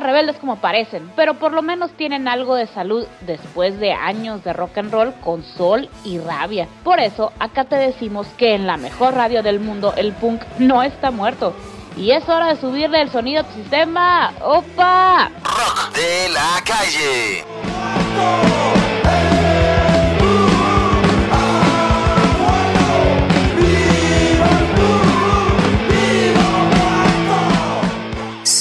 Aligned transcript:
rebeldes 0.00 0.36
como 0.36 0.56
parecen, 0.56 1.10
pero 1.16 1.34
por 1.34 1.52
lo 1.52 1.62
menos 1.62 1.90
tienen 1.92 2.28
algo 2.28 2.54
de 2.54 2.66
salud 2.66 3.06
después 3.22 3.78
de 3.78 3.92
años 3.92 4.42
de 4.44 4.52
rock 4.52 4.78
and 4.78 4.92
roll 4.92 5.14
con 5.22 5.42
sol 5.42 5.88
y 6.04 6.18
rabia. 6.18 6.68
Por 6.82 7.00
eso, 7.00 7.32
acá 7.38 7.64
te 7.64 7.76
decimos 7.76 8.26
que 8.36 8.54
en 8.54 8.66
la 8.66 8.76
mejor 8.76 9.14
radio 9.14 9.42
del 9.42 9.60
mundo 9.60 9.94
el 9.96 10.12
punk 10.12 10.42
no 10.58 10.82
está 10.82 11.10
muerto. 11.10 11.54
Y 11.96 12.10
es 12.10 12.28
hora 12.28 12.48
de 12.48 12.60
subirle 12.60 13.00
el 13.00 13.10
sonido 13.10 13.42
a 13.42 13.44
tu 13.44 13.54
sistema. 13.54 14.32
¡Opa! 14.42 15.30
Rock 15.44 15.94
de 15.94 16.28
la 16.30 16.62
calle. 16.64 17.44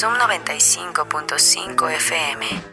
Zoom 0.03 0.15
95.5 0.15 1.95
FM. 1.97 2.72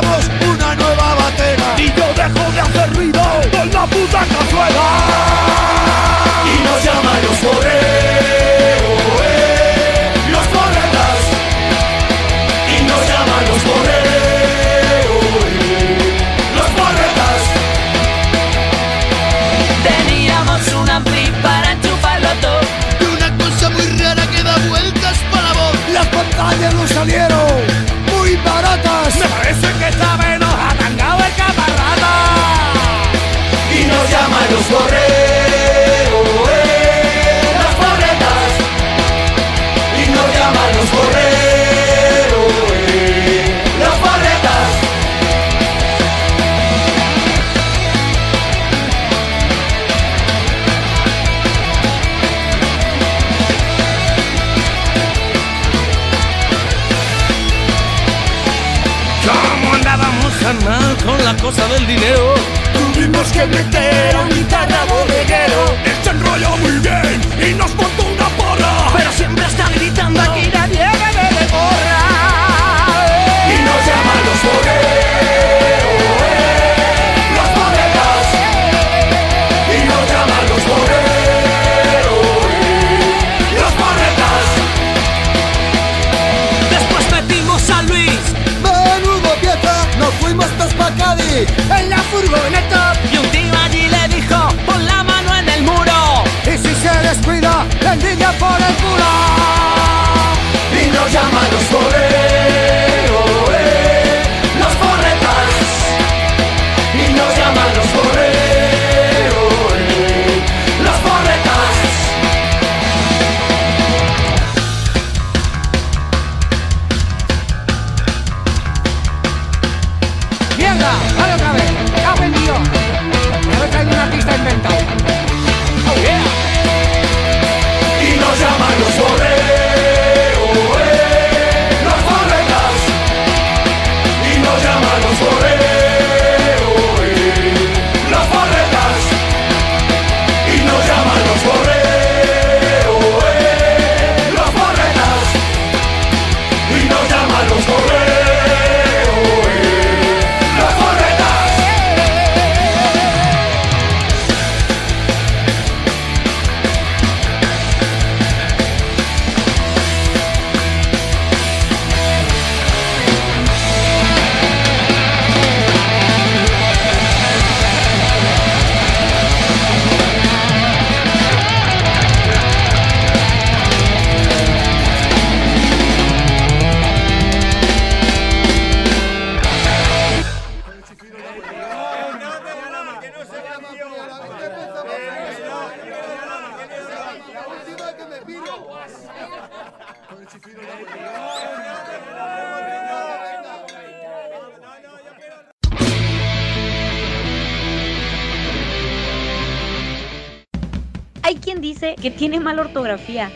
Una 0.00 0.74
nueva 0.74 1.14
batera 1.14 1.74
Y 1.78 1.86
yo 1.86 2.06
dejo 2.14 2.52
de 2.52 2.60
hacer 2.60 2.94
ruido 2.94 3.22
con 3.52 3.70
la 3.70 3.86
puta 3.86 4.24
cazuela. 4.26 4.86
y 6.44 6.64
nos 6.64 6.84
llaman 6.84 7.22
los 7.22 7.38
del 61.86 61.96
dinero? 61.96 62.34
Tuvimos 62.72 63.32
que 63.32 63.46
meter 63.46 64.16
a 64.16 64.20
un 64.20 64.28
guitarra 64.28 64.84
bodeguero. 64.84 65.76
Él 65.84 65.96
se 66.02 66.10
enrolló 66.10 66.56
muy 66.58 66.78
bien 66.78 67.20
y 67.50 67.54
nos 67.54 67.70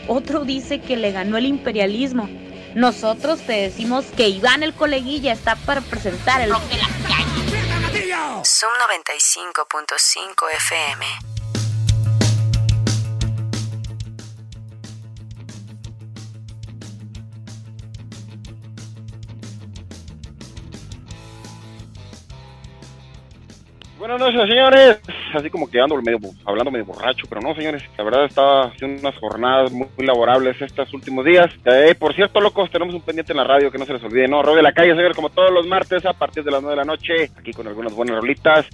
Otro 0.07 0.43
dice 0.43 0.81
que 0.81 0.97
le 0.97 1.11
ganó 1.11 1.37
el 1.37 1.45
imperialismo. 1.45 2.29
Nosotros 2.75 3.39
te 3.41 3.53
decimos 3.53 4.05
que 4.17 4.27
Iván 4.27 4.61
el 4.63 4.73
coleguilla 4.73 5.31
está 5.33 5.55
para 5.55 5.81
presentar 5.81 6.41
el 6.41 6.51
rock 6.51 6.63
de 6.63 6.77
la 6.77 6.87
calle. 7.07 8.43
Son 8.43 8.69
95.5 9.05 10.51
FM. 10.57 11.05
Buenas 23.97 24.19
noches, 24.19 24.41
señores. 24.47 24.98
Así 25.33 25.49
como 25.49 25.69
que 25.69 25.79
ando 25.79 26.01
medio, 26.01 26.19
hablando 26.45 26.71
medio 26.71 26.85
borracho, 26.85 27.25
pero 27.29 27.41
no, 27.41 27.55
señores. 27.55 27.83
La 27.97 28.03
verdad 28.03 28.25
estaba 28.25 28.67
haciendo 28.67 29.01
unas 29.01 29.19
jornadas 29.19 29.71
muy, 29.71 29.87
muy 29.97 30.05
laborables 30.05 30.61
estos 30.61 30.93
últimos 30.93 31.25
días. 31.25 31.47
Eh, 31.65 31.95
por 31.97 32.13
cierto, 32.13 32.39
locos, 32.39 32.69
tenemos 32.71 32.93
un 32.95 33.01
pendiente 33.01 33.33
en 33.33 33.37
la 33.37 33.43
radio 33.43 33.71
que 33.71 33.77
no 33.77 33.85
se 33.85 33.93
les 33.93 34.03
olvide, 34.03 34.27
¿no? 34.27 34.41
Rock 34.41 34.57
de 34.57 34.63
la 34.63 34.71
calle, 34.71 34.91
señores, 34.91 35.15
como 35.15 35.29
todos 35.29 35.51
los 35.51 35.67
martes 35.67 36.05
a 36.05 36.13
partir 36.13 36.43
de 36.43 36.51
las 36.51 36.61
9 36.61 36.75
de 36.75 36.85
la 36.85 36.91
noche, 36.91 37.31
aquí 37.37 37.51
con 37.51 37.67
algunas 37.67 37.93
buenas 37.93 38.17
rolitas. 38.17 38.65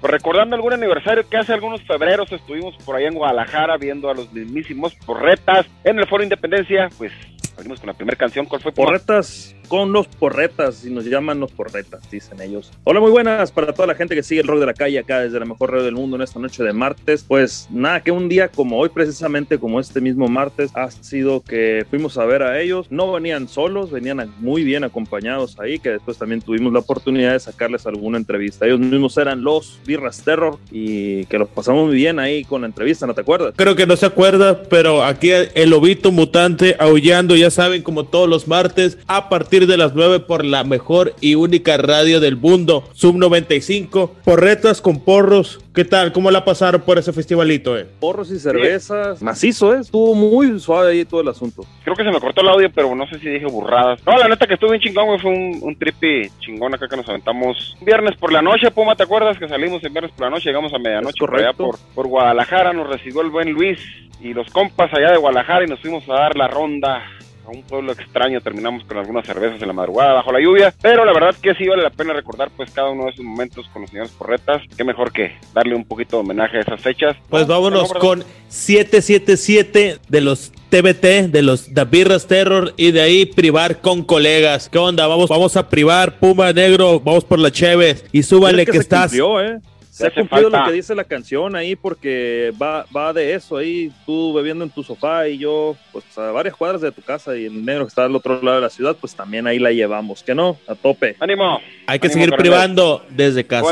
Pues 0.00 0.12
recordando 0.12 0.54
algún 0.54 0.72
aniversario 0.72 1.28
que 1.28 1.36
hace 1.36 1.52
algunos 1.52 1.82
febreros 1.82 2.30
estuvimos 2.30 2.76
por 2.84 2.94
allá 2.94 3.08
en 3.08 3.14
Guadalajara 3.14 3.76
viendo 3.76 4.08
a 4.08 4.14
los 4.14 4.32
mismísimos 4.32 4.94
porretas 5.04 5.66
en 5.82 5.98
el 5.98 6.06
Foro 6.06 6.22
Independencia, 6.22 6.88
pues 6.96 7.12
venimos 7.56 7.80
con 7.80 7.88
la 7.88 7.94
primera 7.94 8.16
canción, 8.16 8.46
¿cuál 8.46 8.62
fue? 8.62 8.70
Porretas 8.70 9.56
con 9.68 9.92
los 9.92 10.06
porretas, 10.06 10.84
y 10.84 10.90
nos 10.90 11.04
llaman 11.04 11.40
los 11.40 11.52
porretas, 11.52 12.10
dicen 12.10 12.40
ellos. 12.40 12.72
Hola, 12.84 13.00
muy 13.00 13.10
buenas 13.10 13.52
para 13.52 13.72
toda 13.72 13.86
la 13.86 13.94
gente 13.94 14.14
que 14.14 14.22
sigue 14.22 14.40
el 14.40 14.46
rock 14.46 14.60
de 14.60 14.66
la 14.66 14.74
calle 14.74 14.98
acá 14.98 15.20
desde 15.20 15.38
la 15.38 15.44
mejor 15.44 15.70
radio 15.70 15.84
del 15.84 15.94
mundo 15.94 16.16
en 16.16 16.22
esta 16.22 16.40
noche 16.40 16.62
de 16.62 16.72
martes. 16.72 17.24
Pues 17.26 17.68
nada, 17.70 18.02
que 18.02 18.10
un 18.10 18.28
día 18.28 18.48
como 18.48 18.78
hoy, 18.78 18.88
precisamente 18.88 19.58
como 19.58 19.78
este 19.78 20.00
mismo 20.00 20.28
martes, 20.28 20.70
ha 20.74 20.90
sido 20.90 21.42
que 21.42 21.86
fuimos 21.90 22.16
a 22.18 22.24
ver 22.24 22.42
a 22.42 22.60
ellos. 22.60 22.86
No 22.90 23.12
venían 23.12 23.48
solos, 23.48 23.90
venían 23.90 24.32
muy 24.38 24.64
bien 24.64 24.84
acompañados 24.84 25.58
ahí, 25.60 25.78
que 25.78 25.90
después 25.90 26.18
también 26.18 26.40
tuvimos 26.40 26.72
la 26.72 26.78
oportunidad 26.80 27.32
de 27.32 27.40
sacarles 27.40 27.86
alguna 27.86 28.18
entrevista. 28.18 28.66
Ellos 28.66 28.80
mismos 28.80 29.16
eran 29.18 29.42
los 29.42 29.78
Birras 29.84 30.22
Terror 30.22 30.58
y 30.70 31.26
que 31.26 31.38
los 31.38 31.48
pasamos 31.48 31.86
muy 31.86 31.96
bien 31.96 32.18
ahí 32.18 32.44
con 32.44 32.62
la 32.62 32.66
entrevista, 32.66 33.06
¿no 33.06 33.14
te 33.14 33.20
acuerdas? 33.20 33.54
Creo 33.56 33.76
que 33.76 33.86
no 33.86 33.96
se 33.96 34.06
acuerda, 34.06 34.62
pero 34.62 35.04
aquí 35.04 35.30
el 35.30 35.70
lobito 35.70 36.10
mutante 36.10 36.76
aullando, 36.78 37.36
ya 37.36 37.50
saben, 37.50 37.82
como 37.82 38.04
todos 38.04 38.28
los 38.28 38.48
martes, 38.48 38.98
a 39.06 39.28
partir 39.28 39.57
de 39.66 39.76
las 39.76 39.94
9 39.94 40.20
por 40.20 40.44
la 40.44 40.64
mejor 40.64 41.14
y 41.20 41.34
única 41.34 41.76
radio 41.76 42.20
del 42.20 42.36
mundo, 42.36 42.84
Sub 42.92 43.16
95, 43.16 44.14
porretas 44.24 44.80
con 44.80 45.00
porros. 45.00 45.60
¿Qué 45.74 45.84
tal? 45.84 46.12
¿Cómo 46.12 46.30
la 46.30 46.44
pasaron 46.44 46.80
por 46.82 46.98
ese 46.98 47.12
festivalito? 47.12 47.78
Eh? 47.78 47.86
Porros 48.00 48.30
y 48.30 48.38
cervezas, 48.38 49.22
macizo, 49.22 49.74
¿eh? 49.74 49.80
Estuvo 49.80 50.14
muy 50.14 50.58
suave 50.58 50.92
ahí 50.92 51.04
todo 51.04 51.20
el 51.20 51.28
asunto. 51.28 51.64
Creo 51.84 51.94
que 51.94 52.04
se 52.04 52.10
me 52.10 52.20
cortó 52.20 52.40
el 52.40 52.48
audio, 52.48 52.70
pero 52.74 52.94
no 52.94 53.06
sé 53.06 53.18
si 53.18 53.28
dije 53.28 53.46
burradas. 53.46 54.00
No, 54.06 54.16
la 54.16 54.28
neta 54.28 54.46
que 54.46 54.54
estuvo 54.54 54.70
bien 54.70 54.82
chingón, 54.82 55.06
güey. 55.06 55.18
Fue 55.20 55.30
un, 55.30 55.58
un 55.62 55.76
tripi 55.76 56.28
chingón 56.40 56.74
acá 56.74 56.88
que 56.88 56.96
nos 56.96 57.08
aventamos 57.08 57.76
viernes 57.80 58.16
por 58.16 58.32
la 58.32 58.42
noche, 58.42 58.70
Puma. 58.70 58.96
¿Te 58.96 59.04
acuerdas 59.04 59.38
que 59.38 59.48
salimos 59.48 59.82
el 59.84 59.90
viernes 59.90 60.12
por 60.12 60.26
la 60.26 60.30
noche? 60.30 60.46
Llegamos 60.46 60.72
a 60.74 60.78
medianoche 60.78 61.18
por 61.20 61.36
allá 61.38 61.52
por, 61.52 61.78
por 61.94 62.08
Guadalajara. 62.08 62.72
Nos 62.72 62.88
recibió 62.88 63.22
el 63.22 63.30
buen 63.30 63.52
Luis 63.52 63.78
y 64.20 64.34
los 64.34 64.48
compas 64.50 64.92
allá 64.92 65.12
de 65.12 65.18
Guadalajara 65.18 65.64
y 65.64 65.68
nos 65.68 65.80
fuimos 65.80 66.08
a 66.08 66.14
dar 66.14 66.36
la 66.36 66.48
ronda 66.48 67.04
a 67.48 67.50
un 67.50 67.62
pueblo 67.62 67.92
extraño, 67.92 68.40
terminamos 68.40 68.84
con 68.84 68.98
algunas 68.98 69.26
cervezas 69.26 69.60
en 69.60 69.68
la 69.68 69.72
madrugada 69.72 70.14
bajo 70.14 70.32
la 70.32 70.40
lluvia, 70.40 70.74
pero 70.82 71.04
la 71.04 71.12
verdad 71.12 71.34
que 71.40 71.54
sí 71.54 71.66
vale 71.66 71.82
la 71.82 71.90
pena 71.90 72.12
recordar 72.12 72.50
pues 72.56 72.70
cada 72.70 72.90
uno 72.90 73.04
de 73.04 73.10
esos 73.10 73.24
momentos 73.24 73.66
con 73.72 73.82
los 73.82 73.90
señores 73.90 74.12
Porretas, 74.12 74.62
qué 74.76 74.84
mejor 74.84 75.12
que 75.12 75.36
darle 75.54 75.74
un 75.74 75.84
poquito 75.84 76.16
de 76.16 76.20
homenaje 76.20 76.58
a 76.58 76.60
esas 76.60 76.80
fechas. 76.80 77.16
Pues 77.28 77.46
vámonos 77.46 77.92
con 77.94 78.22
777 78.48 79.98
de 80.06 80.20
los 80.20 80.52
TBT, 80.68 81.30
de 81.30 81.42
los 81.42 81.72
The 81.72 81.84
Birras 81.84 82.26
Terror 82.26 82.74
y 82.76 82.90
de 82.90 83.00
ahí 83.00 83.24
privar 83.24 83.80
con 83.80 84.02
colegas. 84.02 84.68
¿Qué 84.68 84.78
onda? 84.78 85.06
Vamos, 85.06 85.30
vamos 85.30 85.56
a 85.56 85.68
privar, 85.68 86.18
Puma 86.18 86.52
Negro, 86.52 87.00
vamos 87.00 87.24
por 87.24 87.38
la 87.38 87.50
Chévez 87.50 88.04
y 88.12 88.22
súbale 88.22 88.66
que, 88.66 88.76
estás... 88.76 89.10
Cumplió, 89.10 89.40
¿eh? 89.40 89.60
Se 89.98 90.06
ha 90.06 90.10
cumplido 90.14 90.48
lo 90.48 90.64
que 90.64 90.72
dice 90.72 90.94
la 90.94 91.04
canción 91.04 91.56
ahí 91.56 91.74
porque 91.76 92.52
va, 92.60 92.86
va 92.94 93.12
de 93.12 93.34
eso 93.34 93.56
ahí, 93.56 93.92
tú 94.06 94.32
bebiendo 94.32 94.64
en 94.64 94.70
tu 94.70 94.82
sofá 94.82 95.28
y 95.28 95.38
yo 95.38 95.76
pues 95.92 96.04
a 96.16 96.30
varias 96.30 96.54
cuadras 96.54 96.80
de 96.80 96.92
tu 96.92 97.02
casa 97.02 97.36
y 97.36 97.46
el 97.46 97.64
negro 97.64 97.84
que 97.84 97.88
está 97.88 98.04
al 98.04 98.14
otro 98.14 98.40
lado 98.40 98.56
de 98.56 98.62
la 98.62 98.70
ciudad, 98.70 98.96
pues 99.00 99.14
también 99.14 99.46
ahí 99.46 99.58
la 99.58 99.72
llevamos, 99.72 100.22
que 100.22 100.34
no, 100.34 100.58
a 100.66 100.74
tope. 100.74 101.16
Ánimo. 101.20 101.60
Hay 101.86 101.98
que 101.98 102.06
Ánimo, 102.06 102.14
seguir 102.14 102.30
carnal. 102.30 102.38
privando 102.38 103.06
desde 103.10 103.44
casa. 103.44 103.70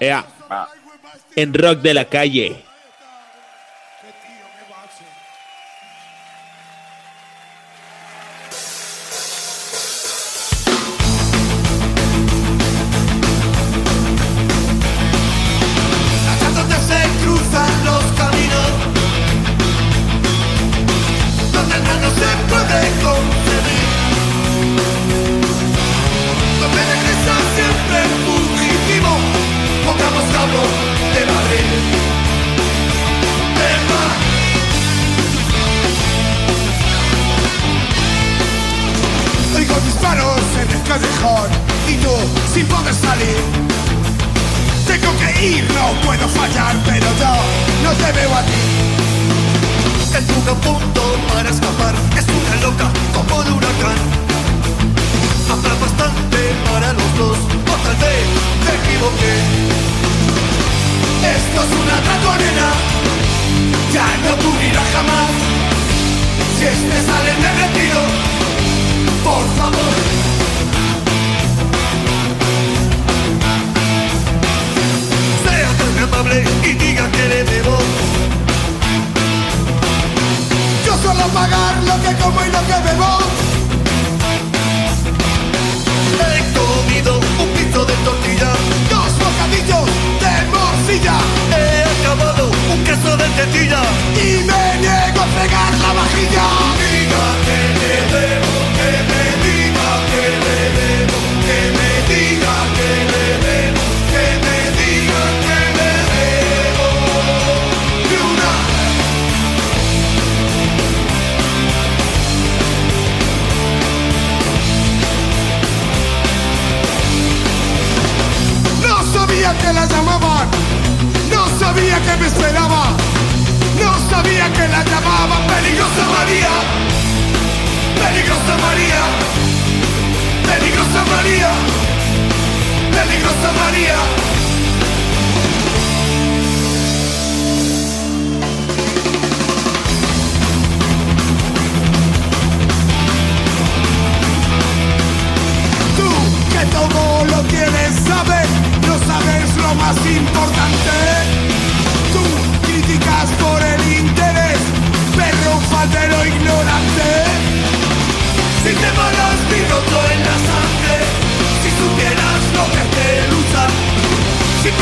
Ea. 0.00 0.24
Va. 0.50 0.68
En 1.36 1.54
rock 1.54 1.80
de 1.80 1.94
la 1.94 2.04
calle. 2.04 2.56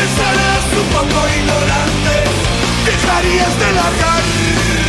Pensaras 0.03 0.65
un 0.81 0.89
poco 0.97 1.29
ignorante, 1.29 2.15
dejarías 2.85 3.59
de 3.61 3.73
largar. 3.73 4.82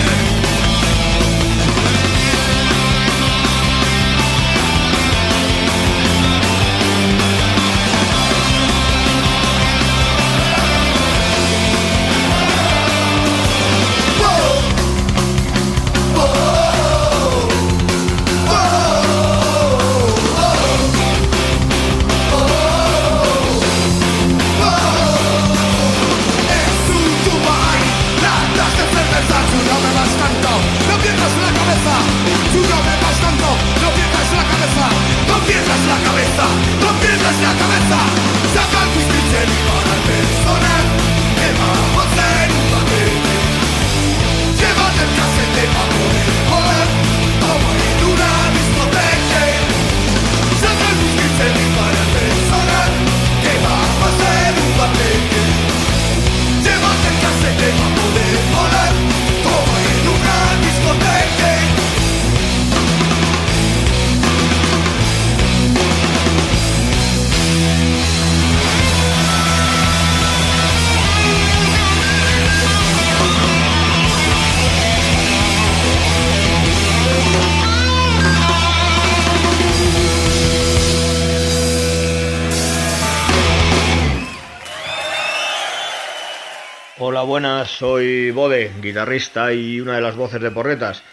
Bode, 88.34 88.72
guitarrista 88.82 89.54
y 89.54 89.80
una 89.80 89.96
de 89.96 90.02
las 90.02 90.16
voces 90.16 90.42
de 90.42 90.52
Porretas. 90.52 91.04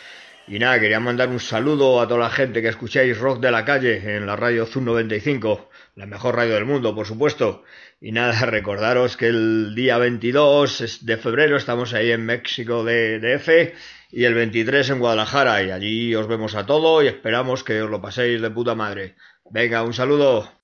Y 0.48 0.58
nada, 0.58 0.80
quería 0.80 0.98
mandar 0.98 1.28
un 1.28 1.38
saludo 1.38 2.00
a 2.00 2.08
toda 2.08 2.20
la 2.20 2.30
gente 2.30 2.60
que 2.60 2.68
escucháis 2.68 3.16
rock 3.18 3.40
de 3.40 3.52
la 3.52 3.64
calle 3.64 4.16
en 4.16 4.26
la 4.26 4.34
radio 4.34 4.66
Zoom 4.66 4.86
95, 4.86 5.70
la 5.94 6.06
mejor 6.06 6.34
radio 6.34 6.54
del 6.54 6.64
mundo, 6.64 6.92
por 6.94 7.06
supuesto. 7.06 7.62
Y 8.00 8.10
nada, 8.10 8.32
recordaros 8.46 9.16
que 9.16 9.28
el 9.28 9.74
día 9.76 9.98
22 9.98 11.06
de 11.06 11.16
febrero 11.18 11.56
estamos 11.56 11.94
ahí 11.94 12.10
en 12.10 12.26
México 12.26 12.82
de 12.82 13.20
DF 13.20 13.74
y 14.10 14.24
el 14.24 14.34
23 14.34 14.90
en 14.90 14.98
Guadalajara 14.98 15.62
y 15.62 15.70
allí 15.70 16.14
os 16.16 16.26
vemos 16.26 16.54
a 16.56 16.66
todo 16.66 17.02
y 17.02 17.06
esperamos 17.06 17.62
que 17.62 17.82
os 17.82 17.90
lo 17.90 18.00
paséis 18.00 18.40
de 18.42 18.50
puta 18.50 18.74
madre. 18.74 19.14
Venga, 19.50 19.82
un 19.82 19.94
saludo. 19.94 20.59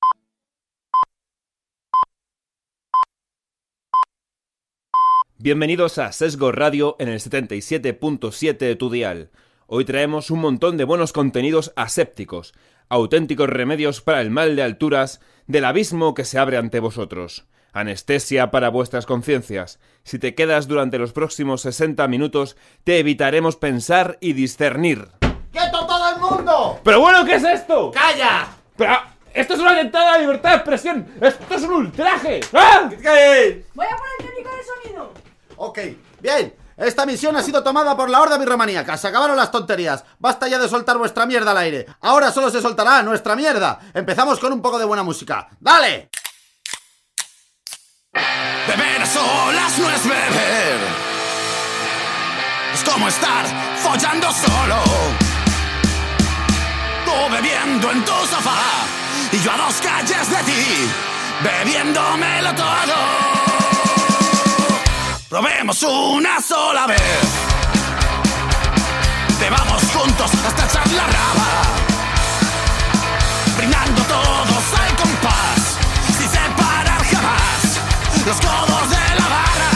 Bienvenidos 5.46 5.98
a 5.98 6.10
Sesgo 6.10 6.50
Radio 6.50 6.96
en 6.98 7.06
el 7.06 7.20
77.7 7.20 8.58
de 8.58 8.74
tu 8.74 8.90
dial. 8.90 9.30
Hoy 9.68 9.84
traemos 9.84 10.32
un 10.32 10.40
montón 10.40 10.76
de 10.76 10.82
buenos 10.82 11.12
contenidos 11.12 11.72
asépticos, 11.76 12.52
auténticos 12.88 13.48
remedios 13.48 14.00
para 14.00 14.20
el 14.22 14.32
mal 14.32 14.56
de 14.56 14.64
alturas 14.64 15.20
del 15.46 15.64
abismo 15.64 16.14
que 16.14 16.24
se 16.24 16.40
abre 16.40 16.56
ante 16.56 16.80
vosotros. 16.80 17.46
Anestesia 17.72 18.50
para 18.50 18.70
vuestras 18.70 19.06
conciencias. 19.06 19.78
Si 20.02 20.18
te 20.18 20.34
quedas 20.34 20.66
durante 20.66 20.98
los 20.98 21.12
próximos 21.12 21.60
60 21.60 22.08
minutos, 22.08 22.56
te 22.82 22.98
evitaremos 22.98 23.54
pensar 23.54 24.18
y 24.20 24.32
discernir. 24.32 25.10
¡Quieto 25.52 25.86
todo 25.86 26.12
el 26.12 26.20
mundo! 26.20 26.80
¡Pero 26.82 27.00
bueno, 27.00 27.24
¿qué 27.24 27.36
es 27.36 27.44
esto? 27.44 27.92
¡Calla! 27.92 28.48
Pero, 28.76 28.96
esto 29.32 29.54
es 29.54 29.60
una 29.60 29.74
atentada 29.74 30.08
a 30.08 30.12
la 30.16 30.22
libertad 30.22 30.50
de 30.50 30.56
expresión. 30.56 31.06
¡Esto 31.20 31.54
es 31.54 31.62
un 31.62 31.72
ultraje! 31.72 32.40
¡Ah! 32.52 32.90
Voy 32.90 32.96
a 32.98 33.96
poner 33.96 34.12
el 34.18 34.26
técnico 34.26 34.50
de 34.50 34.82
sonido. 34.82 35.25
Ok, 35.56 35.78
bien. 36.20 36.54
Esta 36.76 37.06
misión 37.06 37.34
ha 37.36 37.42
sido 37.42 37.62
tomada 37.62 37.96
por 37.96 38.10
la 38.10 38.20
horda 38.20 38.36
birromaníaca. 38.36 38.98
Se 38.98 39.08
acabaron 39.08 39.36
las 39.36 39.50
tonterías. 39.50 40.04
Basta 40.18 40.46
ya 40.46 40.58
de 40.58 40.68
soltar 40.68 40.98
vuestra 40.98 41.24
mierda 41.24 41.52
al 41.52 41.58
aire. 41.58 41.86
Ahora 42.02 42.30
solo 42.30 42.50
se 42.50 42.60
soltará 42.60 43.02
nuestra 43.02 43.34
mierda. 43.34 43.80
Empezamos 43.94 44.38
con 44.38 44.52
un 44.52 44.60
poco 44.60 44.78
de 44.78 44.84
buena 44.84 45.02
música. 45.02 45.48
¡Dale! 45.58 46.10
Beber 48.12 49.02
a 49.02 49.06
solas 49.06 49.78
no 49.78 49.90
es 49.90 50.04
beber. 50.04 50.78
Es 52.74 52.84
como 52.84 53.08
estar 53.08 53.46
follando 53.78 54.30
solo. 54.32 54.76
Tú 57.06 57.32
bebiendo 57.32 57.90
en 57.90 58.04
tu 58.04 58.12
sofá 58.12 58.86
y 59.32 59.38
yo 59.38 59.50
a 59.52 59.56
dos 59.56 59.80
calles 59.80 60.30
de 60.30 60.36
ti, 60.44 60.90
bebiéndomelo 61.42 62.54
todo. 62.54 63.55
Probemos 65.28 65.82
una 65.82 66.40
sola 66.40 66.86
vez. 66.86 67.00
Bebamos 69.40 69.82
juntos 69.92 70.30
hasta 70.46 70.64
echar 70.66 70.92
la 70.92 71.04
raba. 71.04 71.62
Brindando 73.56 74.02
todos 74.02 74.80
al 74.80 74.96
compás, 74.96 75.78
sin 76.16 76.28
separar 76.30 77.04
jamás 77.04 77.80
los 78.24 78.36
codos 78.36 78.90
de 78.90 79.14
la 79.18 79.28
barra. 79.28 79.75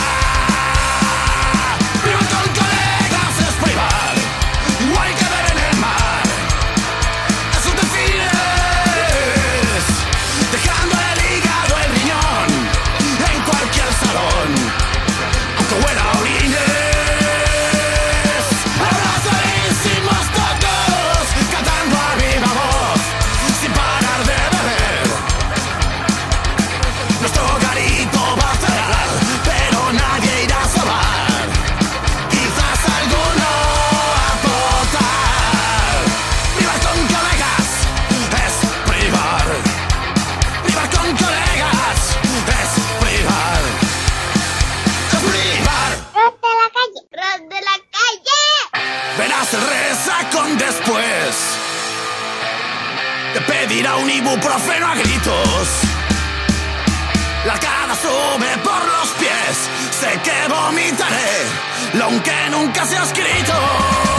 Aunque 62.10 62.32
nunca 62.50 62.84
se 62.84 62.96
ha 62.96 63.04
escrito. 63.04 64.09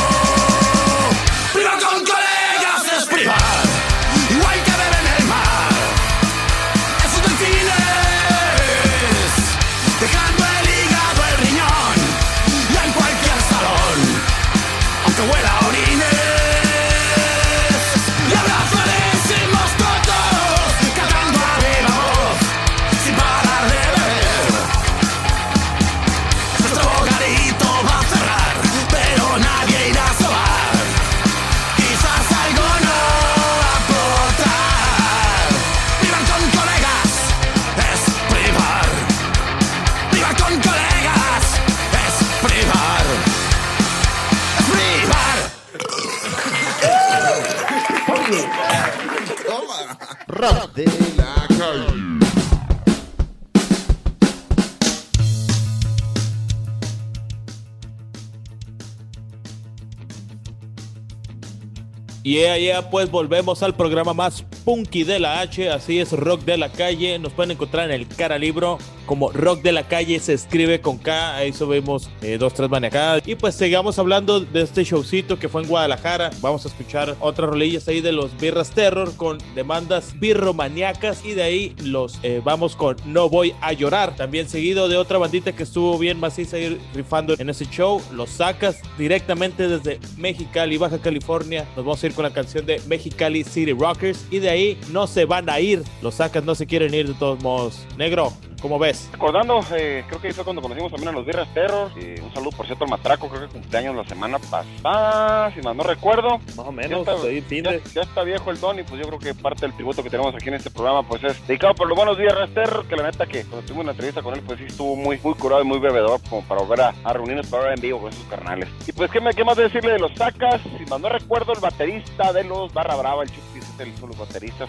Yeah, 62.32 62.58
yeah, 62.58 62.90
pues 62.90 63.12
volvemos 63.12 63.62
al 63.62 63.76
programa 63.76 64.14
más 64.14 64.46
punky 64.64 65.04
de 65.04 65.20
la 65.20 65.42
H, 65.42 65.70
así 65.70 66.00
es 66.00 66.12
Rock 66.12 66.42
de 66.42 66.58
la 66.58 66.70
Calle, 66.70 67.18
nos 67.20 67.34
pueden 67.34 67.52
encontrar 67.52 67.90
en 67.90 67.96
el 68.00 68.08
cara 68.08 68.38
libro 68.38 68.78
como 69.06 69.32
Rock 69.32 69.62
de 69.62 69.72
la 69.72 69.88
Calle, 69.88 70.20
se 70.20 70.34
escribe 70.34 70.80
con 70.80 70.98
K, 70.98 71.36
ahí 71.36 71.52
subimos 71.52 72.10
eh, 72.22 72.38
dos, 72.38 72.54
tres 72.54 72.70
maniacadas 72.70 73.28
y 73.28 73.36
pues 73.36 73.56
sigamos 73.56 74.00
hablando 74.00 74.40
de 74.40 74.62
este 74.62 74.84
showcito 74.84 75.38
que 75.38 75.50
fue 75.50 75.64
en 75.64 75.68
Guadalajara, 75.68 76.30
vamos 76.40 76.66
a 76.66 76.70
escuchar 76.70 77.16
otras 77.20 77.50
rolillas 77.50 77.88
ahí 77.88 78.02
de 78.02 78.12
los 78.12 78.38
Birras 78.38 78.72
Terror 78.72 79.16
con 79.18 79.40
demandas 79.56 80.18
birromaniacas 80.20 81.26
y 81.26 81.34
de 81.34 81.44
ahí 81.44 81.76
los 81.84 82.20
eh, 82.24 82.42
vamos 82.44 82.76
con 82.76 82.96
No 83.06 83.28
Voy 83.28 83.54
a 83.62 83.74
Llorar, 83.74 84.16
también 84.16 84.48
seguido 84.48 84.88
de 84.88 84.98
otra 84.98 85.18
bandita 85.18 85.52
que 85.54 85.64
estuvo 85.64 85.98
bien 85.98 86.20
maciza 86.20 86.58
ir 86.58 86.80
rifando 86.94 87.36
en 87.38 87.50
ese 87.50 87.66
show, 87.66 88.02
los 88.14 88.30
sacas 88.30 88.80
directamente 88.98 89.68
desde 89.68 90.00
Mexicali, 90.18 90.78
Baja 90.78 91.00
California, 91.00 91.66
nos 91.76 91.86
vamos 91.86 92.04
a 92.04 92.08
ir 92.08 92.14
con 92.14 92.24
la 92.24 92.32
canción 92.32 92.66
de 92.66 92.80
Mexicali 92.88 93.44
City 93.44 93.74
Rockers 93.74 94.26
y 94.30 94.40
de 94.40 94.51
ahí 94.52 94.80
no 94.92 95.08
se 95.08 95.26
van 95.26 95.50
a 95.50 95.60
ir, 95.60 95.84
los 96.02 96.16
sacas 96.16 96.44
no 96.44 96.56
se 96.56 96.66
quieren 96.66 96.94
ir 96.94 97.08
de 97.08 97.14
todos 97.16 97.42
modos. 97.42 97.86
Negro, 97.98 98.34
¿cómo 98.62 98.78
ves? 98.78 99.10
Recordando, 99.12 99.60
eh, 99.76 100.04
creo 100.08 100.22
que 100.22 100.34
fue 100.34 100.44
cuando 100.44 100.62
conocimos 100.62 100.92
también 100.92 101.10
a 101.10 101.12
los 101.14 101.26
Birras 101.26 101.52
Terror. 101.54 101.92
Eh, 101.98 102.22
un 102.24 102.34
saludo, 102.34 102.52
por 102.52 102.66
cierto, 102.66 102.84
al 102.84 102.90
Matraco, 102.90 103.28
creo 103.30 103.48
que 103.48 103.54
cumpleaños 103.54 103.96
la 103.96 104.06
semana 104.06 104.40
pasada, 104.40 105.54
si 105.54 105.62
mal 105.62 105.76
no 105.76 105.84
recuerdo. 105.84 106.40
Más 106.56 106.60
o 106.60 106.72
menos, 106.72 107.06
ya 107.06 107.14
está, 107.14 107.92
ya, 107.94 108.02
está 108.02 108.24
viejo 108.24 108.52
el 108.52 108.60
Don 108.60 108.80
y 108.80 108.84
pues 108.84 109.02
yo 109.02 109.08
creo 109.08 109.20
que 109.20 109.34
parte 109.34 109.62
del 109.62 109.76
tributo 109.76 110.04
que 110.04 110.10
tenemos 110.10 110.34
aquí 110.36 110.50
en 110.50 110.56
este 110.56 110.70
programa 110.70 111.08
pues 111.08 111.24
es 111.24 111.48
dedicado 111.48 111.74
por 111.76 111.88
los 111.88 111.96
buenos 111.98 112.18
Birras 112.18 112.50
Terror, 112.54 112.86
que 112.86 112.96
la 112.96 113.04
neta 113.04 113.26
que 113.26 113.44
cuando 113.46 113.66
tuvimos 113.66 113.84
una 113.84 113.92
entrevista 113.92 114.22
con 114.22 114.36
él 114.36 114.42
pues 114.46 114.60
sí 114.60 114.66
estuvo 114.68 114.96
muy, 114.96 115.20
muy 115.24 115.34
curado 115.36 115.62
y 115.62 115.66
muy 115.66 115.80
bebedor 115.80 116.20
como 116.30 116.44
para 116.44 116.62
volver 116.62 116.82
a, 116.82 116.94
a 117.04 117.14
reunirnos 117.14 117.48
para 117.48 117.64
hablar 117.64 117.78
en 117.78 117.82
vivo 117.82 118.02
con 118.02 118.10
esos 118.10 118.26
carnales. 118.26 118.70
Y 118.88 118.92
pues, 118.92 119.10
¿qué, 119.12 119.20
me, 119.22 119.34
qué 119.34 119.44
más 119.44 119.58
decirle 119.58 119.94
de 119.94 120.00
los 120.00 120.12
Sacas? 120.14 120.62
Si 120.78 120.86
mal 120.86 121.02
no 121.02 121.10
recuerdo, 121.10 121.54
el 121.54 121.60
baterista 121.60 122.34
de 122.34 122.44
los 122.44 122.74
Barra 122.74 122.96
Brava, 122.96 123.24
el 123.24 123.30
Chupis, 123.30 123.64
es 123.64 123.80
el, 123.80 123.96
son 123.98 124.10
los 124.10 124.18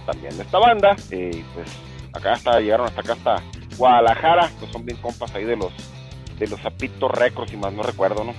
también 0.06 0.36
de 0.36 0.42
esta 0.42 0.58
banda. 0.58 0.96
Y 1.10 1.42
pues 1.54 1.68
acá 2.12 2.32
hasta, 2.32 2.60
llegaron 2.60 2.86
hasta 2.86 3.00
acá 3.00 3.12
hasta 3.14 3.42
Guadalajara, 3.76 4.50
pues 4.58 4.70
son 4.72 4.84
bien 4.84 4.98
compas 4.98 5.34
ahí 5.34 5.44
de 5.44 5.56
los 5.56 5.72
de 6.38 6.46
los 6.48 6.60
Zapito 6.60 7.08
Records, 7.08 7.52
y 7.52 7.56
más 7.56 7.72
no 7.72 7.82
recuerdo, 7.82 8.24
¿no? 8.24 8.34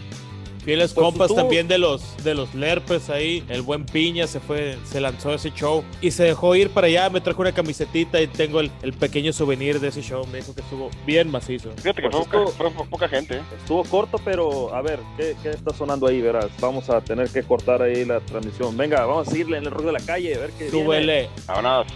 Fieles 0.63 0.93
Pues, 0.93 1.03
compas 1.05 1.27
tú- 1.27 1.36
también 1.36 1.67
de 1.67 1.77
los 1.77 2.01
de 2.24 2.34
los 2.36 2.53
Lerpes 2.55 3.10
ahí. 3.10 3.43
El 3.50 3.62
buen 3.62 3.86
Piña 3.86 4.27
se 4.27 4.39
fue, 4.39 4.77
se 4.86 5.01
lanzó 5.01 5.29
a 5.32 5.36
ese 5.36 5.51
show 5.51 5.84
y 6.01 6.12
se 6.12 6.24
dejó 6.24 6.55
ir 6.55 6.70
para 6.70 6.88
allá. 6.88 7.10
Me 7.10 7.20
trajo 7.22 7.41
una 7.41 7.51
camisetita 7.51 8.22
y 8.22 8.27
tengo 8.27 8.59
el, 8.59 8.72
el 8.81 8.94
pequeño 8.94 9.33
souvenir 9.33 9.79
de 9.79 9.90
ese 9.90 10.01
show. 10.01 10.25
Me 10.31 10.37
dijo 10.40 10.55
que 10.55 10.61
estuvo 10.61 10.90
bien 11.05 11.29
macizo. 11.29 11.70
Fíjate 11.77 12.01
que 12.01 12.09
Pues 12.09 12.27
fue, 12.27 12.44
poca, 12.46 12.70
fue 12.72 12.85
poca 12.87 13.07
gente, 13.09 13.37
¿eh? 13.37 13.42
Estuvo 13.59 13.83
corto, 13.83 14.18
pero 14.24 14.74
a 14.74 14.81
ver, 14.81 15.00
¿qué, 15.18 15.35
qué 15.44 15.50
está 15.50 15.74
sonando 15.74 16.07
ahí? 16.07 16.22
Verás, 16.22 16.48
vamos 16.59 16.90
a 16.90 17.01
tener 17.01 17.29
que 17.29 17.44
cortar 17.44 17.81
ahí 17.81 18.05
la 18.05 18.20
transmisión. 18.22 18.75
Venga, 18.77 19.05
vamos 19.05 19.27
a 19.27 19.31
seguirle 19.31 19.57
en 19.57 19.66
el 19.66 19.72
rock 19.72 19.85
de 19.85 19.92
la 19.92 20.00
calle, 20.00 20.35
a 20.35 20.40
ver 20.40 20.51
qué 20.51 20.66
viene. 20.70 20.83
Súbele. 20.85 21.29
Vámonos. 21.48 21.87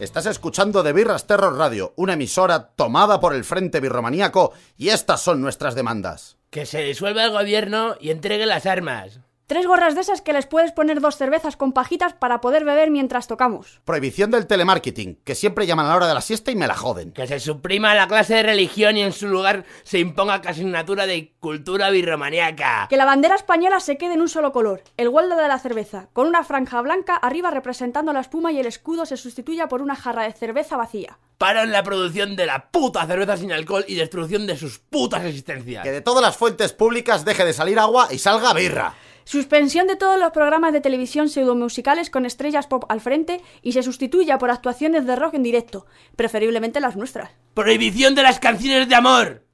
Estás 0.00 0.26
escuchando 0.26 0.82
de 0.82 0.92
Birras 0.92 1.28
Terror 1.28 1.56
Radio, 1.56 1.92
una 1.94 2.14
emisora 2.14 2.70
tomada 2.74 3.20
por 3.20 3.32
el 3.32 3.44
Frente 3.44 3.78
Birromaníaco 3.78 4.52
y 4.76 4.88
estas 4.88 5.20
son 5.20 5.40
nuestras 5.40 5.76
demandas. 5.76 6.36
Que 6.50 6.66
se 6.66 6.82
disuelva 6.82 7.24
el 7.24 7.30
gobierno 7.30 7.94
y 8.00 8.10
entregue 8.10 8.44
las 8.44 8.66
armas. 8.66 9.20
Tres 9.46 9.66
gorras 9.66 9.94
de 9.94 10.00
esas 10.00 10.22
que 10.22 10.32
les 10.32 10.46
puedes 10.46 10.72
poner 10.72 11.02
dos 11.02 11.16
cervezas 11.16 11.58
con 11.58 11.74
pajitas 11.74 12.14
para 12.14 12.40
poder 12.40 12.64
beber 12.64 12.90
mientras 12.90 13.26
tocamos. 13.26 13.82
Prohibición 13.84 14.30
del 14.30 14.46
telemarketing, 14.46 15.16
que 15.22 15.34
siempre 15.34 15.66
llaman 15.66 15.84
a 15.84 15.90
la 15.90 15.96
hora 15.96 16.08
de 16.08 16.14
la 16.14 16.22
siesta 16.22 16.50
y 16.50 16.56
me 16.56 16.66
la 16.66 16.74
joden. 16.74 17.12
Que 17.12 17.26
se 17.26 17.38
suprima 17.38 17.94
la 17.94 18.08
clase 18.08 18.36
de 18.36 18.42
religión 18.42 18.96
y 18.96 19.02
en 19.02 19.12
su 19.12 19.28
lugar 19.28 19.66
se 19.82 19.98
imponga 19.98 20.40
que 20.40 20.48
asignatura 20.48 21.04
de 21.04 21.34
cultura 21.40 21.90
birromaniaca. 21.90 22.86
Que 22.88 22.96
la 22.96 23.04
bandera 23.04 23.34
española 23.34 23.80
se 23.80 23.98
quede 23.98 24.14
en 24.14 24.22
un 24.22 24.30
solo 24.30 24.50
color, 24.50 24.82
el 24.96 25.10
goldo 25.10 25.36
de 25.36 25.46
la 25.46 25.58
cerveza, 25.58 26.08
con 26.14 26.26
una 26.26 26.42
franja 26.42 26.80
blanca 26.80 27.14
arriba 27.14 27.50
representando 27.50 28.14
la 28.14 28.20
espuma 28.20 28.50
y 28.50 28.60
el 28.60 28.66
escudo 28.66 29.04
se 29.04 29.18
sustituya 29.18 29.68
por 29.68 29.82
una 29.82 29.94
jarra 29.94 30.22
de 30.22 30.32
cerveza 30.32 30.78
vacía. 30.78 31.18
Paro 31.36 31.60
en 31.60 31.72
la 31.72 31.82
producción 31.82 32.34
de 32.36 32.46
la 32.46 32.70
puta 32.70 33.06
cerveza 33.06 33.36
sin 33.36 33.52
alcohol 33.52 33.84
y 33.88 33.96
destrucción 33.96 34.46
de 34.46 34.56
sus 34.56 34.78
putas 34.78 35.22
existencias. 35.24 35.82
Que 35.82 35.92
de 35.92 36.00
todas 36.00 36.22
las 36.22 36.36
fuentes 36.36 36.72
públicas 36.72 37.26
deje 37.26 37.44
de 37.44 37.52
salir 37.52 37.78
agua 37.78 38.08
y 38.10 38.18
salga 38.18 38.54
birra. 38.54 38.94
Suspensión 39.24 39.86
de 39.86 39.96
todos 39.96 40.18
los 40.18 40.32
programas 40.32 40.72
de 40.72 40.80
televisión 40.80 41.28
pseudomusicales 41.28 42.10
con 42.10 42.26
estrellas 42.26 42.66
pop 42.66 42.84
al 42.88 43.00
frente 43.00 43.40
y 43.62 43.72
se 43.72 43.82
sustituya 43.82 44.38
por 44.38 44.50
actuaciones 44.50 45.06
de 45.06 45.16
rock 45.16 45.34
en 45.34 45.42
directo, 45.42 45.86
preferiblemente 46.14 46.80
las 46.80 46.96
nuestras. 46.96 47.30
Prohibición 47.54 48.14
de 48.14 48.22
las 48.22 48.38
canciones 48.38 48.88
de 48.88 48.94
amor. 48.94 49.44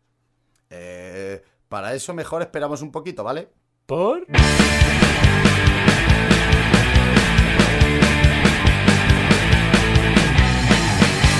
Eh, 0.71 1.43
para 1.69 1.95
eso 1.95 2.13
mejor 2.15 2.43
esperamos 2.43 2.83
un 2.83 2.91
poquito, 2.91 3.23
¿vale? 3.23 3.49
¿Por? 3.87 4.27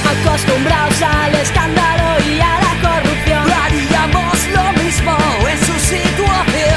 Acostumbrados 0.05 1.03
al 1.03 1.35
escándalo 1.35 2.25
y 2.29 2.41
a 2.41 2.61
la 2.61 2.89
corrupción 2.89 3.53
Haríamos 3.53 4.49
lo 4.49 4.83
mismo 4.83 5.17
en 5.49 5.59
su 5.59 5.79
situación 5.79 6.70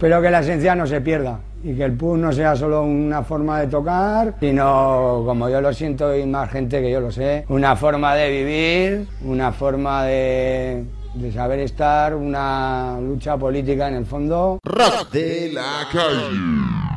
Espero 0.00 0.22
que 0.22 0.30
la 0.30 0.40
esencia 0.40 0.74
no 0.74 0.86
se 0.86 1.02
pierda 1.02 1.40
y 1.62 1.74
que 1.74 1.84
el 1.84 1.92
pub 1.92 2.16
no 2.16 2.32
sea 2.32 2.56
solo 2.56 2.84
una 2.84 3.22
forma 3.22 3.60
de 3.60 3.66
tocar, 3.66 4.34
sino, 4.40 5.22
como 5.26 5.50
yo 5.50 5.60
lo 5.60 5.74
siento 5.74 6.16
y 6.16 6.24
más 6.24 6.50
gente 6.50 6.80
que 6.80 6.90
yo 6.90 7.02
lo 7.02 7.12
sé, 7.12 7.44
una 7.50 7.76
forma 7.76 8.14
de 8.14 8.30
vivir, 8.30 9.06
una 9.26 9.52
forma 9.52 10.04
de, 10.04 10.86
de 11.12 11.32
saber 11.32 11.58
estar, 11.58 12.14
una 12.14 12.96
lucha 12.98 13.36
política 13.36 13.88
en 13.88 13.96
el 13.96 14.06
fondo. 14.06 14.58
Rock 14.64 15.10
de 15.12 15.50
la 15.52 15.86
calle. 15.92 16.89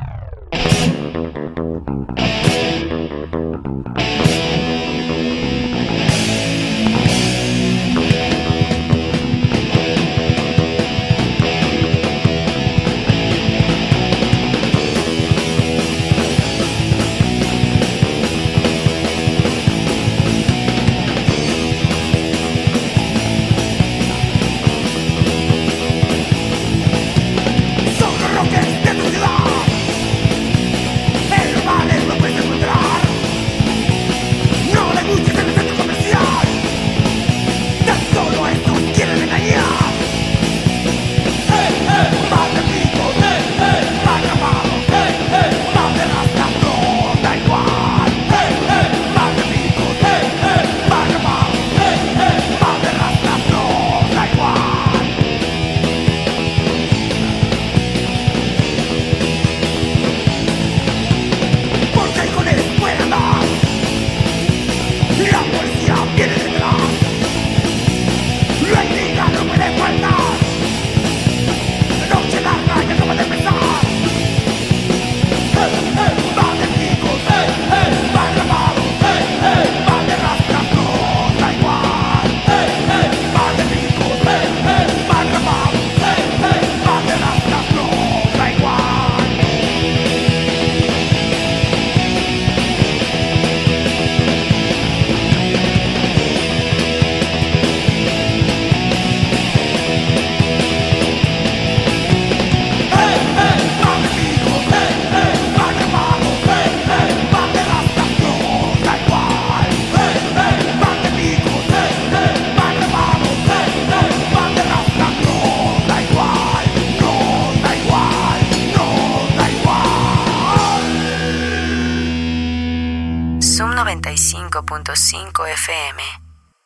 105.5 124.66 125.48
FM. 125.54 126.02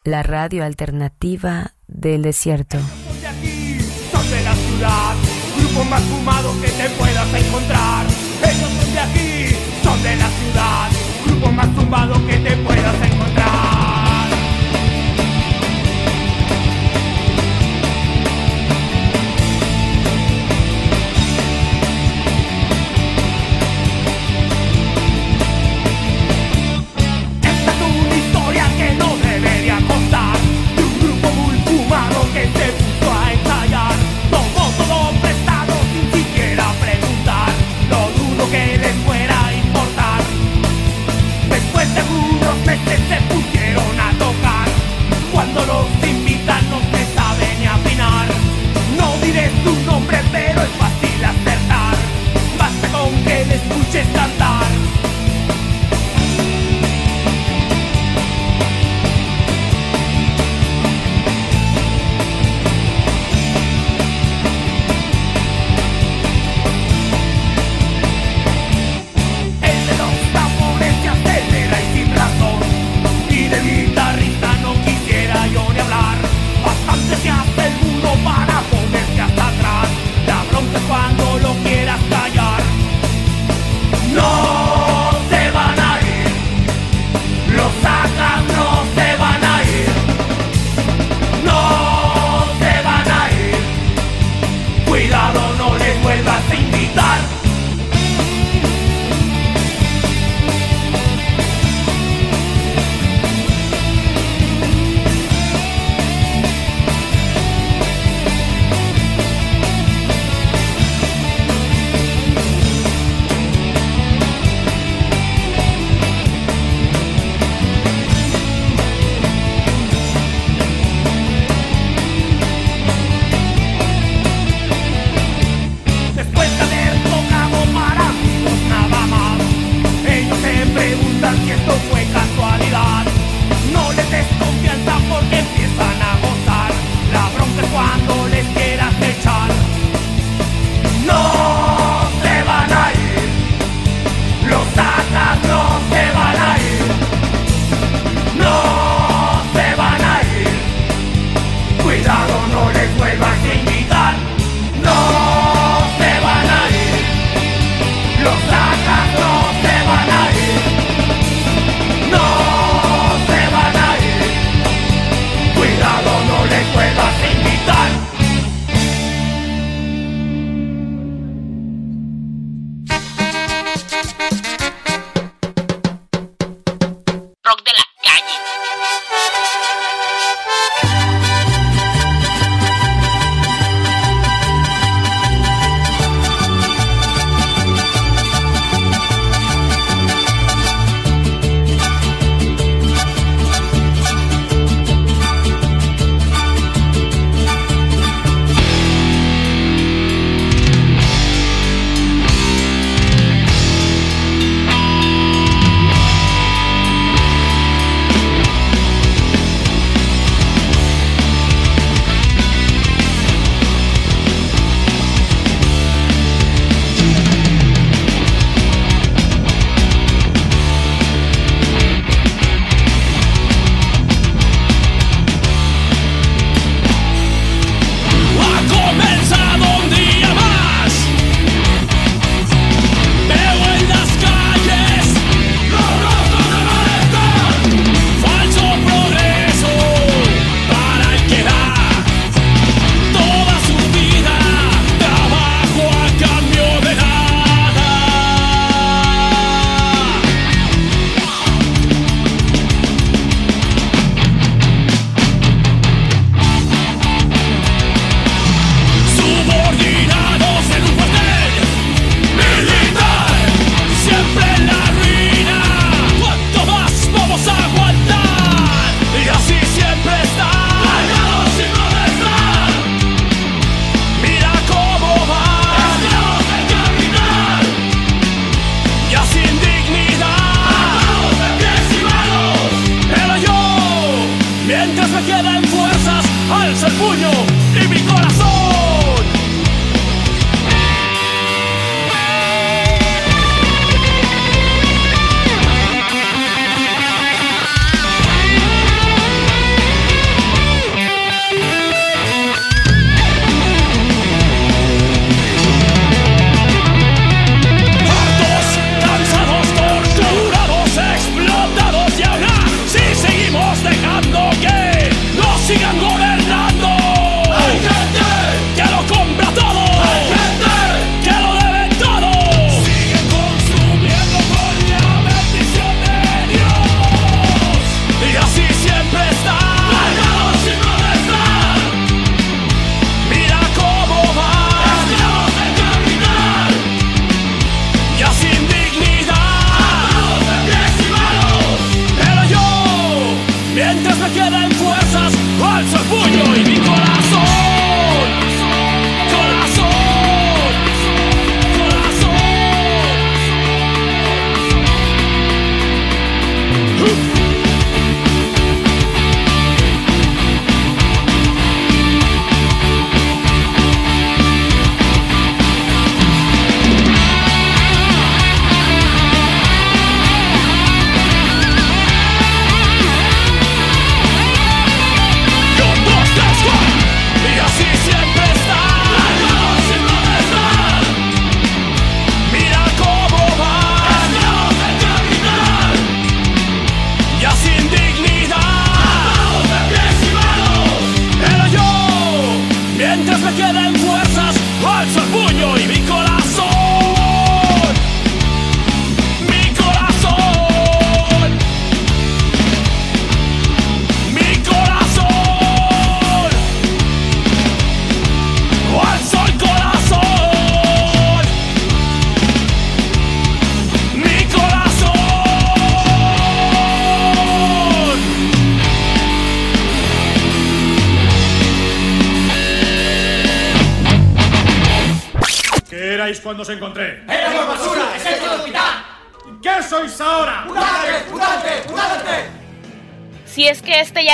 La 0.03 0.23
radio 0.23 0.63
alternativa 0.63 1.73
del 1.87 2.21
desierto. 2.21 2.77
Soy 2.79 3.19
de 3.19 3.27
aquí, 3.27 3.79
soy 4.11 4.27
de 4.29 4.43
la 4.43 4.53
ciudad, 4.55 5.15
grupo 5.57 5.83
más 5.85 6.01
fumado 6.03 6.53
que 6.61 6.67
te 6.69 6.89
puedas 6.91 7.33
encontrar. 7.33 8.05
Ellos 8.43 8.69
son 8.69 8.93
de 8.93 8.99
aquí, 8.99 9.55
son 9.83 10.03
de 10.03 10.15
la 10.15 10.29
ciudad, 10.29 10.89
grupo 11.25 11.51
más 11.51 11.75
tumbado 11.75 12.25
que 12.27 12.37
te 12.37 12.57
puedas 12.57 13.11
encontrar. 13.11 13.46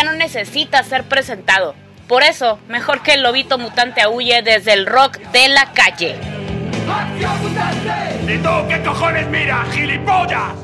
No 0.03 0.13
necesita 0.13 0.83
ser 0.83 1.03
presentado. 1.03 1.75
Por 2.07 2.23
eso, 2.23 2.59
mejor 2.67 3.01
que 3.01 3.13
el 3.13 3.23
lobito 3.23 3.57
mutante 3.57 4.01
aúlle 4.01 4.41
desde 4.41 4.73
el 4.73 4.85
rock 4.85 5.17
de 5.31 5.47
la 5.49 5.71
calle. 5.73 6.15
¿Y 8.27 8.37
tú 8.37 8.49
qué 8.67 8.81
cojones 8.83 9.27
mira, 9.29 9.65
gilipollas? 9.71 10.62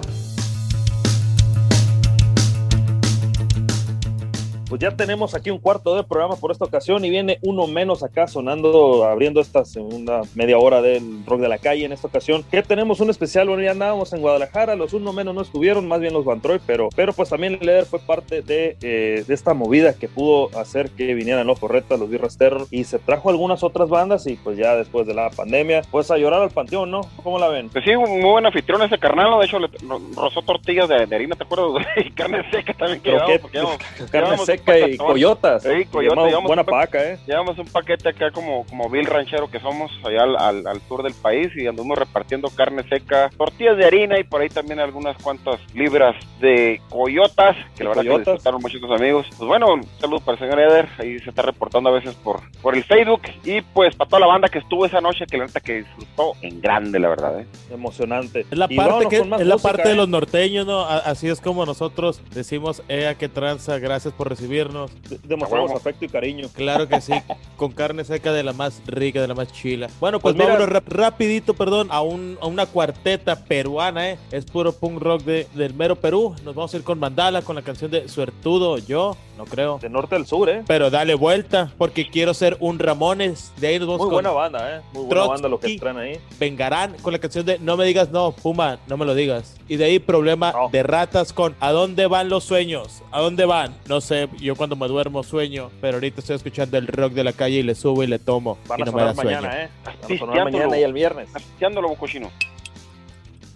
Pues 4.69 4.79
ya 4.81 4.91
tenemos 4.91 5.33
aquí 5.33 5.49
un 5.49 5.57
cuarto 5.57 5.95
de 5.95 6.03
programa 6.03 6.35
por 6.35 6.51
esta 6.51 6.63
ocasión 6.63 7.03
y 7.03 7.09
viene 7.09 7.39
uno 7.41 7.65
menos 7.65 8.03
acá 8.03 8.27
sonando, 8.27 9.03
abriendo 9.03 9.41
esta 9.41 9.65
segunda 9.65 10.21
media 10.35 10.59
hora 10.59 10.79
del 10.83 11.25
rock 11.25 11.39
de 11.41 11.49
la 11.49 11.57
calle 11.57 11.85
en 11.85 11.91
esta 11.91 12.07
ocasión. 12.07 12.43
Que 12.51 12.61
tenemos 12.61 12.99
un 12.99 13.09
especial, 13.09 13.47
bueno, 13.47 13.63
ya 13.63 13.71
andábamos 13.71 14.13
en 14.13 14.21
Guadalajara, 14.21 14.75
los 14.75 14.93
uno 14.93 15.11
menos 15.11 15.33
no 15.33 15.41
estuvieron, 15.41 15.87
más 15.87 15.99
bien 16.01 16.13
los 16.13 16.23
Van 16.23 16.39
Troy, 16.39 16.59
pero, 16.67 16.89
pero 16.95 17.13
pues 17.13 17.29
también 17.29 17.53
el 17.55 17.61
líder 17.61 17.85
fue 17.85 17.97
parte 17.99 18.43
de, 18.43 18.77
eh, 18.83 19.23
de 19.27 19.33
esta 19.33 19.55
movida 19.55 19.93
que 19.95 20.07
pudo 20.07 20.55
hacer 20.55 20.91
que 20.91 21.15
vinieran 21.15 21.47
los 21.47 21.59
Corretas, 21.59 21.99
los 21.99 22.07
Birras 22.09 22.37
Terror 22.37 22.67
y 22.69 22.83
se 22.83 22.99
trajo 22.99 23.31
algunas 23.31 23.63
otras 23.63 23.89
bandas 23.89 24.27
y 24.27 24.35
pues 24.35 24.55
ya 24.55 24.75
después 24.75 25.07
de 25.07 25.15
la 25.15 25.31
pandemia, 25.31 25.81
pues 25.89 26.11
a 26.11 26.17
llorar 26.19 26.43
al 26.43 26.51
panteón, 26.51 26.91
¿no? 26.91 27.01
¿Cómo 27.23 27.39
la 27.39 27.47
ven? 27.47 27.69
Pues 27.69 27.83
sí, 27.85 27.95
muy 27.97 28.21
buen 28.21 28.45
anfitrión 28.45 28.83
ese 28.83 28.99
carnal. 28.99 29.39
De 29.39 29.47
hecho, 29.47 29.57
le 29.57 29.67
ro- 29.87 29.99
rozó 30.15 30.43
tortillas 30.43 30.87
de, 30.87 31.07
de 31.07 31.15
harina, 31.15 31.35
¿te 31.35 31.43
acuerdas? 31.43 31.83
y 32.05 32.11
carne 32.11 32.43
seca 32.51 32.73
también 32.75 33.01
que 33.01 33.09
llevamos, 33.09 33.39
porque 33.39 33.57
llevamos- 33.57 33.77
carne 33.79 34.09
llevamos 34.13 34.39
un 34.41 34.45
seca 34.45 34.58
y 34.63 34.81
paquetón. 34.81 35.07
coyotas. 35.07 35.63
Sí, 35.63 35.85
coyotas. 35.91 36.25
Llevamos 36.25 36.47
buena 36.47 36.63
paca, 36.63 37.03
¿eh? 37.03 37.19
Llevamos 37.27 37.57
un 37.57 37.67
paquete 37.67 38.09
acá 38.09 38.31
como, 38.31 38.65
como 38.65 38.89
Bill 38.89 39.05
Ranchero 39.05 39.49
que 39.49 39.59
somos 39.59 39.91
allá 40.05 40.23
al, 40.23 40.35
al, 40.37 40.67
al 40.67 40.81
sur 40.87 41.03
del 41.03 41.13
país 41.13 41.49
y 41.55 41.67
anduvimos 41.67 41.97
repartiendo 41.97 42.49
carne 42.49 42.83
seca, 42.89 43.29
tortillas 43.37 43.77
de 43.77 43.85
harina 43.85 44.19
y 44.19 44.23
por 44.23 44.41
ahí 44.41 44.49
también 44.49 44.79
algunas 44.79 45.17
cuantas 45.21 45.59
libras 45.73 46.15
de 46.39 46.81
coyotas, 46.89 47.55
que 47.75 47.83
la 47.83 47.89
verdad 47.89 48.03
que 48.03 48.09
coyotas. 48.09 48.33
disfrutaron 48.35 48.61
muchos 48.61 48.91
amigos. 48.91 49.27
Pues 49.37 49.47
bueno, 49.47 49.73
un 49.73 49.83
saludo 49.99 50.19
para 50.19 50.33
el 50.37 50.39
señor 50.39 50.59
Eder, 50.59 50.89
ahí 50.97 51.19
se 51.19 51.29
está 51.29 51.41
reportando 51.41 51.89
a 51.89 51.93
veces 51.93 52.15
por, 52.15 52.41
por 52.61 52.75
el 52.75 52.83
Facebook 52.83 53.21
y 53.43 53.61
pues 53.61 53.95
para 53.95 54.09
toda 54.09 54.19
la 54.21 54.27
banda 54.27 54.47
que 54.49 54.59
estuvo 54.59 54.85
esa 54.85 55.01
noche, 55.01 55.25
que 55.29 55.37
la 55.37 55.45
neta 55.45 55.59
que 55.59 55.77
disfrutó 55.83 56.33
en 56.41 56.61
grande, 56.61 56.99
la 56.99 57.09
verdad, 57.09 57.39
¿eh? 57.41 57.47
Emocionante. 57.71 58.41
Es 58.49 58.57
la 58.57 58.67
Y 58.69 58.75
parte, 58.75 58.91
vámonos 58.91 59.09
que, 59.09 59.15
es 59.17 59.27
la 59.27 59.37
música, 59.37 59.57
parte 59.57 59.87
de 59.89 59.93
¿eh? 59.93 59.97
los 59.97 60.09
norteños, 60.09 60.65
¿no? 60.65 60.81
Así 60.85 61.27
es 61.27 61.41
como 61.41 61.65
nosotros 61.65 62.21
decimos, 62.33 62.83
ea, 62.87 63.15
qué 63.15 63.29
tranza, 63.29 63.79
gracias 63.79 64.13
por 64.13 64.29
recibirnos. 64.53 64.91
Demostramos 65.23 65.71
afecto 65.71 66.05
y 66.05 66.09
cariño. 66.09 66.47
Claro 66.53 66.87
que 66.87 66.99
sí, 67.01 67.13
con 67.57 67.71
carne 67.71 68.03
seca 68.03 68.33
de 68.33 68.43
la 68.43 68.53
más 68.53 68.81
rica, 68.87 69.21
de 69.21 69.27
la 69.27 69.35
más 69.35 69.51
chila. 69.51 69.87
Bueno, 69.99 70.19
pues, 70.19 70.33
Pues 70.35 70.35
mira- 70.45 70.57
vámonos 70.57 70.69
rap- 70.73 70.87
rapidito, 70.91 71.53
perdón, 71.53 71.87
a, 71.91 72.01
un, 72.01 72.37
a 72.41 72.47
una 72.47 72.65
cuarteta 72.65 73.35
peruana, 73.45 74.09
¿eh? 74.11 74.19
Es 74.31 74.45
puro 74.45 74.71
punk 74.73 75.01
rock 75.01 75.21
de, 75.23 75.47
del 75.53 75.73
mero 75.73 75.95
Perú. 75.95 76.35
Nos 76.43 76.55
vamos 76.55 76.73
a 76.73 76.77
ir 76.77 76.83
con 76.83 76.99
Mandala, 76.99 77.41
con 77.41 77.55
la 77.55 77.61
canción 77.61 77.91
de 77.91 78.07
Suertudo, 78.09 78.77
yo, 78.77 79.15
no 79.37 79.45
creo. 79.45 79.79
De 79.79 79.89
norte 79.89 80.15
al 80.15 80.25
sur, 80.25 80.49
¿eh? 80.49 80.63
Pero 80.67 80.89
dale 80.89 81.13
vuelta, 81.15 81.71
porque 81.77 82.09
quiero 82.09 82.33
ser 82.33 82.57
un 82.59 82.79
Ramones. 82.79 83.51
De 83.57 83.67
ahí 83.67 83.79
nos 83.79 83.87
vamos 83.87 83.99
Muy 84.01 84.07
con 84.07 84.13
buena 84.15 84.31
banda, 84.31 84.77
¿eh? 84.77 84.81
Muy 84.93 85.03
buena 85.05 85.09
Trotsky. 85.09 85.29
banda 85.33 85.49
lo 85.49 85.59
que 85.59 85.77
traen 85.77 85.97
ahí. 85.97 86.19
Vengarán 86.39 86.93
con 87.01 87.13
la 87.13 87.19
canción 87.19 87.45
de 87.45 87.59
No 87.59 87.77
me 87.77 87.85
digas 87.85 88.09
no, 88.11 88.31
Puma, 88.31 88.79
no 88.87 88.97
me 88.97 89.05
lo 89.05 89.13
digas. 89.15 89.55
Y 89.67 89.75
de 89.77 89.85
ahí 89.85 89.99
problema 89.99 90.53
de 90.71 90.83
ratas 90.83 91.33
con 91.33 91.55
¿A 91.59 91.71
dónde 91.71 92.07
van 92.07 92.29
los 92.29 92.43
sueños? 92.43 93.01
¿A 93.11 93.19
dónde 93.21 93.45
van? 93.45 93.75
No 93.87 94.01
sé, 94.01 94.27
yo 94.45 94.55
cuando 94.55 94.75
me 94.75 94.87
duermo 94.87 95.23
sueño, 95.23 95.69
pero 95.81 95.95
ahorita 95.95 96.21
estoy 96.21 96.35
escuchando 96.37 96.77
el 96.77 96.87
rock 96.87 97.13
de 97.13 97.23
la 97.23 97.33
calle 97.33 97.57
y 97.57 97.63
le 97.63 97.75
subo 97.75 98.03
y 98.03 98.07
le 98.07 98.19
tomo. 98.19 98.57
Van 98.67 98.79
y 98.79 98.81
a 98.83 98.85
no 98.85 98.91
me 98.91 99.03
da 99.03 99.13
sonar 99.13 99.25
sueño. 99.25 99.41
mañana, 99.41 99.63
¿eh? 99.63 99.69
Van 99.83 99.95
a 100.13 100.17
sonar 100.17 100.43
mañana 100.51 100.77
y 100.79 100.83
el 100.83 100.93
viernes. 100.93 101.29
Astiándolo, 101.35 101.93
cochino. 101.95 102.31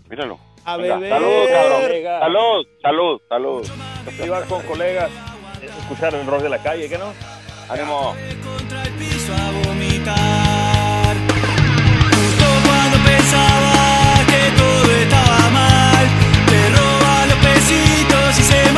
Míralo. 0.10 0.40
A 0.66 0.78
Venga, 0.78 0.96
beber. 0.98 1.12
Salud, 1.12 1.48
cabrón. 1.52 1.82
Salud, 2.22 2.66
salud, 2.82 3.22
salud. 3.30 4.30
Vas 4.30 4.44
con 4.48 4.62
colegas, 4.64 5.10
es 5.62 5.70
escuchar 5.78 6.16
el 6.16 6.26
rock 6.26 6.42
de 6.44 6.50
la 6.50 6.58
calle, 6.60 6.88
¿qué 6.90 6.98
no? 6.98 7.14
Ánimo. 7.70 8.16
piso 9.00 9.34
a 9.34 9.52
vomitar. 9.68 11.16
Justo 12.12 12.46
cuando 12.66 12.98
pensaba 13.06 14.26
que 14.28 14.58
todo 14.58 14.92
estaba 15.02 15.50
mal, 15.50 16.06
te 16.48 16.70
roba 16.70 17.26
los 17.26 17.38
pesitos 17.38 18.40
y 18.40 18.44
se 18.44 18.73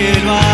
encontrarte 0.00 0.40
en 0.40 0.49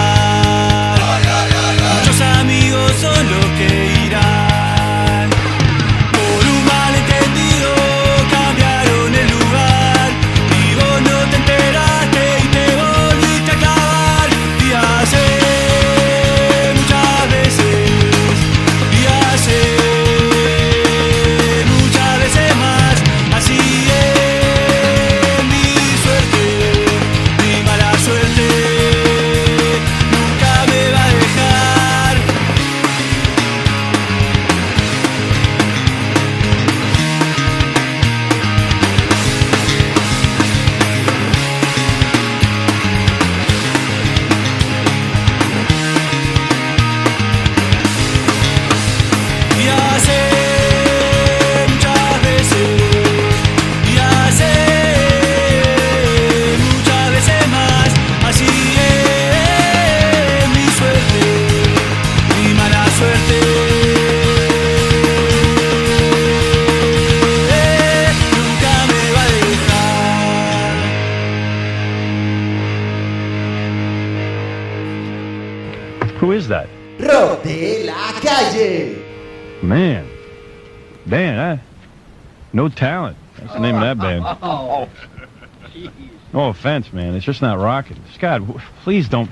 Offense, 86.77 86.93
man. 86.93 87.15
It's 87.15 87.25
just 87.25 87.41
not 87.41 87.59
rocking. 87.59 87.97
Scott, 88.13 88.43
please 88.83 89.09
don't. 89.09 89.31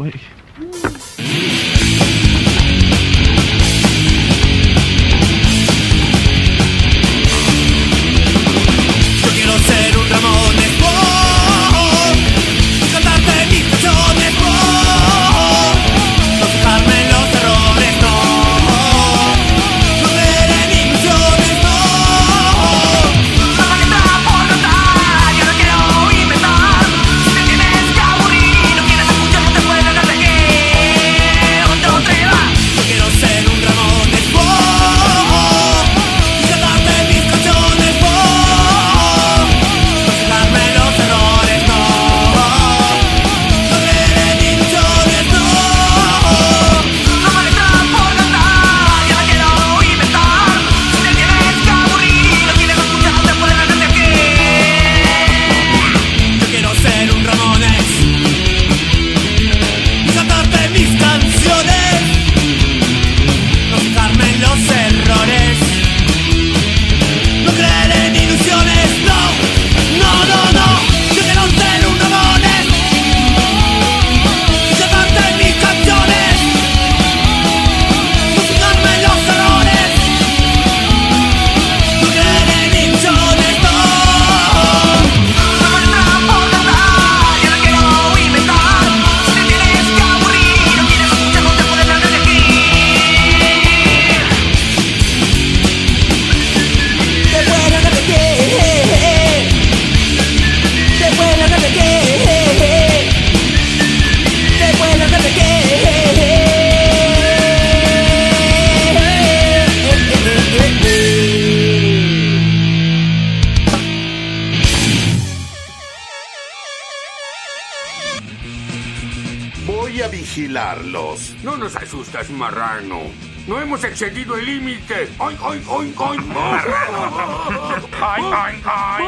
nos 121.74 121.82
asustas, 121.82 122.30
marrano? 122.30 123.00
No 123.46 123.60
hemos 123.60 123.84
excedido 123.84 124.36
el 124.36 124.46
límite. 124.46 125.10
¡Ay, 125.18 125.36
ay, 125.42 125.62
ay, 125.70 125.94
ay! 125.98 126.18
¡Marrano! 126.18 127.88
¡Ay, 128.00 128.22
ay, 128.36 128.62
ay! 128.64 129.04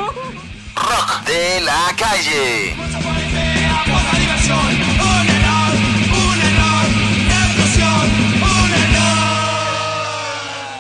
Rock 0.75 1.25
de 1.27 1.61
la 1.62 1.95
calle. 1.97 2.75
Un 2.77 2.85
error, 5.29 5.73
un 6.12 6.43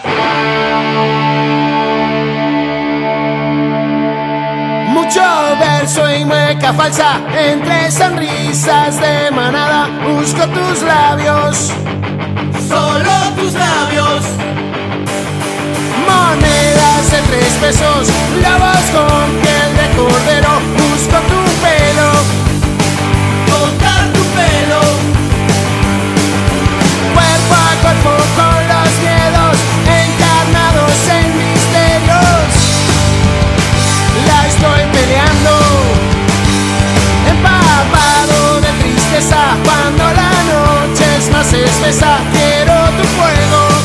error, 0.04 1.15
falso 5.86 6.10
y 6.10 6.24
mueca 6.24 6.72
falsa, 6.72 7.20
entre 7.38 7.92
sonrisas 7.92 9.00
de 9.00 9.30
manada, 9.30 9.88
busco 10.04 10.44
tus 10.48 10.82
labios, 10.82 11.70
solo 12.68 13.12
tus 13.36 13.52
labios. 13.52 14.24
Monedas 16.08 17.10
de 17.12 17.18
tres 17.30 17.52
pesos, 17.60 18.08
lobos 18.42 18.84
con 18.96 19.30
piel 19.42 19.70
de 19.78 19.86
cordero, 19.96 20.52
busco 20.76 21.18
tu 21.30 21.40
pelo, 21.62 22.10
tocar 23.46 24.04
tu 24.12 24.22
pelo, 24.34 24.80
cuerpo 27.14 27.54
a 27.54 27.82
cuerpo 27.82 28.12
con 28.34 28.55
cuando 39.24 40.04
la 40.04 40.30
noche 40.44 41.04
es 41.16 41.30
más 41.30 41.50
espesa. 41.50 42.18
Quiero 42.32 42.74
tu 42.98 43.04
fuego. 43.16 43.75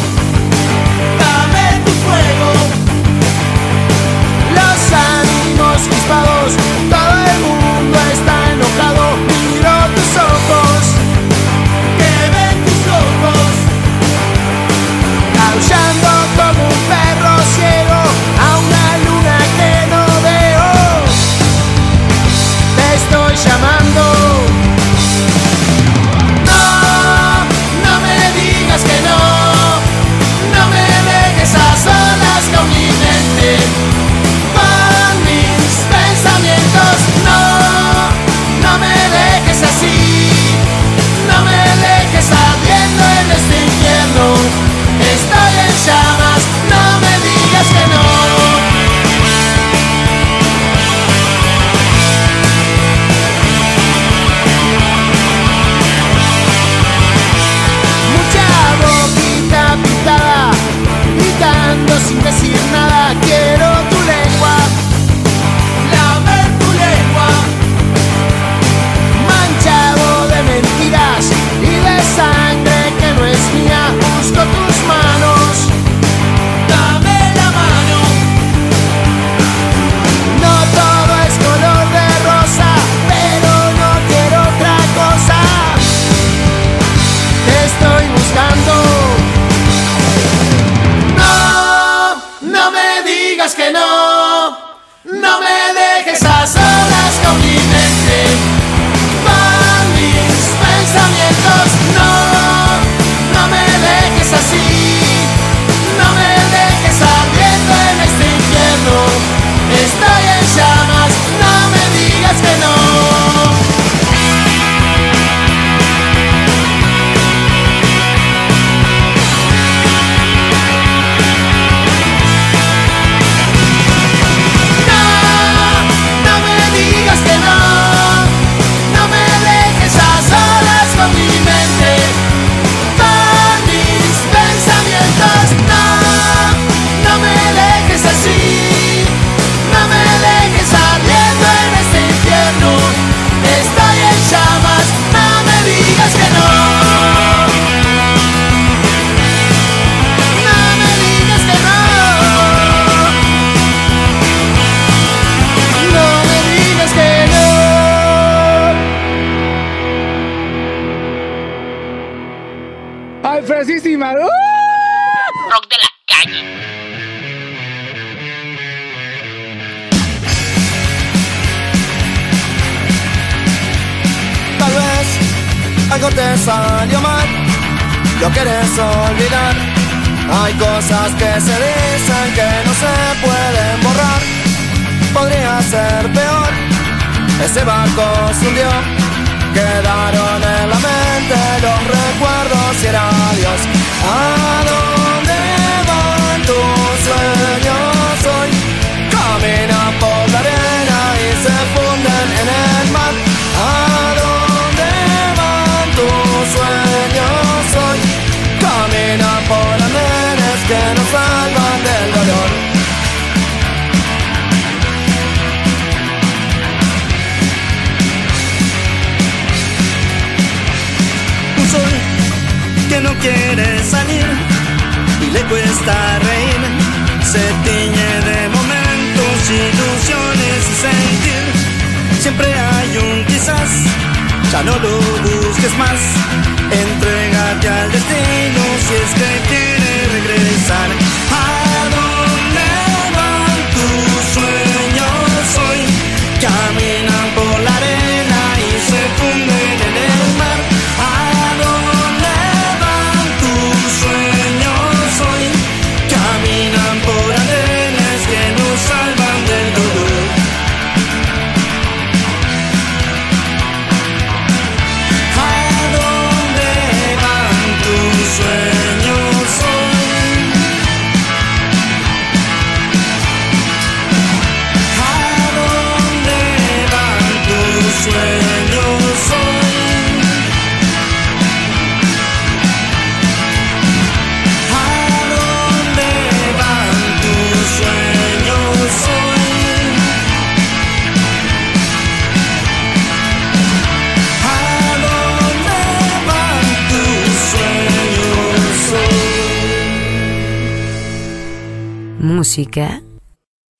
Música 302.71 303.11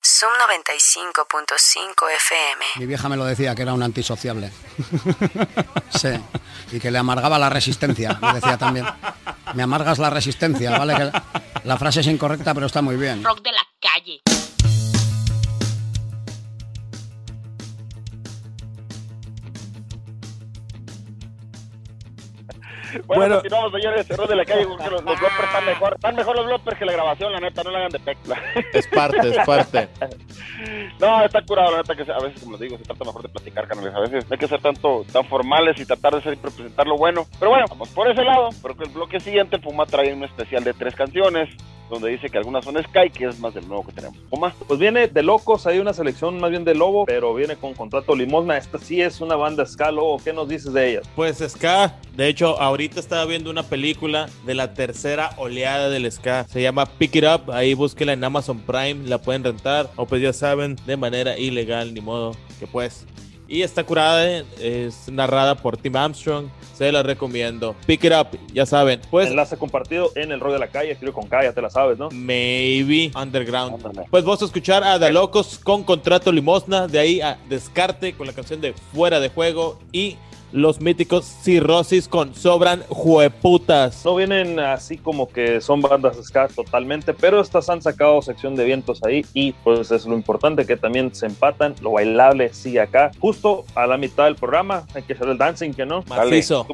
Zoom 0.03 0.31
95.5 0.33 2.09
FM. 2.15 2.65
Mi 2.77 2.85
vieja 2.87 3.07
me 3.07 3.15
lo 3.15 3.23
decía 3.23 3.53
que 3.53 3.61
era 3.61 3.73
un 3.73 3.83
antisociable. 3.83 4.51
sí. 5.89 6.09
Y 6.71 6.79
que 6.79 6.89
le 6.89 6.97
amargaba 6.97 7.37
la 7.37 7.49
resistencia, 7.49 8.17
me 8.19 8.33
decía 8.33 8.57
también. 8.57 8.85
Me 9.53 9.63
amargas 9.63 9.99
la 9.99 10.09
resistencia, 10.09 10.71
¿vale? 10.71 10.95
Que 10.95 11.11
la, 11.63 11.77
frase 11.77 11.99
es 11.99 12.07
incorrecta, 12.07 12.53
pero 12.53 12.65
está 12.65 12.81
muy 12.81 12.95
bien. 12.95 13.23
Rock 13.23 13.40
la 24.41 24.45
calle 24.45 24.67
porque 24.67 24.89
los, 24.89 25.03
los 25.03 25.19
bloopers 25.19 25.43
están 25.43 25.65
mejor. 25.65 25.93
Están 25.95 26.15
mejor 26.15 26.35
los 26.35 26.45
bloopers 26.45 26.77
que 26.77 26.85
la 26.85 26.93
grabación, 26.93 27.31
la 27.31 27.39
neta. 27.39 27.63
No 27.63 27.71
la 27.71 27.79
hagan 27.79 27.91
de 27.91 27.99
pecla. 27.99 28.41
Es 28.73 28.87
parte, 28.87 29.29
es 29.29 29.37
parte. 29.45 29.89
No, 30.99 31.23
está 31.23 31.41
curado, 31.43 31.71
la 31.71 31.77
neta, 31.77 31.95
que 31.95 32.09
a 32.11 32.19
veces, 32.19 32.39
como 32.41 32.53
les 32.53 32.61
digo, 32.61 32.77
se 32.77 32.83
trata 32.83 33.03
mejor 33.03 33.21
de 33.23 33.29
platicar, 33.29 33.67
canales. 33.67 33.93
A 33.93 33.99
veces 33.99 34.27
no 34.27 34.33
hay 34.33 34.39
que 34.39 34.47
ser 34.47 34.61
tanto, 34.61 35.05
tan 35.11 35.25
formales 35.25 35.79
y 35.79 35.85
tratar 35.85 36.15
de 36.15 36.21
siempre 36.21 36.51
presentar 36.51 36.87
lo 36.87 36.97
bueno. 36.97 37.25
Pero 37.39 37.51
bueno, 37.51 37.65
vamos 37.69 37.89
por 37.89 38.09
ese 38.09 38.23
lado. 38.23 38.49
Pero 38.61 38.75
que 38.75 38.83
el 38.83 38.91
bloque 38.91 39.19
siguiente, 39.19 39.59
Puma 39.59 39.85
trae 39.85 40.13
un 40.13 40.23
especial 40.23 40.63
de 40.63 40.73
tres 40.73 40.95
canciones, 40.95 41.49
donde 41.91 42.09
dice 42.09 42.29
que 42.29 42.37
algunas 42.37 42.65
son 42.65 42.81
Sky, 42.81 43.09
que 43.13 43.25
es 43.25 43.39
más 43.39 43.53
del 43.53 43.67
nuevo 43.67 43.85
que 43.85 43.91
tenemos. 43.91 44.17
Puma. 44.29 44.53
Pues 44.67 44.79
viene 44.79 45.07
de 45.07 45.23
locos, 45.23 45.67
hay 45.67 45.79
una 45.79 45.93
selección 45.93 46.39
más 46.39 46.49
bien 46.49 46.63
de 46.63 46.73
lobo, 46.73 47.05
pero 47.05 47.33
viene 47.35 47.55
con 47.55 47.73
contrato 47.73 48.15
limosna. 48.15 48.57
Esta 48.57 48.79
sí 48.79 49.01
es 49.01 49.21
una 49.21 49.35
banda 49.35 49.65
ska, 49.65 49.91
lobo. 49.91 50.19
¿Qué 50.23 50.33
nos 50.33 50.47
dices 50.47 50.73
de 50.73 50.91
ellas? 50.91 51.09
Pues 51.15 51.37
ska, 51.37 51.99
de 52.15 52.27
hecho, 52.27 52.59
ahorita 52.59 52.99
estaba 52.99 53.25
viendo 53.25 53.49
una 53.49 53.63
película 53.63 54.29
de 54.45 54.55
la 54.55 54.73
tercera 54.73 55.31
oleada 55.37 55.89
del 55.89 56.11
ska. 56.11 56.45
Se 56.45 56.61
llama 56.61 56.85
Pick 56.85 57.15
It 57.17 57.25
Up. 57.25 57.51
Ahí 57.51 57.73
búsquela 57.73 58.13
en 58.13 58.23
Amazon 58.23 58.59
Prime, 58.59 59.07
la 59.07 59.17
pueden 59.19 59.43
rentar. 59.43 59.89
O 59.97 60.05
pues 60.05 60.21
ya 60.21 60.33
saben, 60.33 60.77
de 60.85 60.97
manera 60.97 61.37
ilegal, 61.37 61.93
ni 61.93 62.01
modo 62.01 62.35
que 62.59 62.67
pues. 62.67 63.05
Y 63.51 63.63
está 63.63 63.83
curada, 63.83 64.45
es 64.61 65.09
narrada 65.11 65.55
por 65.55 65.75
Tim 65.75 65.97
Armstrong. 65.97 66.47
Se 66.73 66.89
la 66.89 67.03
recomiendo. 67.03 67.75
Pick 67.85 68.05
It 68.05 68.13
Up, 68.13 68.27
ya 68.53 68.65
saben. 68.65 69.01
Pues 69.11 69.27
Enlace 69.27 69.57
compartido 69.57 70.09
en 70.15 70.31
el 70.31 70.39
rol 70.39 70.53
de 70.53 70.59
la 70.59 70.67
calle, 70.67 70.91
escribo 70.91 71.11
con 71.11 71.27
K, 71.27 71.43
ya 71.43 71.53
te 71.53 71.61
la 71.61 71.69
sabes, 71.69 71.97
¿no? 71.97 72.07
Maybe 72.11 73.11
Underground. 73.13 74.07
Pues 74.09 74.23
vos 74.23 74.41
a 74.41 74.45
escuchar 74.45 74.85
a 74.85 74.97
The 74.97 75.11
Locos 75.11 75.59
con 75.61 75.83
contrato 75.83 76.31
limosna, 76.31 76.87
de 76.87 76.97
ahí 76.97 77.19
a 77.19 77.37
Descarte 77.49 78.13
con 78.13 78.25
la 78.25 78.31
canción 78.31 78.61
de 78.61 78.71
Fuera 78.71 79.19
de 79.19 79.27
Juego 79.27 79.77
y 79.91 80.15
los 80.51 80.81
míticos 80.81 81.25
Cirrosis 81.25 82.07
con 82.07 82.35
Sobran 82.35 82.83
Jueputas. 82.89 84.05
No 84.05 84.15
vienen 84.15 84.59
así 84.59 84.97
como 84.97 85.27
que 85.29 85.61
son 85.61 85.81
bandas 85.81 86.17
ska 86.23 86.47
totalmente, 86.47 87.13
pero 87.13 87.41
estas 87.41 87.69
han 87.69 87.81
sacado 87.81 88.21
sección 88.21 88.55
de 88.55 88.65
vientos 88.65 89.01
ahí 89.03 89.25
y 89.33 89.53
pues 89.53 89.91
es 89.91 90.05
lo 90.05 90.13
importante 90.13 90.65
que 90.65 90.77
también 90.77 91.13
se 91.13 91.27
empatan, 91.27 91.75
lo 91.81 91.91
bailable 91.91 92.53
sí 92.53 92.77
acá, 92.77 93.11
justo 93.19 93.65
a 93.75 93.87
la 93.87 93.97
mitad 93.97 94.25
del 94.25 94.35
programa, 94.35 94.85
hay 94.93 95.03
que 95.03 95.13
hacer 95.13 95.27
el 95.27 95.37
dancing, 95.37 95.73
que 95.73 95.85
no. 95.85 96.03
Macizo. 96.07 96.67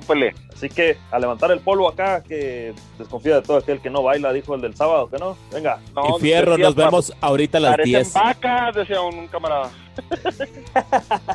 Así 0.54 0.70
que 0.70 0.98
a 1.12 1.20
levantar 1.20 1.52
el 1.52 1.60
polvo 1.60 1.88
acá, 1.88 2.24
que 2.24 2.74
desconfía 2.98 3.36
de 3.36 3.42
todo 3.42 3.58
aquel 3.58 3.80
que 3.80 3.90
no 3.90 4.04
baila, 4.04 4.34
dijo 4.34 4.56
el 4.56 4.62
del 4.62 4.76
sábado, 4.76 5.10
que 5.10 5.18
no. 5.18 5.38
Venga. 5.52 5.80
y 6.18 6.22
Fierro, 6.22 6.58
nos 6.58 6.76
vemos 6.76 7.14
ahorita 7.22 7.58
a 7.60 7.62
las 7.62 7.72
Parecen 7.72 7.94
10. 7.94 8.14
vacas, 8.14 8.76
decía 8.76 9.02
un 9.02 9.28
camarada. 9.28 9.70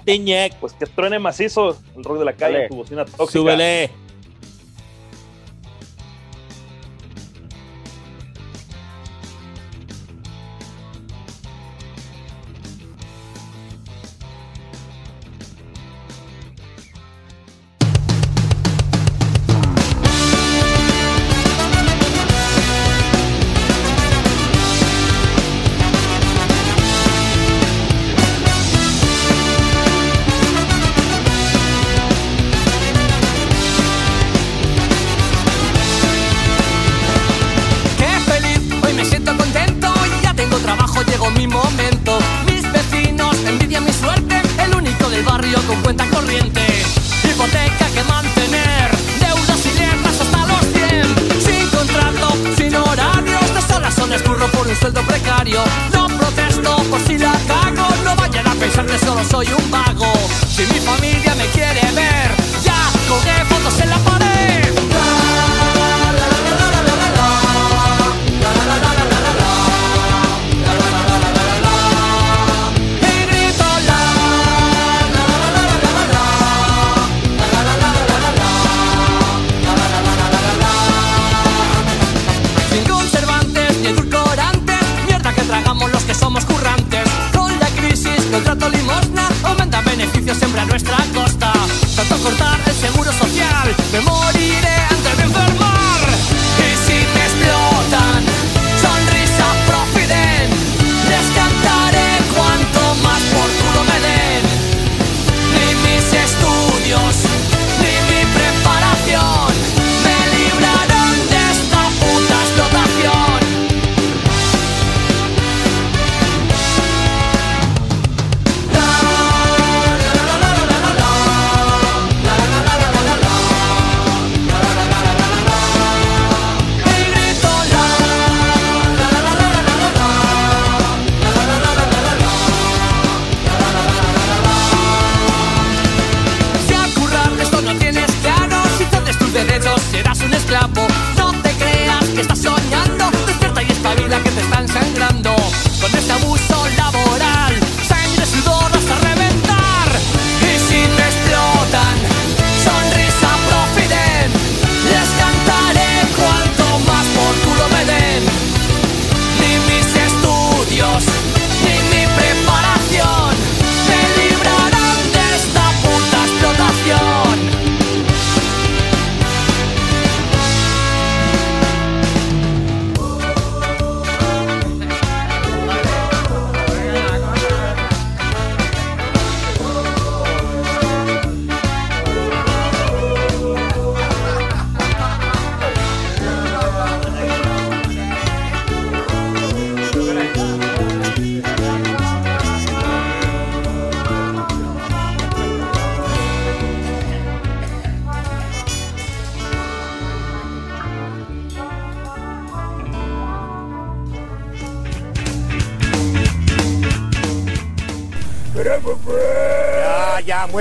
Tiñec. 0.05 0.57
Pues 0.57 0.73
que 0.73 0.87
truene 0.87 1.19
macizo 1.19 1.77
el 1.97 2.05
rock 2.05 2.19
de 2.19 2.25
la 2.25 2.33
calle, 2.35 2.55
Dale. 2.55 2.69
tu 2.69 2.77
bocina 2.77 3.05
tóxica. 3.05 3.27
Súbele. 3.27 3.91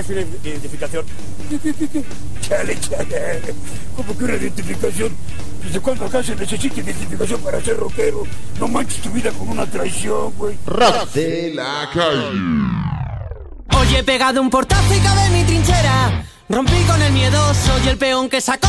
La 0.10 0.22
identificación. 0.22 1.06
Chale, 2.42 2.80
chale. 2.80 3.42
¿Cómo 3.96 4.18
que 4.18 4.24
una 4.24 4.36
identificación? 4.36 5.16
¿Desde 5.64 5.80
cuándo 5.80 6.06
acá 6.06 6.24
se 6.24 6.36
necesita 6.36 6.82
identificación 6.82 7.40
para 7.42 7.62
ser 7.62 7.78
rockero? 7.78 8.24
No 8.60 8.68
manches 8.68 9.02
tu 9.02 9.10
vida 9.12 9.32
con 9.32 9.50
una 9.50 9.66
traición, 9.66 10.34
güey. 10.38 10.58
Rock 10.66 11.12
de 11.14 11.54
la 11.54 11.90
calle. 11.94 12.32
Hoy 13.78 13.96
he 13.96 14.04
pegado 14.04 14.42
un 14.42 14.50
portazo 14.50 14.94
y 14.94 15.00
cabe 15.00 15.26
en 15.28 15.34
mi 15.34 15.44
trinchera. 15.44 16.26
Rompí 16.50 16.84
con 16.86 17.02
el 17.02 17.14
miedoso 17.14 17.72
y 17.86 17.88
el 17.88 17.98
peón 17.98 18.28
que 18.28 18.42
sacó 18.42 18.61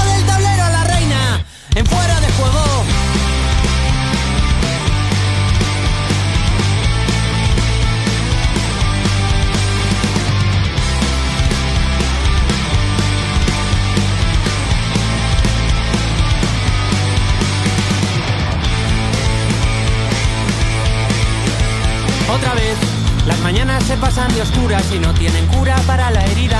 oscuras 24.42 24.84
y 24.92 24.98
no 24.98 25.14
tienen 25.14 25.46
cura 25.46 25.76
para 25.86 26.10
la 26.10 26.24
herida. 26.24 26.58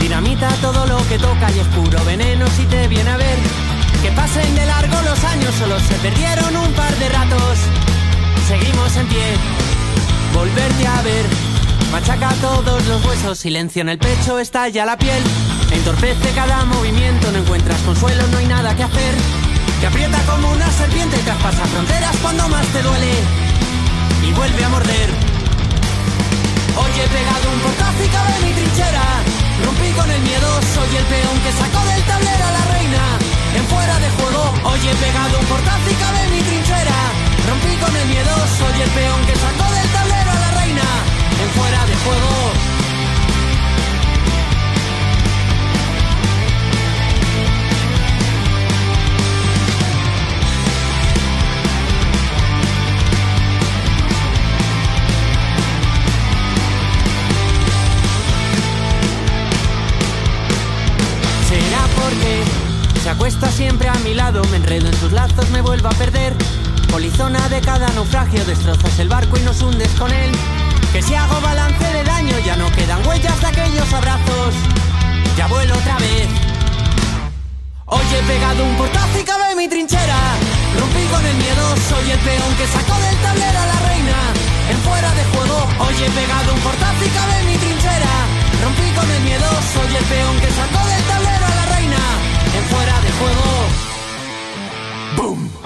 Dinamita 0.00 0.48
todo 0.62 0.86
lo 0.86 0.96
que 1.08 1.18
toca 1.18 1.50
y 1.50 1.58
es 1.58 1.66
puro 1.68 2.02
veneno 2.04 2.46
si 2.56 2.64
te 2.64 2.86
viene 2.86 3.10
a 3.10 3.16
ver. 3.16 3.38
Que 4.02 4.10
pasen 4.12 4.54
de 4.54 4.64
largo 4.64 4.96
los 5.02 5.22
años, 5.24 5.54
solo 5.58 5.78
se 5.80 5.94
perdieron 5.96 6.56
un 6.56 6.72
par 6.72 6.94
de 6.96 7.08
ratos. 7.08 7.58
Seguimos 8.46 8.96
en 8.96 9.06
pie, 9.08 9.26
volverte 10.32 10.86
a 10.86 11.02
ver. 11.02 11.26
Machaca 11.90 12.30
todos 12.40 12.86
los 12.86 13.04
huesos, 13.04 13.38
silencio 13.38 13.82
en 13.82 13.88
el 13.88 13.98
pecho, 13.98 14.38
estalla 14.38 14.84
la 14.84 14.96
piel. 14.96 15.22
Entorpece 15.72 16.30
cada 16.34 16.64
movimiento, 16.64 17.30
no 17.32 17.38
encuentras 17.38 17.80
consuelo, 17.80 18.26
no 18.28 18.38
hay 18.38 18.46
nada 18.46 18.76
que 18.76 18.84
hacer. 18.84 19.14
Te 19.80 19.86
aprieta 19.86 20.18
como 20.22 20.52
una 20.52 20.70
serpiente, 20.70 21.16
traspasa 21.18 21.64
fronteras 21.66 22.16
cuando 22.22 22.48
más 22.48 22.66
te 22.68 22.82
duele 22.82 23.12
y 24.28 24.32
vuelve 24.32 24.64
a 24.64 24.68
morder. 24.68 25.27
Hoy 26.78 26.92
he 26.94 27.08
pegado 27.10 27.46
un 27.50 27.60
portazo 27.60 28.02
en 28.06 28.40
mi 28.46 28.52
trinchera. 28.54 29.06
Rompí 29.64 29.90
con 29.98 30.08
el 30.10 30.22
miedoso 30.22 30.80
y 30.92 30.96
el 30.96 31.06
peón 31.10 31.36
que 31.42 31.52
sacó 31.52 31.80
del 31.90 32.02
tablero 32.06 32.44
a 32.46 32.52
la 32.58 32.64
reina. 32.76 33.02
En 33.58 33.64
fuera 33.66 33.98
de 33.98 34.08
juego, 34.10 34.42
hoy 34.62 34.80
he 34.86 34.94
pegado 34.94 35.38
un 35.38 35.46
portazo 35.46 35.90
en 36.22 36.30
mi 36.30 36.40
trinchera. 36.40 36.98
Rompí 37.48 37.74
con 37.82 37.94
el 37.96 38.06
miedoso 38.06 38.64
y 38.78 38.82
el 38.86 38.90
peón 38.90 39.20
que 39.26 39.34
sacó 39.34 39.66
del 39.74 39.88
tablero 39.90 40.30
a 40.30 40.38
la 40.44 40.50
reina. 40.62 40.86
En 41.42 41.50
fuera 41.58 41.80
de 41.86 41.96
juego. 42.04 42.77
Acuesta 63.18 63.50
siempre 63.50 63.88
a 63.88 63.94
mi 64.04 64.14
lado, 64.14 64.44
me 64.44 64.58
enredo 64.58 64.86
en 64.86 64.94
sus 64.94 65.10
lazos, 65.10 65.50
me 65.50 65.60
vuelvo 65.60 65.88
a 65.88 65.94
perder. 65.98 66.32
Polizona 66.88 67.48
de 67.48 67.60
cada 67.60 67.88
naufragio, 67.88 68.44
destrozas 68.44 68.96
el 69.00 69.08
barco 69.08 69.36
y 69.36 69.40
nos 69.40 69.60
hundes 69.60 69.90
con 69.98 70.12
él. 70.12 70.30
Que 70.92 71.02
si 71.02 71.16
hago 71.16 71.40
balance 71.40 71.84
de 71.84 72.04
daño, 72.04 72.38
ya 72.46 72.54
no 72.54 72.70
quedan 72.70 73.04
huellas 73.04 73.40
de 73.40 73.46
aquellos 73.48 73.92
abrazos. 73.92 74.54
Ya 75.36 75.48
vuelo 75.48 75.74
otra 75.74 75.98
vez. 75.98 76.28
Hoy 77.86 78.06
he 78.14 78.22
pegado 78.22 78.64
un 78.64 78.76
portazo 78.76 79.18
y 79.18 79.24
cabe 79.24 79.56
mi 79.56 79.66
trinchera. 79.66 80.20
Rompí 80.78 81.02
con 81.10 81.26
el 81.26 81.36
miedoso 81.42 81.94
y 82.06 82.10
el 82.12 82.20
peón 82.20 82.54
que 82.54 82.66
sacó 82.68 82.94
del 83.02 83.16
tablero 83.18 83.58
a 83.58 83.66
la 83.66 83.78
reina. 83.90 84.18
En 84.70 84.78
fuera 84.86 85.10
de 85.18 85.24
juego, 85.34 85.58
hoy 85.80 85.94
he 86.06 86.10
pegado 86.10 86.54
un 86.54 86.60
portazo 86.60 87.02
y 87.04 87.10
cabe 87.10 87.42
mi 87.50 87.56
trinchera. 87.58 88.14
Rompí 88.62 88.88
con 88.94 89.10
el 89.10 89.22
miedoso 89.26 89.78
y 89.90 89.96
el 89.96 90.04
peón 90.04 90.36
que 90.38 90.50
sacó 90.54 90.86
del 90.86 91.02
tablero 91.02 91.46
a 91.46 91.54
la 91.58 91.66
reina. 91.74 92.02
En 92.54 92.64
fuera 92.70 93.07
juego. 93.18 93.48
¡Boom! 95.16 95.57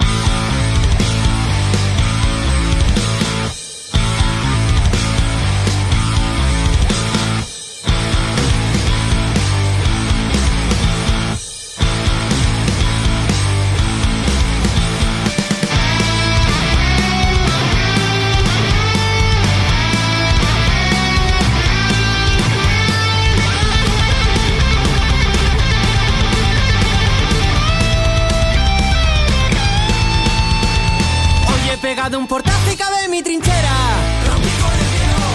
Pegado 32.13 32.21
un 32.21 32.27
portazo 32.27 32.71
y 32.71 32.75
cabe 32.75 33.05
en 33.05 33.09
mi 33.09 33.23
trinchera. 33.23 33.75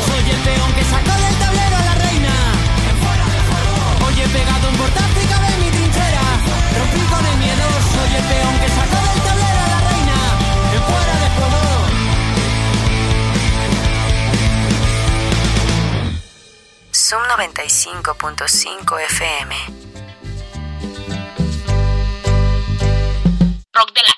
Soy 0.07 0.31
el 0.31 0.41
peón 0.43 0.73
que 0.75 0.85
sacó 0.85 1.11
del 1.11 1.37
tablero 1.37 1.77
a 1.77 1.83
la 1.83 1.95
reina. 1.97 2.35
Hoy 4.07 4.21
he 4.21 4.29
pegado 4.29 4.69
un 4.69 4.77
portazo 4.77 5.21
y 5.21 5.27
cabe 5.27 5.49
en 5.55 5.61
mi 5.61 5.71
trinchera. 5.73 6.23
Rompí 6.79 7.01
con 7.11 7.27
el 7.27 7.37
miedo, 7.39 7.67
soy 7.95 8.15
el 8.15 8.25
peón 8.31 8.61
que 8.61 8.69
sacó 8.69 8.95
del 9.11 9.21
tablero 9.27 9.59
a 9.59 9.69
la 9.75 9.81
reina. 9.91 10.19
En 10.73 10.83
fuera 10.87 11.15
de 11.19 11.29
juego. 11.35 11.63
Zoom 16.93 17.25
95.5 17.25 19.01
FM. 19.01 19.55
Rock 23.73 23.93
de 23.95 24.03
la 24.03 24.18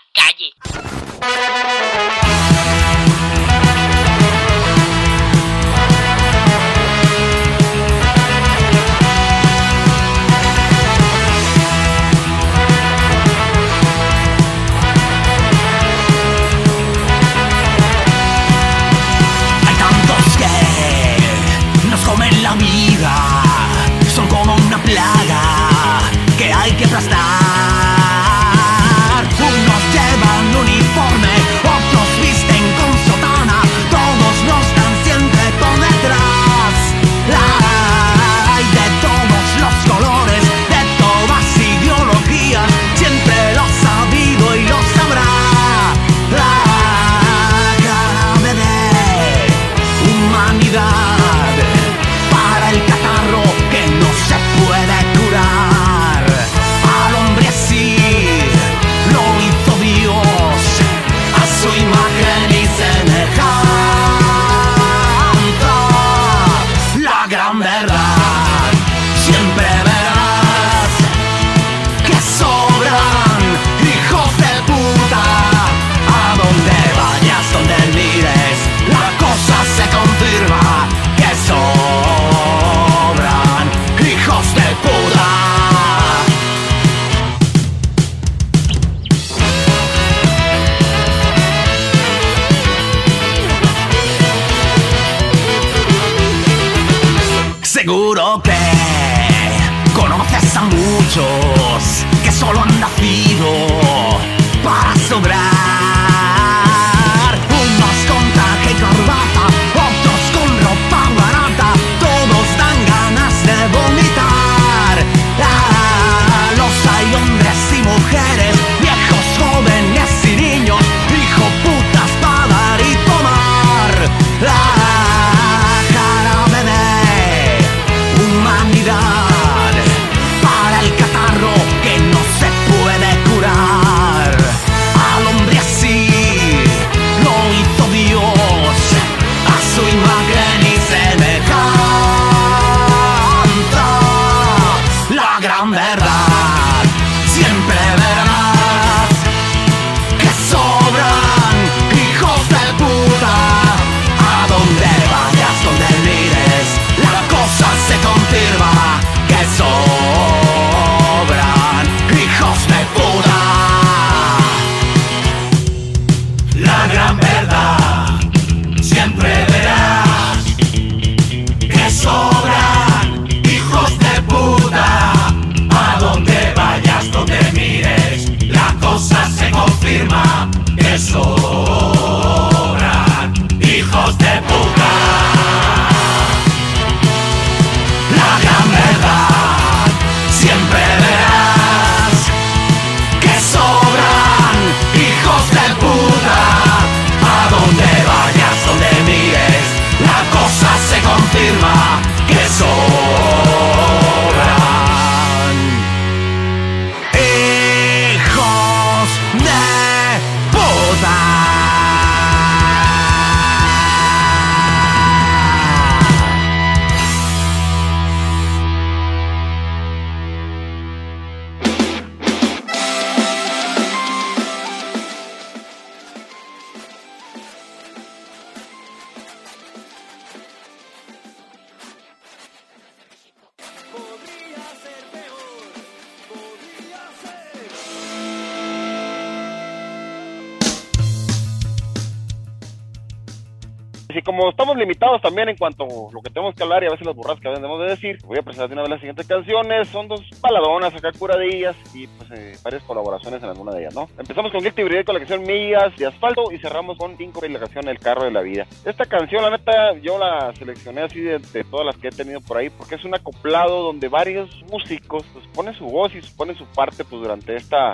también 245.31 245.49
en 245.49 245.57
cuanto 245.57 245.85
a 245.85 246.13
lo 246.13 246.21
que 246.23 246.31
tenemos 246.31 246.57
que 246.57 246.63
hablar 246.65 246.83
y 246.83 246.87
a 246.87 246.91
veces 246.91 247.07
las 247.07 247.39
que 247.39 247.49
debemos 247.49 247.81
de 247.81 247.91
decir, 247.91 248.19
voy 248.25 248.39
a 248.39 248.43
presentar 248.43 248.69
de 248.69 248.73
una 248.73 248.83
vez 248.83 248.91
las 248.91 248.99
siguientes 248.99 249.27
canciones. 249.29 249.87
Son 249.89 250.09
dos 250.09 250.29
baladonas 250.41 250.93
acá 250.93 251.13
curadillas 251.17 251.77
y 251.95 252.09
pues 252.09 252.31
eh, 252.33 252.57
varias 252.65 252.83
colaboraciones 252.83 253.41
en 253.41 253.49
alguna 253.49 253.73
de 253.73 253.83
ellas, 253.83 253.95
¿no? 253.95 254.09
Empezamos 254.19 254.51
con 254.51 254.61
Guilty 254.61 254.83
Bride 254.83 255.05
con 255.05 255.15
la 255.15 255.21
canción 255.21 255.43
Millas 255.43 255.97
de 255.97 256.07
Asfalto 256.07 256.51
y 256.51 256.59
cerramos 256.59 256.99
con 256.99 257.17
Cinco 257.17 257.41
la 257.47 257.61
canción 257.61 257.89
El 257.89 258.01
Carro 258.01 258.25
de 258.25 258.33
la 258.33 258.41
Vida. 258.41 258.67
Esta 258.85 259.05
canción, 259.05 259.45
la 259.45 259.51
neta, 259.51 259.97
yo 260.03 260.19
la 260.19 260.53
seleccioné 260.57 261.03
así 261.03 261.21
de, 261.21 261.39
de 261.39 261.63
todas 261.63 261.87
las 261.87 261.97
que 261.97 262.09
he 262.09 262.11
tenido 262.11 262.41
por 262.41 262.57
ahí 262.57 262.69
porque 262.69 262.97
es 262.97 263.05
un 263.05 263.15
acoplado 263.15 263.85
donde 263.85 264.09
varios 264.09 264.51
músicos 264.69 265.25
pues 265.33 265.47
ponen 265.55 265.75
su 265.75 265.85
voz 265.85 266.13
y 266.13 266.21
ponen 266.37 266.57
su 266.57 266.65
parte 266.67 267.05
pues 267.05 267.23
durante 267.23 267.55
esta 267.55 267.93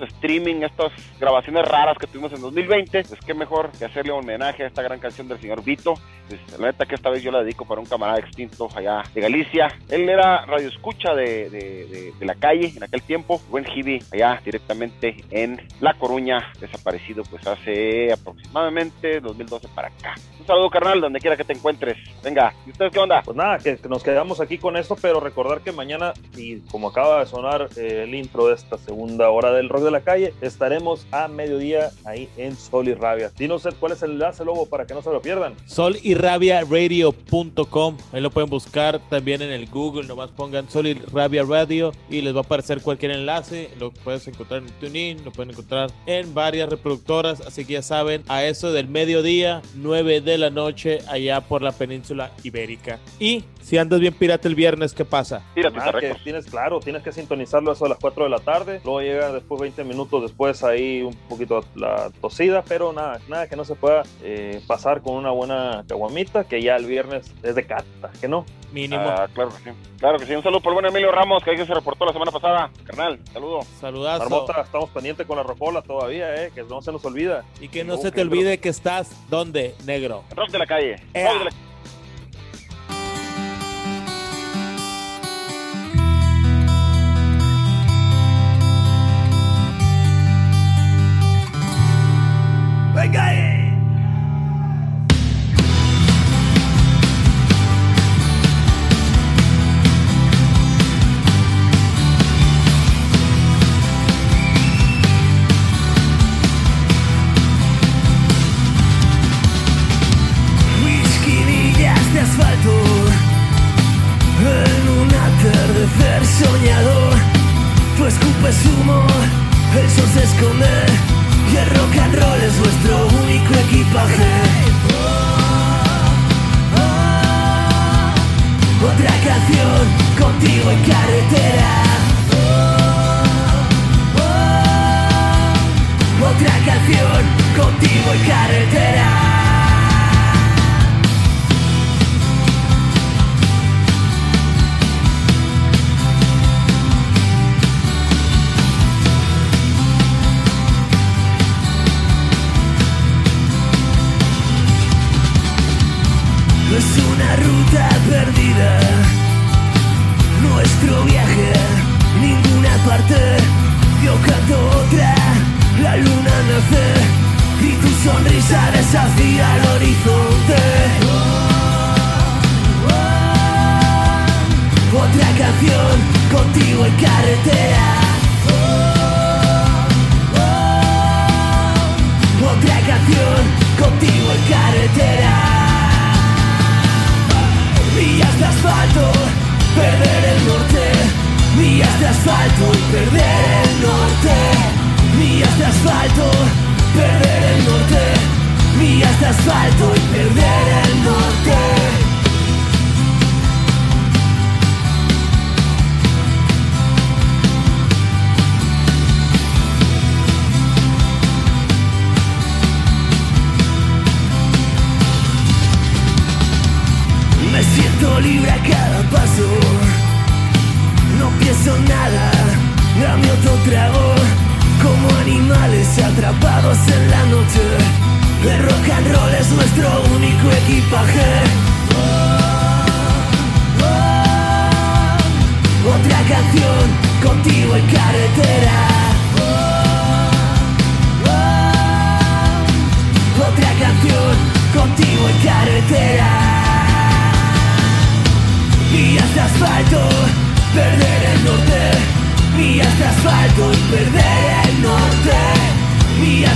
streaming, 0.00 0.62
estas 0.62 0.92
grabaciones 1.18 1.66
raras 1.66 1.96
que 1.98 2.06
tuvimos 2.06 2.32
en 2.32 2.40
2020, 2.40 3.04
pues 3.04 3.20
qué 3.24 3.34
mejor 3.34 3.70
que 3.72 3.84
hacerle 3.84 4.12
homenaje 4.12 4.64
a 4.64 4.66
esta 4.66 4.82
gran 4.82 4.98
canción 4.98 5.28
del 5.28 5.40
señor 5.40 5.62
Vito. 5.62 5.94
Pues, 6.28 6.58
la 6.58 6.68
neta 6.68 6.86
que 6.86 6.94
esta 6.94 7.10
vez 7.10 7.22
yo 7.22 7.30
la 7.30 7.42
dedico 7.42 7.66
para 7.66 7.80
un 7.80 7.86
camarada 7.86 8.18
extinto 8.18 8.68
allá 8.74 9.02
de 9.14 9.20
Galicia. 9.20 9.68
Él 9.88 10.08
era 10.08 10.46
radio 10.46 10.68
escucha 10.68 11.14
de, 11.14 11.50
de, 11.50 12.12
la 12.24 12.34
calle 12.36 12.72
en 12.74 12.82
aquel 12.82 13.02
tiempo, 13.02 13.40
buen 13.50 13.66
hippie 13.66 14.00
allá 14.12 14.40
directamente 14.44 15.16
en 15.30 15.60
La 15.80 15.94
Coruña, 15.94 16.52
desaparecido 16.60 17.24
pues 17.24 17.46
hace 17.46 18.12
aproximadamente 18.12 19.20
2012 19.20 19.68
para 19.74 19.88
acá. 19.88 20.14
Un 20.38 20.46
saludo 20.46 20.70
carnal, 20.70 21.00
donde 21.00 21.20
quiera 21.20 21.36
que 21.36 21.44
te 21.44 21.52
encuentres. 21.52 21.98
Venga, 22.22 22.54
¿y 22.66 22.70
ustedes 22.70 22.92
qué 22.92 22.98
onda? 22.98 23.22
Pues 23.22 23.36
nada, 23.36 23.58
que, 23.58 23.76
que 23.76 23.88
nos 23.88 24.02
quedamos 24.02 24.40
aquí 24.40 24.58
con 24.58 24.76
esto, 24.76 24.96
pero 25.00 25.20
recordar 25.20 25.60
que 25.60 25.72
mañana, 25.72 26.14
y 26.36 26.60
como 26.62 26.88
acaba 26.88 27.20
de 27.20 27.26
sonar 27.26 27.68
eh, 27.76 28.04
el 28.04 28.14
intro 28.14 28.46
de 28.46 28.54
esta 28.54 28.78
segunda 28.78 29.30
hora 29.30 29.52
del 29.52 29.68
rock 29.68 29.81
de 29.84 29.90
la 29.90 30.00
calle, 30.00 30.34
estaremos 30.40 31.06
a 31.10 31.28
mediodía 31.28 31.90
ahí 32.04 32.28
en 32.36 32.56
Sol 32.56 32.88
y 32.88 32.94
Rabia. 32.94 33.30
Dinos 33.36 33.66
cuál 33.78 33.92
es 33.92 34.02
el 34.02 34.12
enlace, 34.12 34.44
Lobo, 34.44 34.66
para 34.66 34.86
que 34.86 34.94
no 34.94 35.02
se 35.02 35.10
lo 35.10 35.22
pierdan. 35.22 35.54
Sol 35.66 35.96
y 36.02 36.14
Rabia 36.14 36.62
Radio.com. 36.62 37.96
Ahí 38.12 38.20
lo 38.20 38.30
pueden 38.30 38.50
buscar 38.50 39.00
también 39.08 39.42
en 39.42 39.50
el 39.50 39.68
Google. 39.68 40.06
Nomás 40.06 40.30
pongan 40.30 40.68
Sol 40.68 40.86
y 40.86 40.94
Rabia 40.94 41.44
Radio 41.44 41.92
y 42.10 42.20
les 42.20 42.34
va 42.34 42.38
a 42.38 42.42
aparecer 42.42 42.82
cualquier 42.82 43.12
enlace. 43.12 43.70
Lo 43.78 43.90
puedes 43.90 44.26
encontrar 44.28 44.62
en 44.62 44.68
TuneIn, 44.80 45.24
lo 45.24 45.32
pueden 45.32 45.50
encontrar 45.50 45.90
en 46.06 46.34
varias 46.34 46.68
reproductoras. 46.68 47.40
Así 47.40 47.64
que 47.64 47.74
ya 47.74 47.82
saben, 47.82 48.22
a 48.28 48.44
eso 48.44 48.72
del 48.72 48.88
mediodía, 48.88 49.62
9 49.76 50.20
de 50.20 50.38
la 50.38 50.50
noche, 50.50 50.98
allá 51.08 51.40
por 51.40 51.62
la 51.62 51.72
península 51.72 52.32
ibérica. 52.42 52.98
Y 53.18 53.44
si 53.62 53.78
andas 53.78 54.00
bien 54.00 54.14
pirata 54.14 54.48
el 54.48 54.54
viernes, 54.54 54.92
¿qué 54.92 55.04
pasa? 55.04 55.44
Nada, 55.56 56.00
que 56.00 56.14
tienes, 56.24 56.46
claro, 56.46 56.80
tienes 56.80 57.02
que 57.02 57.12
sintonizarlo 57.12 57.70
a 57.70 57.74
eso 57.74 57.86
a 57.86 57.88
las 57.88 57.98
4 57.98 58.24
de 58.24 58.30
la 58.30 58.38
tarde. 58.40 58.80
Luego 58.84 59.00
llega 59.00 59.32
después 59.32 59.60
20 59.60 59.71
minutos 59.84 60.22
después 60.22 60.62
ahí 60.62 61.02
un 61.02 61.14
poquito 61.28 61.64
la 61.74 62.10
tosida, 62.20 62.62
pero 62.62 62.92
nada, 62.92 63.20
nada 63.28 63.48
que 63.48 63.56
no 63.56 63.64
se 63.64 63.74
pueda 63.74 64.02
eh, 64.22 64.60
pasar 64.66 65.00
con 65.02 65.14
una 65.14 65.30
buena 65.30 65.84
caguamita, 65.88 66.44
que 66.44 66.60
ya 66.62 66.76
el 66.76 66.86
viernes 66.86 67.32
es 67.42 67.54
de 67.54 67.66
cata, 67.66 68.10
que 68.20 68.28
no. 68.28 68.44
Mínimo. 68.72 69.02
Ah, 69.06 69.28
claro 69.34 69.50
que 69.50 69.70
sí. 69.70 69.76
Claro 69.98 70.18
que 70.18 70.24
sí. 70.26 70.34
Un 70.34 70.42
saludo 70.42 70.60
por 70.60 70.70
el 70.72 70.74
buen 70.74 70.86
Emilio 70.86 71.12
Ramos, 71.12 71.42
que 71.44 71.50
ahí 71.50 71.58
se 71.58 71.74
reportó 71.74 72.06
la 72.06 72.12
semana 72.14 72.30
pasada. 72.30 72.70
Carnal, 72.84 73.18
saludo. 73.32 73.60
Saludazo. 73.80 74.20
Marmota, 74.30 74.62
estamos 74.62 74.88
pendientes 74.90 75.26
con 75.26 75.36
la 75.36 75.42
rocola 75.42 75.82
todavía, 75.82 76.34
eh, 76.46 76.50
que 76.54 76.62
no 76.62 76.80
se 76.80 76.90
nos 76.90 77.04
olvida. 77.04 77.44
Y 77.60 77.68
que 77.68 77.84
no 77.84 77.98
se 77.98 78.10
te 78.10 78.22
olvide 78.22 78.58
que 78.58 78.70
estás, 78.70 79.10
¿dónde, 79.28 79.74
negro? 79.84 80.24
Rock 80.34 80.50
de 80.50 80.58
la 80.58 80.66
calle. 80.66 80.96
Rock 80.96 81.04
de 81.14 81.44
la- 81.44 81.50
Venga 81.50 81.71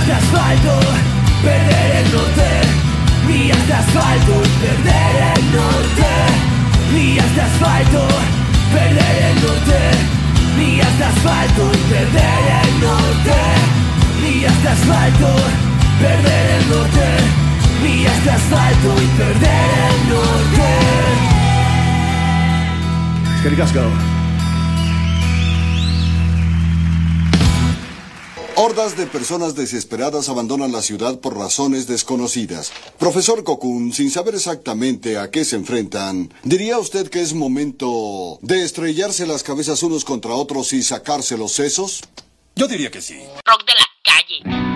de 0.07 0.13
asfalto, 0.13 0.79
perder 1.43 1.91
el 1.97 2.11
norte. 2.13 2.49
Días 3.27 3.67
de 3.67 3.73
asfalto, 3.73 4.33
perder 4.61 5.15
el 5.35 5.43
norte. 5.51 6.11
Días 6.93 7.35
de 7.35 7.41
asfalto, 7.41 8.07
perder 8.71 9.17
el 9.29 9.35
norte. 9.43 9.79
Días 10.57 10.97
de 10.97 11.03
asfalto, 11.03 11.71
perder 11.89 12.43
el 12.63 12.79
norte. 12.79 13.37
Días 14.23 14.63
de 14.63 14.69
asfalto, 14.69 15.29
perder 15.99 16.45
el 16.57 16.69
norte. 16.69 17.07
Días 17.83 18.23
de 18.23 18.31
asfalto 18.31 18.89
y 19.03 19.07
perder 19.19 19.69
el 19.87 19.97
norte. 20.09 20.67
Es 23.35 23.71
que. 23.71 24.16
Hordas 28.59 28.97
de 28.97 29.05
personas 29.05 29.53
desesperadas 29.53 30.29
abandonan 30.29 30.71
la 30.71 30.81
ciudad 30.81 31.19
por 31.19 31.37
razones 31.37 31.85
desconocidas. 31.85 32.71
Profesor 32.97 33.43
Kokun, 33.43 33.93
sin 33.93 34.09
saber 34.09 34.33
exactamente 34.33 35.19
a 35.19 35.29
qué 35.29 35.45
se 35.45 35.57
enfrentan, 35.57 36.33
¿diría 36.41 36.79
usted 36.79 37.07
que 37.11 37.21
es 37.21 37.35
momento 37.35 38.39
de 38.41 38.63
estrellarse 38.63 39.27
las 39.27 39.43
cabezas 39.43 39.83
unos 39.83 40.03
contra 40.03 40.33
otros 40.33 40.73
y 40.73 40.81
sacarse 40.81 41.37
los 41.37 41.51
sesos? 41.51 42.01
Yo 42.55 42.67
diría 42.67 42.89
que 42.89 42.99
sí. 42.99 43.19
Rock 43.45 43.63
de 43.67 43.73
la 43.73 43.85
calle. 44.03 44.66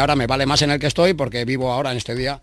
Que 0.00 0.02
ahora 0.02 0.16
me 0.16 0.26
vale 0.26 0.46
más 0.46 0.62
en 0.62 0.70
el 0.70 0.80
que 0.80 0.86
estoy 0.86 1.12
porque 1.12 1.44
vivo 1.44 1.70
ahora 1.70 1.90
en 1.90 1.98
este 1.98 2.14
día. 2.14 2.40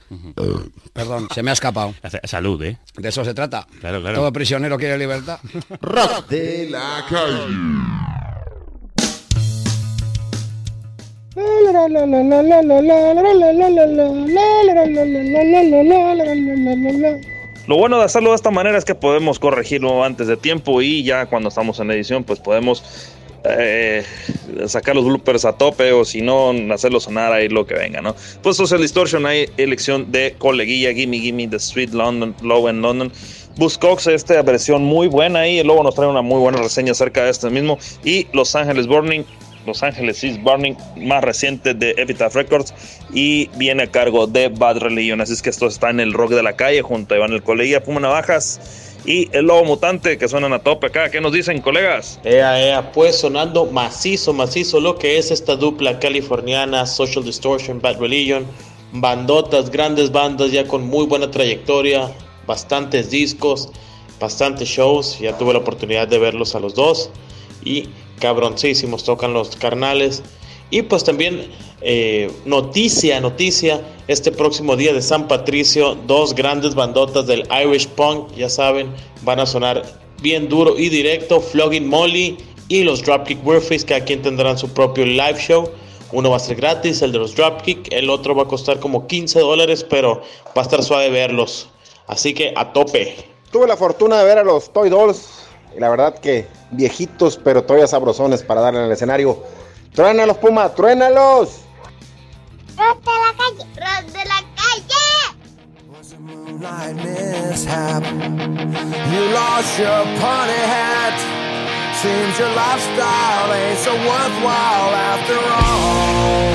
Perdón, 0.93 1.27
se 1.33 1.41
me 1.41 1.49
ha 1.49 1.53
escapado. 1.53 1.95
Salud, 2.23 2.61
¿eh? 2.61 2.77
De 2.95 3.09
eso 3.09 3.25
se 3.25 3.33
trata. 3.33 3.65
Claro, 3.79 3.99
claro. 3.99 4.17
Todo 4.17 4.31
prisionero 4.31 4.77
quiere 4.77 4.95
libertad. 4.95 5.39
Rock 5.81 6.27
de 6.29 6.69
la 6.69 7.03
calle. 7.09 7.47
Lo 17.67 17.77
bueno 17.77 17.97
de 17.97 18.03
hacerlo 18.05 18.29
de 18.29 18.35
esta 18.35 18.51
manera 18.51 18.77
es 18.77 18.85
que 18.85 18.93
podemos 18.93 19.39
corregirlo 19.39 20.03
antes 20.03 20.27
de 20.27 20.37
tiempo 20.37 20.81
y 20.83 21.03
ya 21.03 21.25
cuando 21.25 21.49
estamos 21.49 21.79
en 21.79 21.89
edición 21.89 22.23
pues 22.23 22.39
podemos 22.39 23.16
eh, 23.43 24.03
sacar 24.67 24.95
los 24.95 25.05
bloopers 25.05 25.45
a 25.45 25.53
tope 25.53 25.91
o 25.91 26.05
si 26.05 26.21
no 26.21 26.53
hacerlo 26.73 26.99
sonar 26.99 27.31
ahí 27.31 27.47
lo 27.49 27.65
que 27.65 27.75
venga, 27.75 28.01
¿no? 28.01 28.15
Pues 28.41 28.57
Social 28.57 28.81
Distortion 28.81 29.25
hay 29.25 29.49
elección 29.57 30.11
de 30.11 30.35
coleguilla 30.37 30.93
Gimme 30.93 31.19
Gimme 31.19 31.47
The 31.47 31.57
Street 31.57 31.91
London 31.91 32.35
Low 32.41 32.67
en 32.67 32.81
London 32.81 33.11
Buzzcocks, 33.57 34.07
esta 34.07 34.41
versión 34.43 34.83
muy 34.83 35.07
buena 35.07 35.47
el 35.47 35.65
lobo 35.65 35.81
nos 35.83 35.95
trae 35.95 36.07
una 36.07 36.21
muy 36.21 36.39
buena 36.39 36.59
reseña 36.59 36.91
acerca 36.91 37.23
de 37.23 37.31
este 37.31 37.49
mismo 37.49 37.79
y 38.03 38.27
Los 38.33 38.55
Ángeles 38.55 38.87
Burning 38.87 39.23
los 39.65 39.83
Ángeles 39.83 40.23
is 40.23 40.41
Burning, 40.41 40.75
más 40.95 41.21
reciente 41.21 41.73
de 41.73 41.93
Epitaph 41.97 42.33
Records, 42.33 42.73
y 43.13 43.49
viene 43.57 43.83
a 43.83 43.87
cargo 43.87 44.25
de 44.25 44.47
Bad 44.47 44.77
Religion. 44.77 45.19
Así 45.19 45.33
es 45.33 45.41
que 45.41 45.49
esto 45.49 45.67
está 45.67 45.89
en 45.89 45.99
el 45.99 46.13
rock 46.13 46.31
de 46.31 46.41
la 46.41 46.55
calle, 46.55 46.81
junto 46.81 47.13
a 47.13 47.17
Iván 47.17 47.33
el 47.33 47.43
Colegía, 47.43 47.83
Puma 47.83 47.99
Navajas 47.99 48.86
y 49.05 49.29
el 49.35 49.45
Lobo 49.45 49.65
Mutante, 49.65 50.17
que 50.17 50.27
suenan 50.27 50.53
a 50.53 50.59
tope 50.59 50.87
acá. 50.87 51.09
¿Qué 51.09 51.21
nos 51.21 51.31
dicen, 51.31 51.61
colegas? 51.61 52.19
Ea, 52.23 52.61
ea, 52.61 52.91
pues 52.91 53.17
sonando 53.17 53.65
macizo, 53.65 54.33
macizo 54.33 54.79
lo 54.79 54.97
que 54.97 55.17
es 55.17 55.31
esta 55.31 55.55
dupla 55.55 55.99
californiana, 55.99 56.85
Social 56.85 57.23
Distortion, 57.23 57.79
Bad 57.81 57.99
Religion, 57.99 58.45
bandotas, 58.93 59.69
grandes 59.69 60.11
bandas 60.11 60.51
ya 60.51 60.67
con 60.67 60.85
muy 60.85 61.05
buena 61.05 61.31
trayectoria, 61.31 62.11
bastantes 62.45 63.09
discos, 63.09 63.69
bastantes 64.19 64.67
shows, 64.67 65.19
ya 65.19 65.37
tuve 65.37 65.53
la 65.53 65.59
oportunidad 65.59 66.07
de 66.07 66.17
verlos 66.17 66.55
a 66.55 66.59
los 66.59 66.73
dos 66.73 67.09
y 67.63 67.89
cabroncísimos 68.19 69.03
tocan 69.03 69.33
los 69.33 69.55
carnales. 69.55 70.23
Y 70.69 70.81
pues 70.81 71.03
también 71.03 71.49
eh, 71.81 72.31
noticia, 72.45 73.19
noticia, 73.21 73.81
este 74.07 74.31
próximo 74.31 74.75
día 74.75 74.93
de 74.93 75.01
San 75.01 75.27
Patricio, 75.27 75.95
dos 76.07 76.33
grandes 76.33 76.75
bandotas 76.75 77.27
del 77.27 77.47
Irish 77.63 77.87
Punk, 77.89 78.33
ya 78.35 78.49
saben, 78.49 78.89
van 79.21 79.39
a 79.39 79.45
sonar 79.45 79.83
bien 80.21 80.49
duro 80.49 80.77
y 80.77 80.89
directo, 80.89 81.39
Flogging 81.39 81.87
Molly 81.87 82.37
y 82.67 82.83
los 82.83 83.03
Dropkick 83.03 83.41
Murphys, 83.43 83.85
que 83.85 83.95
aquí 83.95 84.17
tendrán 84.17 84.57
su 84.57 84.67
propio 84.69 85.05
live 85.05 85.39
show. 85.39 85.69
Uno 86.11 86.29
va 86.29 86.37
a 86.37 86.39
ser 86.39 86.55
gratis, 86.55 87.01
el 87.01 87.11
de 87.11 87.19
los 87.19 87.35
Dropkick, 87.35 87.91
el 87.91 88.09
otro 88.09 88.33
va 88.35 88.43
a 88.43 88.47
costar 88.47 88.79
como 88.79 89.07
15 89.07 89.39
dólares, 89.39 89.85
pero 89.89 90.21
va 90.57 90.61
a 90.61 90.65
estar 90.65 90.81
suave 90.83 91.09
verlos. 91.09 91.69
Así 92.07 92.33
que 92.33 92.53
a 92.55 92.71
tope. 92.71 93.15
Tuve 93.51 93.67
la 93.67 93.77
fortuna 93.77 94.19
de 94.19 94.25
ver 94.25 94.37
a 94.37 94.43
los 94.43 94.71
Toy 94.71 94.89
Dolls 94.89 95.47
y 95.75 95.79
la 95.79 95.89
verdad 95.89 96.17
que 96.19 96.47
viejitos, 96.71 97.39
pero 97.41 97.63
todavía 97.63 97.87
sabrosones 97.87 98.41
para 98.43 98.61
darle 98.61 98.79
en 98.79 98.85
el 98.85 98.91
escenario. 98.91 99.43
¡Truénalos, 99.97 100.37
Puma! 100.37 100.69
¡Truénalos! 100.75 101.65
Rock 102.77 102.99
de 103.01 103.15
la 103.23 103.33
calle, 103.39 103.65
rock 103.81 104.05
de 104.13 104.23
la 104.29 104.39
calle. 104.55 105.07
moonlight 106.19 106.95
mishap. 106.97 108.03
You 109.11 109.21
lost 109.33 109.79
your 109.79 110.05
party 110.21 110.61
hat. 110.69 111.17
Seems 111.97 112.37
your 112.37 112.53
lifestyle 112.53 113.49
ain't 113.57 113.79
so 113.79 113.93
worthwhile 113.95 114.93
after 115.09 115.37
all. 115.57 116.53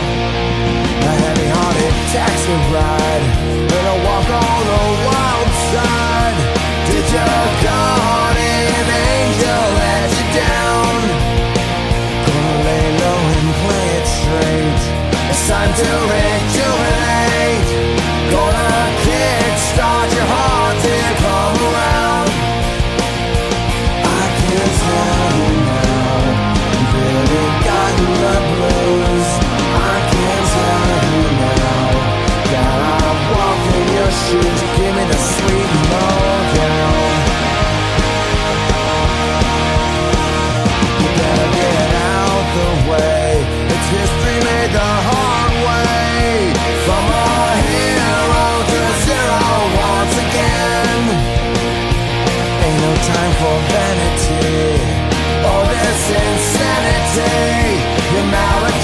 A 1.02 1.12
heavy-hearted 1.24 1.94
taxi 2.14 2.54
ride 2.70 3.26
and 3.76 3.86
a 3.90 3.96
walk 4.06 4.28
on 4.38 4.62
the 4.70 4.82
wild 5.08 5.50
side. 5.74 6.38
Did 6.86 7.06
your 7.10 7.42
guardian 7.64 8.21
time 15.48 15.74
to 15.74 15.90
rejuvenate. 16.12 17.70
Gonna 18.30 18.74
kickstart 19.02 19.51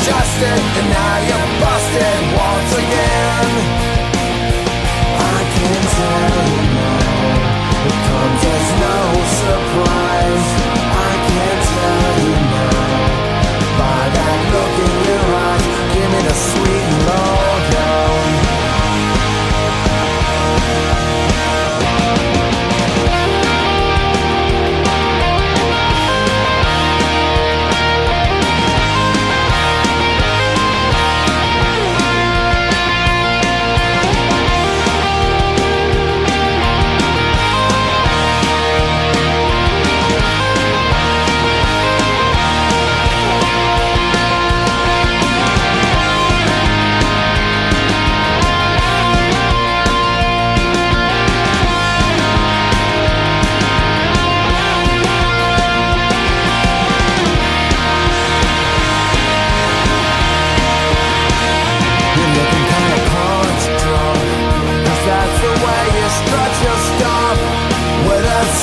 maladjusted 0.09 0.61
and 0.79 0.89
now 0.91 1.17
you're 1.29 1.51
busted 1.61 2.21
once 2.37 2.73
again. 2.83 3.49
I 5.19 5.41
can 5.55 5.81
tell 5.99 6.37
you 6.49 6.63
now, 6.79 6.99
it 7.89 7.97
comes 8.09 8.43
as 8.57 8.69
no 8.85 8.99
surprise. 9.43 10.49
I 10.97 11.15
can 11.29 11.57
tell 11.75 12.13
you 12.25 12.35
now, 12.57 12.81
by 13.81 14.03
that 14.17 14.41
look 14.53 14.75
in 14.87 14.95
your 15.09 15.27
eyes, 15.47 15.65
give 15.93 16.09
me 16.13 16.21
the 16.29 16.37
sweet 16.49 17.08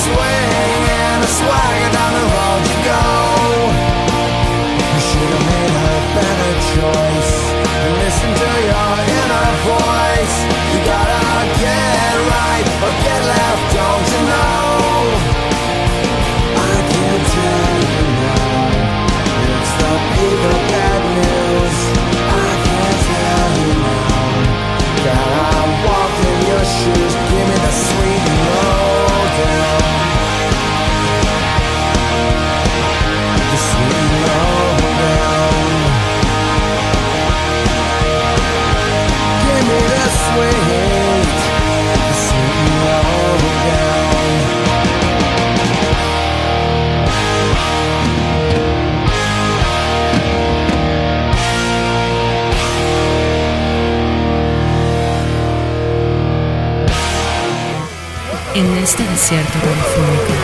swing 0.05 0.81
and 1.01 1.19
a 1.23 1.31
swagger 1.39 1.91
down 1.97 2.11
the 2.19 2.25
road 2.35 2.61
you 2.69 2.77
go. 2.93 3.05
You 4.93 5.01
should 5.07 5.31
have 5.33 5.45
made 5.49 5.73
a 5.73 5.97
better 6.17 6.53
choice. 6.73 7.33
Listen 8.03 8.31
to 8.41 8.51
your 8.69 8.93
inner 9.17 9.49
voice. 9.65 10.37
You 10.71 10.79
gotta 10.93 11.25
get 11.63 12.13
right 12.35 12.67
or 12.85 12.91
get 13.05 13.21
left, 13.33 13.63
don't 13.79 14.05
you 14.13 14.21
know? 14.31 14.65
I 16.69 16.77
can't 16.93 17.25
tell 17.35 17.75
you 17.95 18.05
now. 18.21 18.53
It's 19.57 19.73
the 19.81 19.93
people 20.13 20.57
bad 20.71 21.01
news. 21.17 21.77
I 22.45 22.51
can't 22.67 22.99
tell 23.09 23.49
you 23.63 23.73
now 23.85 24.29
that 25.05 25.29
I 25.49 25.61
walk 25.85 26.13
in 26.29 26.37
your 26.49 26.65
shoes. 26.77 27.24
en 58.55 58.77
este 58.77 59.03
desierto 59.03 59.59
californico. 59.59 60.34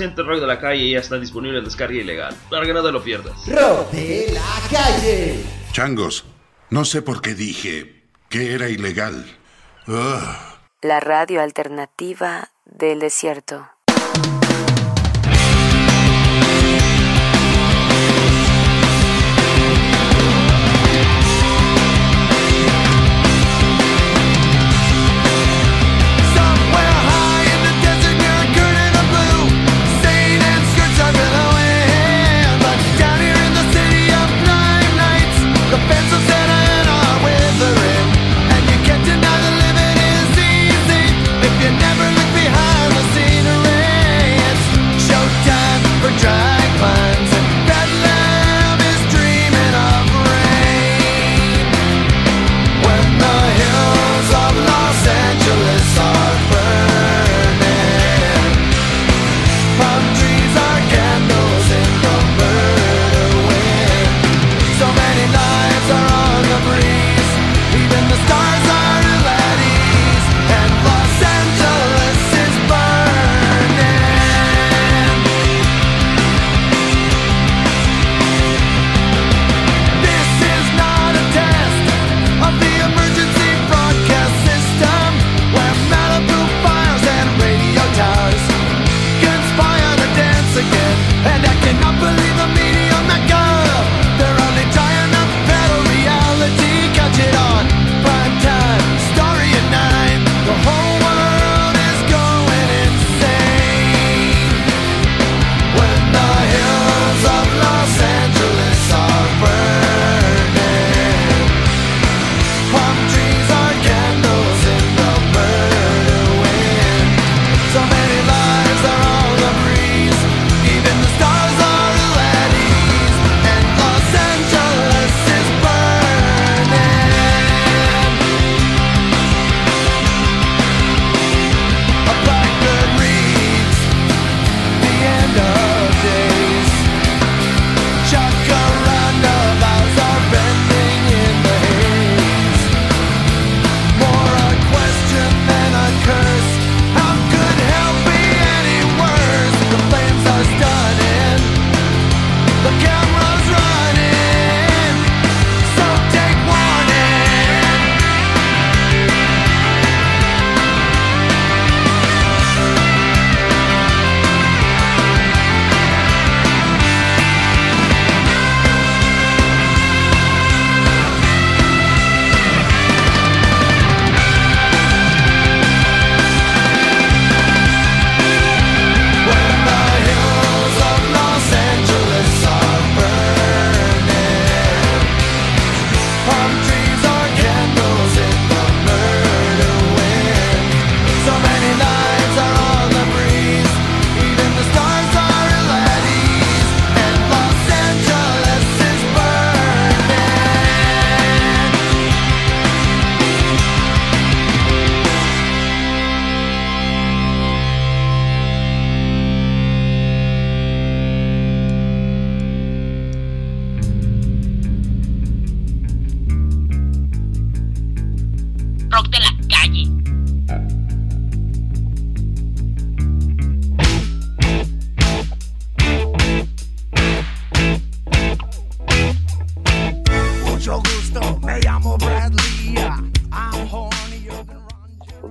100% 0.00 0.40
de 0.40 0.46
la 0.46 0.58
calle 0.58 0.90
ya 0.90 0.98
está 0.98 1.18
disponible 1.18 1.58
en 1.58 1.64
descarga 1.64 1.94
ilegal. 1.94 2.34
Para 2.48 2.66
que 2.66 2.72
no 2.72 2.82
lo 2.90 3.02
pierdas. 3.02 3.34
Rock 3.46 3.90
de 3.92 4.32
la 4.32 4.68
calle. 4.70 5.44
Changos, 5.72 6.24
no 6.70 6.84
sé 6.84 7.02
por 7.02 7.20
qué 7.20 7.34
dije 7.34 8.04
que 8.28 8.54
era 8.54 8.68
ilegal. 8.68 9.26
Ah. 9.86 10.58
La 10.82 11.00
radio 11.00 11.42
alternativa 11.42 12.50
del 12.64 13.00
desierto. 13.00 13.68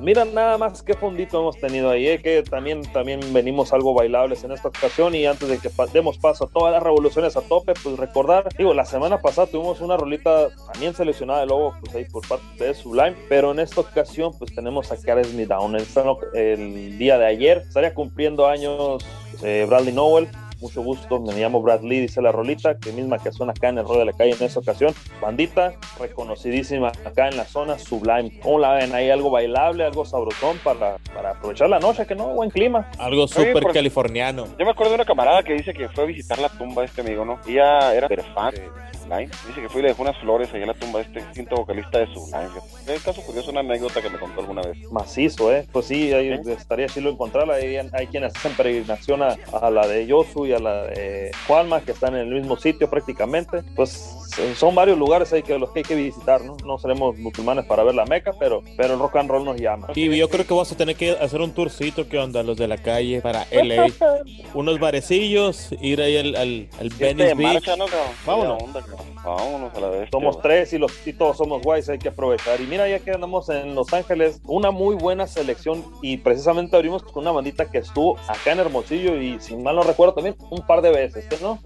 Mira 0.10 0.26
nada 0.26 0.58
más 0.58 0.82
qué 0.82 0.96
fondito 0.96 1.40
hemos 1.40 1.60
tenido 1.60 1.92
ahí, 1.92 2.08
eh, 2.08 2.20
que 2.20 2.42
también, 2.42 2.82
también 2.82 3.20
venimos 3.32 3.74
algo 3.74 3.94
bailables 3.94 4.44
en 4.44 4.52
esta 4.52 4.70
ocasión 4.70 5.14
y 5.14 5.28
antes 5.28 5.48
de 5.48 5.60
que 5.60 5.70
demos 5.94 6.18
paso 6.18 6.46
a 6.46 6.50
todas 6.50 6.74
las 6.74 6.82
revoluciones 6.82 7.38
a 7.38 7.42
tope, 7.42 7.74
pues 7.84 7.96
recordar, 7.96 8.50
digo, 8.58 8.74
la 8.74 8.86
semana 8.86 9.22
pasada 9.22 9.46
tuvimos 9.46 9.82
una 9.82 9.98
rolita 9.98 10.48
también 10.74 10.96
seleccionada 10.96 11.42
de 11.42 11.46
luego 11.46 11.76
pues 11.80 11.94
ahí 11.94 12.06
por 12.06 12.28
parte 12.28 12.64
de 12.64 12.74
Sublime, 12.74 13.16
pero 13.30 13.52
en 13.52 13.60
esta 13.60 13.82
ocasión 13.82 14.32
pues 14.36 14.56
tenemos 14.56 14.92
a 14.92 14.96
Me 15.36 15.46
Down. 15.46 15.76
El, 15.76 15.86
el 16.34 16.98
día 16.98 17.20
de 17.20 17.28
ayer 17.28 17.60
estaría 17.68 17.94
cumpliendo 17.94 18.48
años 18.48 19.06
eh, 19.44 19.68
Bradley 19.70 19.94
Nowell, 19.94 20.28
mucho 20.62 20.82
gusto, 20.82 21.20
me 21.20 21.34
llamo 21.34 21.62
Brad 21.62 21.82
Lee, 21.82 22.02
dice 22.02 22.22
la 22.22 22.32
rolita, 22.32 22.78
que 22.78 22.92
misma 22.92 23.18
que 23.20 23.32
suena 23.32 23.52
acá 23.52 23.70
en 23.70 23.78
el 23.80 23.86
Rol 23.86 24.00
de 24.00 24.06
la 24.06 24.14
Calle 24.14 24.36
en 24.38 24.44
esta 24.44 24.60
ocasión. 24.60 24.94
Bandita, 25.22 25.74
reconocidísima 26.00 26.92
acá 27.06 27.28
en 27.30 27.38
la 27.38 27.46
zona 27.46 27.78
Sublime. 27.78 28.40
¿Cómo 28.42 28.60
la 28.60 28.74
ven? 28.74 28.94
¿Hay 28.94 29.10
algo 29.10 29.30
bailable, 29.30 29.84
algo 29.84 30.06
sabrosón 30.06 30.58
para, 30.64 30.98
para 31.14 31.32
aprovechar 31.32 31.70
la 31.70 31.80
noche? 31.80 32.06
Que 32.06 32.16
no, 32.16 32.28
buen 32.28 32.50
clima. 32.50 32.90
Algo 32.98 33.28
súper 33.28 33.64
californiano. 33.74 34.48
Yo 34.58 34.66
me 34.66 34.72
acuerdo 34.72 34.92
de 34.92 34.96
una 34.96 35.06
camarada 35.06 35.44
que 35.44 35.54
dice 35.54 35.74
que 35.74 35.90
fue 35.90 36.04
a 36.04 36.08
visitar 36.08 36.40
la 36.40 36.50
tumba 36.50 36.82
de 36.82 36.88
este 36.88 37.02
amigo, 37.02 37.26
¿no? 37.26 37.40
Ella 37.48 37.94
era 37.94 38.08
super 38.08 38.24
fan 38.34 38.54
de 38.54 38.99
Sublime. 39.10 39.32
Dice 39.48 39.62
que 39.62 39.70
fue 39.70 39.80
y 39.80 39.84
le 39.84 39.90
dejó 39.90 40.04
unas 40.04 40.18
flores 40.18 40.54
ahí 40.54 40.62
en 40.62 40.68
la 40.68 40.74
tumba 40.74 41.00
de 41.00 41.06
este 41.06 41.24
quinto 41.34 41.56
vocalista 41.56 42.00
de 42.00 42.08
Sublime. 42.08 42.50
Es 42.88 43.04
caso 43.04 43.22
curioso, 43.22 43.52
una 43.52 43.62
anécdota 43.62 44.02
que 44.02 44.10
me 44.10 44.20
contó 44.20 44.42
alguna 44.42 44.62
vez. 44.62 44.78
Macizo, 44.92 45.52
¿eh? 45.54 45.68
Pues 45.72 45.88
sí, 45.88 46.14
ahí 46.14 46.40
estaría 46.46 46.88
chido 46.88 47.10
encontrarla. 47.10 47.56
Hay, 47.56 47.78
hay 47.78 48.08
quienes 48.08 48.36
hacen 48.36 48.54
peregrinación 48.54 49.24
a, 49.24 49.36
a 49.54 49.70
la 49.70 49.88
de 49.88 50.06
Yosu 50.06 50.46
y 50.46 50.54
a 50.54 50.60
la 50.60 50.84
de 50.84 51.32
Juanma, 51.48 51.82
que 51.82 51.92
están 51.92 52.16
en 52.16 52.28
el 52.28 52.36
mismo 52.36 52.58
sitio 52.58 52.90
prácticamente. 52.90 53.64
Pues 53.76 54.16
eh, 54.16 54.19
son 54.56 54.76
varios 54.76 54.98
lugares 54.98 55.32
ahí 55.34 55.44
que 55.44 55.58
los 55.58 55.72
que 55.72 55.80
hay 55.80 55.84
que 55.84 55.96
visitar, 55.96 56.42
¿no? 56.42 56.56
No 56.66 56.78
seremos 56.78 57.18
musulmanes 57.18 57.66
para 57.66 57.84
ver 57.84 57.96
la 57.96 58.06
Meca, 58.06 58.32
pero, 58.40 58.64
pero 58.78 58.94
el 58.94 59.00
rock 59.00 59.18
and 59.18 59.30
roll 59.30 59.44
nos 59.46 59.58
llama. 59.60 59.88
Y 59.96 60.16
yo 60.16 60.30
creo 60.30 60.46
que 60.46 60.54
vamos 60.54 60.72
a 60.72 60.78
tener 60.78 60.96
que 60.96 61.12
hacer 61.12 61.42
un 61.42 61.52
tourcito, 61.52 62.08
¿qué 62.08 62.18
onda? 62.20 62.44
Los 62.44 62.58
de 62.58 62.68
la 62.68 62.78
calle 62.78 63.22
para 63.22 63.46
LA. 63.52 63.88
Unos 64.54 64.80
barecillos, 64.80 65.70
ir 65.82 66.02
ahí 66.02 66.18
al, 66.18 66.36
al, 66.36 66.70
al 66.80 66.88
Este 66.88 67.06
Venice 67.06 67.36
Beach. 67.36 67.54
marcha, 67.54 67.76
¿no, 67.76 67.86
cabrón? 67.86 68.12
Vámonos. 68.26 68.64
Onda. 68.64 68.86
Vámonos 69.24 69.74
a 69.76 69.80
la 69.80 69.90
vez. 69.90 70.10
Somos 70.12 70.42
tres 70.42 70.74
y, 70.74 70.78
los, 70.78 71.08
y 71.08 71.14
todos 71.14 71.38
somos 71.38 71.62
guays, 71.62 71.90
hay 71.90 72.00
que 72.00 72.10
aprovechar. 72.10 72.60
Y 72.62 72.66
mira, 72.66 72.88
ya 72.88 73.00
que 73.00 73.12
andamos 73.12 73.50
en 73.50 73.76
Los 73.76 73.92
Ángeles, 73.94 74.42
una 74.46 74.72
muy 74.72 74.96
buena 74.96 75.28
selección 75.28 75.84
y 76.02 76.18
precisamente 76.18 76.76
abrimos 76.76 77.04
con 77.04 77.24
una 77.24 77.32
bandita 77.32 77.70
que 77.70 77.80
estuvo 77.80 78.18
acá 78.28 78.52
en 78.52 78.60
Hermosillo 78.60 79.20
y 79.22 79.40
si 79.40 79.56
mal 79.56 79.76
no 79.76 79.84
recuerdo 79.84 80.14
también 80.14 80.36
un 80.50 80.66
par 80.66 80.82
de 80.82 80.92
veces, 80.92 81.26
¿sí, 81.30 81.36
¿no? 81.42 81.60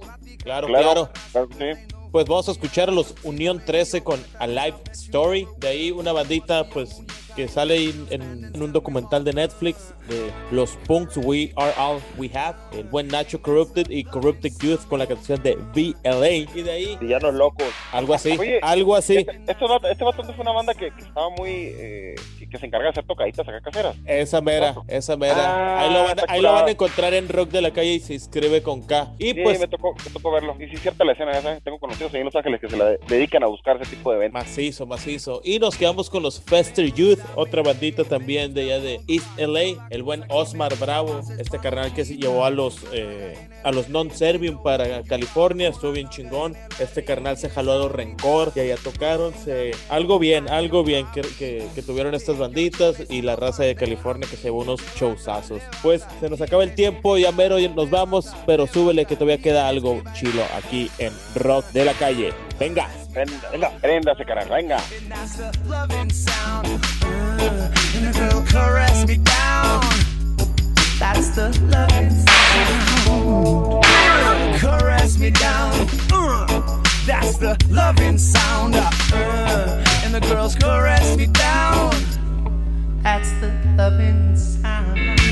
Claro, 0.43 0.67
Claro, 0.67 1.09
claro. 1.27 1.49
Pues 2.13 2.27
vamos 2.27 2.47
a 2.47 2.51
escuchar 2.51 2.89
a 2.89 2.91
los 2.91 3.15
Unión 3.23 3.65
13 3.65 4.03
con 4.03 4.23
A 4.37 4.45
Life 4.45 4.77
Story. 4.91 5.47
De 5.57 5.69
ahí 5.69 5.89
una 5.89 6.11
bandita, 6.11 6.69
pues, 6.69 7.01
que 7.35 7.47
sale 7.47 7.83
en, 8.09 8.51
en 8.53 8.61
un 8.61 8.71
documental 8.71 9.23
de 9.23 9.33
Netflix 9.33 9.93
de 10.07 10.31
los 10.51 10.71
punks 10.87 11.17
We 11.17 11.51
Are 11.55 11.73
All 11.77 11.99
We 12.17 12.29
Have. 12.33 12.55
El 12.77 12.85
buen 12.85 13.07
Nacho 13.07 13.41
Corrupted 13.41 13.89
y 13.89 14.03
Corrupted 14.03 14.51
Youth 14.61 14.87
con 14.87 14.99
la 14.99 15.07
canción 15.07 15.41
de 15.43 15.55
VLA. 15.55 16.31
Y 16.55 16.61
de 16.61 16.71
ahí. 16.71 16.97
Villanos 16.99 17.33
locos. 17.33 17.67
Algo 17.91 18.13
así. 18.13 18.31
Oye, 18.37 18.59
algo 18.61 18.95
así. 18.95 19.17
Este, 19.17 19.31
este 19.47 19.65
vato, 19.65 19.87
este 20.21 20.33
fue 20.33 20.41
una 20.41 20.51
banda 20.53 20.73
que, 20.73 20.91
que 20.91 21.01
estaba 21.03 21.29
muy. 21.29 21.49
Eh, 21.51 22.15
que 22.53 22.59
se 22.59 22.67
encarga 22.67 22.83
de 22.85 22.89
hacer 22.91 23.05
tocaditas 23.07 23.47
acá 23.47 23.61
caseras. 23.61 23.95
Esa 24.05 24.39
mera, 24.39 24.75
esa 24.87 25.17
mera. 25.17 25.35
Ah, 25.43 25.79
ahí 25.81 25.91
lo, 25.91 26.03
van, 26.03 26.09
está 26.19 26.31
ahí 26.33 26.41
lo 26.41 26.53
van 26.53 26.67
a 26.67 26.71
encontrar 26.71 27.13
en 27.15 27.27
Rock 27.27 27.49
de 27.49 27.61
la 27.61 27.71
Calle 27.71 27.93
y 27.95 27.99
se 27.99 28.13
escribe 28.13 28.61
con 28.61 28.83
K. 28.83 29.11
Y 29.17 29.31
Sí, 29.31 29.33
pues 29.43 29.59
me 29.59 29.67
tocó, 29.67 29.95
me 30.05 30.11
tocó 30.11 30.31
verlo. 30.31 30.55
Y 30.59 30.67
sí, 30.69 30.77
cierta 30.77 31.03
la 31.03 31.13
escena 31.13 31.31
esa. 31.31 31.59
Tengo 31.61 31.79
conocidos 31.79 32.13
ahí 32.13 32.19
en 32.19 32.25
Los 32.25 32.35
Ángeles 32.35 32.61
que 32.61 32.69
se 32.69 32.77
la 32.77 32.85
de- 32.85 32.99
dedican 33.07 33.43
a 33.43 33.47
buscar 33.47 33.81
ese 33.81 33.95
tipo 33.95 34.11
de 34.11 34.17
eventos. 34.17 34.39
Macizo, 34.39 34.85
macizo. 34.85 35.41
Y 35.43 35.57
nos 35.57 35.75
quedamos 35.75 36.11
con 36.11 36.21
los 36.21 36.39
Fester 36.43 36.93
Youth, 36.93 37.17
otra 37.35 37.61
bandita 37.61 38.03
también 38.03 38.53
de 38.53 38.63
allá 38.63 38.79
de 38.79 39.01
East 39.07 39.27
LA. 39.37 39.87
El 39.89 40.03
buen 40.03 40.23
Osmar 40.29 40.77
Bravo, 40.77 41.21
este 41.39 41.59
carnal 41.59 41.93
que 41.93 42.05
se 42.05 42.17
llevó 42.17 42.45
a 42.45 42.49
los 42.49 42.79
eh, 42.91 43.35
a 43.63 43.71
los 43.71 43.89
non-servium 43.89 44.61
para 44.61 45.03
California, 45.03 45.69
estuvo 45.69 45.91
bien 45.91 46.09
chingón. 46.09 46.55
Este 46.79 47.03
carnal 47.03 47.37
se 47.37 47.49
jaló 47.49 47.73
a 47.73 47.77
los 47.77 47.91
Rencor 47.91 48.51
y 48.55 48.59
allá 48.59 48.75
tocaron. 48.83 49.33
Se... 49.33 49.71
Algo 49.89 50.19
bien, 50.19 50.49
algo 50.49 50.83
bien 50.83 51.05
que, 51.13 51.21
que, 51.73 51.81
tuvieron 51.81 52.13
estas 52.13 52.37
banditas 52.37 52.97
y 53.09 53.21
la 53.21 53.35
raza 53.35 53.63
de 53.63 53.75
California 53.75 54.27
que 54.29 54.37
se 54.37 54.43
llevó 54.43 54.61
unos 54.61 54.81
showzazos. 54.95 55.61
Pues 55.81 56.05
se 56.19 56.29
nos 56.29 56.41
acaba 56.41 56.63
el 56.63 56.75
tiempo, 56.75 57.17
ya 57.17 57.31
mero 57.31 57.57
nos 57.69 57.89
vamos, 57.89 58.33
pero 58.45 58.67
súbele 58.67 59.05
que 59.05 59.15
todavía 59.15 59.37
queda 59.37 59.67
algo 59.67 60.01
chilo 60.13 60.43
aquí 60.55 60.89
en 60.97 61.13
Rock 61.35 61.65
de 61.71 61.85
la 61.85 61.93
Calle. 61.93 62.33
Venga. 62.59 63.02
Venga, 63.13 63.69
préndase, 63.79 64.25
carajo, 64.25 64.49
venga. 64.49 64.77
That's 65.07 65.37
the 65.37 65.51
loving 65.67 66.09
sound. 66.09 66.67
Uh, 67.03 68.41
caress 68.51 69.05
me 69.05 69.17
down. 69.17 69.81
That's. 70.99 71.37
Uh, 71.37 71.51
the 77.43 77.57
loving 77.69 78.17
sound. 78.17 78.75
And 80.03 80.13
the 80.13 80.21
girls 80.21 80.55
caress 80.55 81.17
me 81.17 81.27
down. 81.27 81.91
That's 83.03 83.29
the 83.41 83.51
loving 83.77 84.37
sound. 84.37 85.22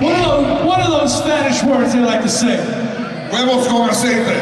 What 0.00 0.12
are, 0.12 0.42
those, 0.42 0.64
what 0.66 0.80
are 0.80 0.90
those 0.90 1.16
Spanish 1.18 1.62
words 1.62 1.92
they 1.92 2.00
like 2.00 2.22
to 2.22 2.28
say? 2.28 2.56
Huevos 3.30 3.68
con 3.68 3.88
aceite. 3.90 4.34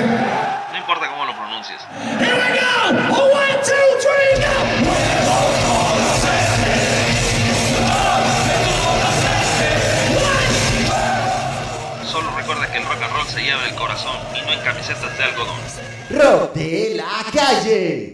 No 0.72 0.78
importa 0.78 1.08
cómo 1.08 1.24
lo 1.26 1.32
pronuncies. 1.34 1.80
Here 2.18 2.34
we 2.34 2.48
go! 2.58 2.68
Oh, 3.12 3.30
one, 3.32 3.58
two, 3.64 3.88
three, 4.00 4.40
go! 4.40 4.52
Solo 12.06 12.30
recuerda 12.36 12.70
que 12.72 12.78
el 12.78 12.84
rock 12.84 13.02
and 13.02 13.12
roll 13.12 13.26
se 13.26 13.42
lleva 13.42 13.62
en 13.64 13.68
el 13.70 13.74
corazón 13.74 14.16
y 14.34 14.40
no 14.46 14.52
en 14.52 14.60
camisetas 14.60 15.18
de 15.18 15.24
algodón. 15.24 15.58
Rock 16.10 16.54
de 16.54 16.94
la 16.96 17.24
calle. 17.32 18.07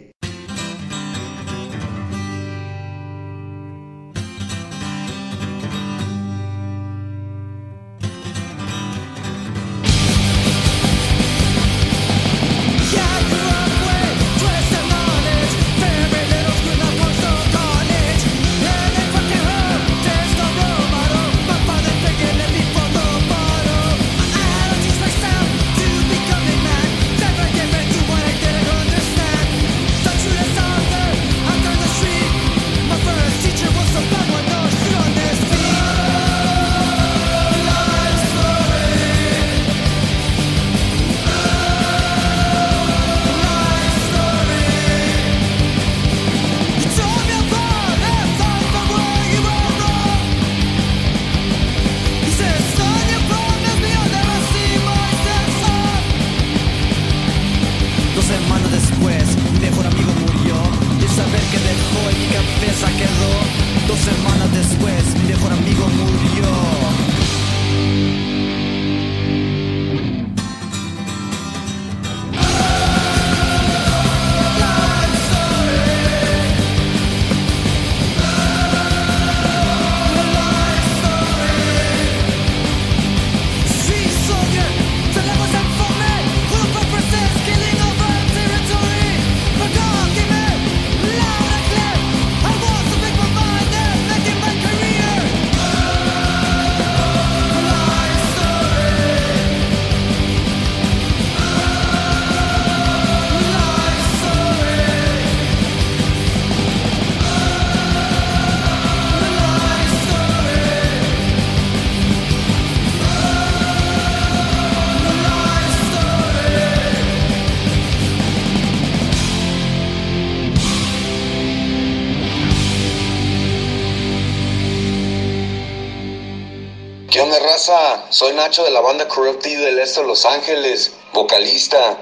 Soy 128.15 128.33
Nacho 128.33 128.63
de 128.63 128.71
la 128.71 128.81
banda 128.81 129.09
Corrupted 129.09 129.59
del 129.59 129.81
Este 129.81 130.01
de 130.01 130.07
Los 130.07 130.25
Ángeles, 130.25 130.93
vocalista. 131.13 131.99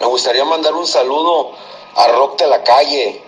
Me 0.00 0.06
gustaría 0.06 0.44
mandar 0.44 0.74
un 0.74 0.84
saludo 0.84 1.52
a 1.94 2.08
Rock 2.08 2.40
de 2.40 2.48
la 2.48 2.64
Calle 2.64 3.22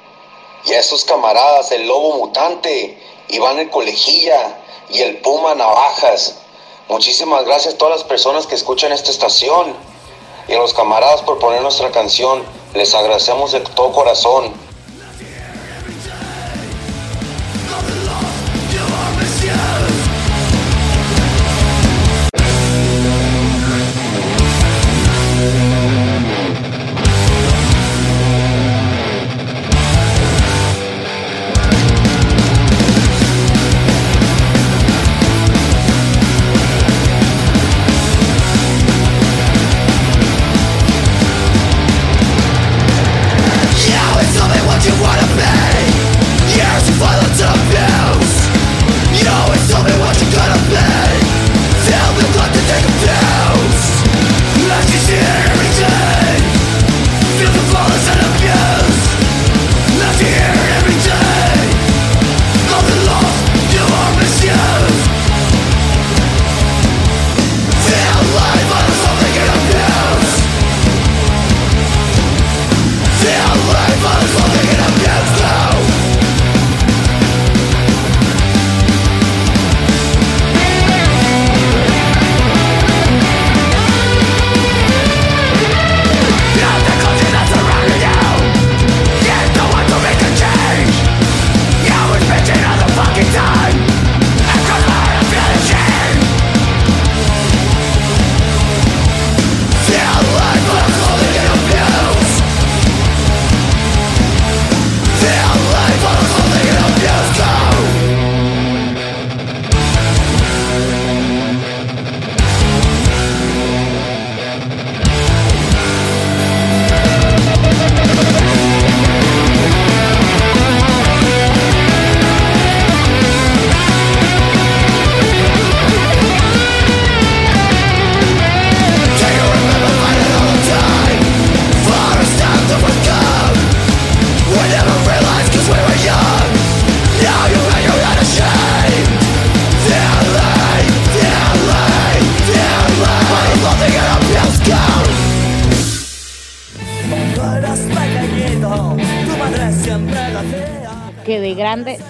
y 0.65 0.73
a 0.73 0.81
esos 0.81 1.05
camaradas, 1.05 1.70
el 1.70 1.86
Lobo 1.86 2.16
Mutante, 2.16 3.01
Iván 3.28 3.61
el 3.61 3.70
Colejilla 3.70 4.59
y 4.90 5.03
el 5.03 5.19
Puma 5.19 5.55
Navajas. 5.55 6.39
Muchísimas 6.89 7.44
gracias 7.44 7.74
a 7.74 7.78
todas 7.78 8.01
las 8.01 8.05
personas 8.05 8.48
que 8.48 8.57
escuchan 8.57 8.90
esta 8.90 9.12
estación 9.12 9.77
y 10.48 10.55
a 10.55 10.59
los 10.59 10.74
camaradas 10.74 11.23
por 11.23 11.39
poner 11.39 11.62
nuestra 11.62 11.93
canción. 11.93 12.44
Les 12.74 12.93
agradecemos 12.93 13.53
de 13.53 13.61
todo 13.61 13.93
corazón. 13.93 14.53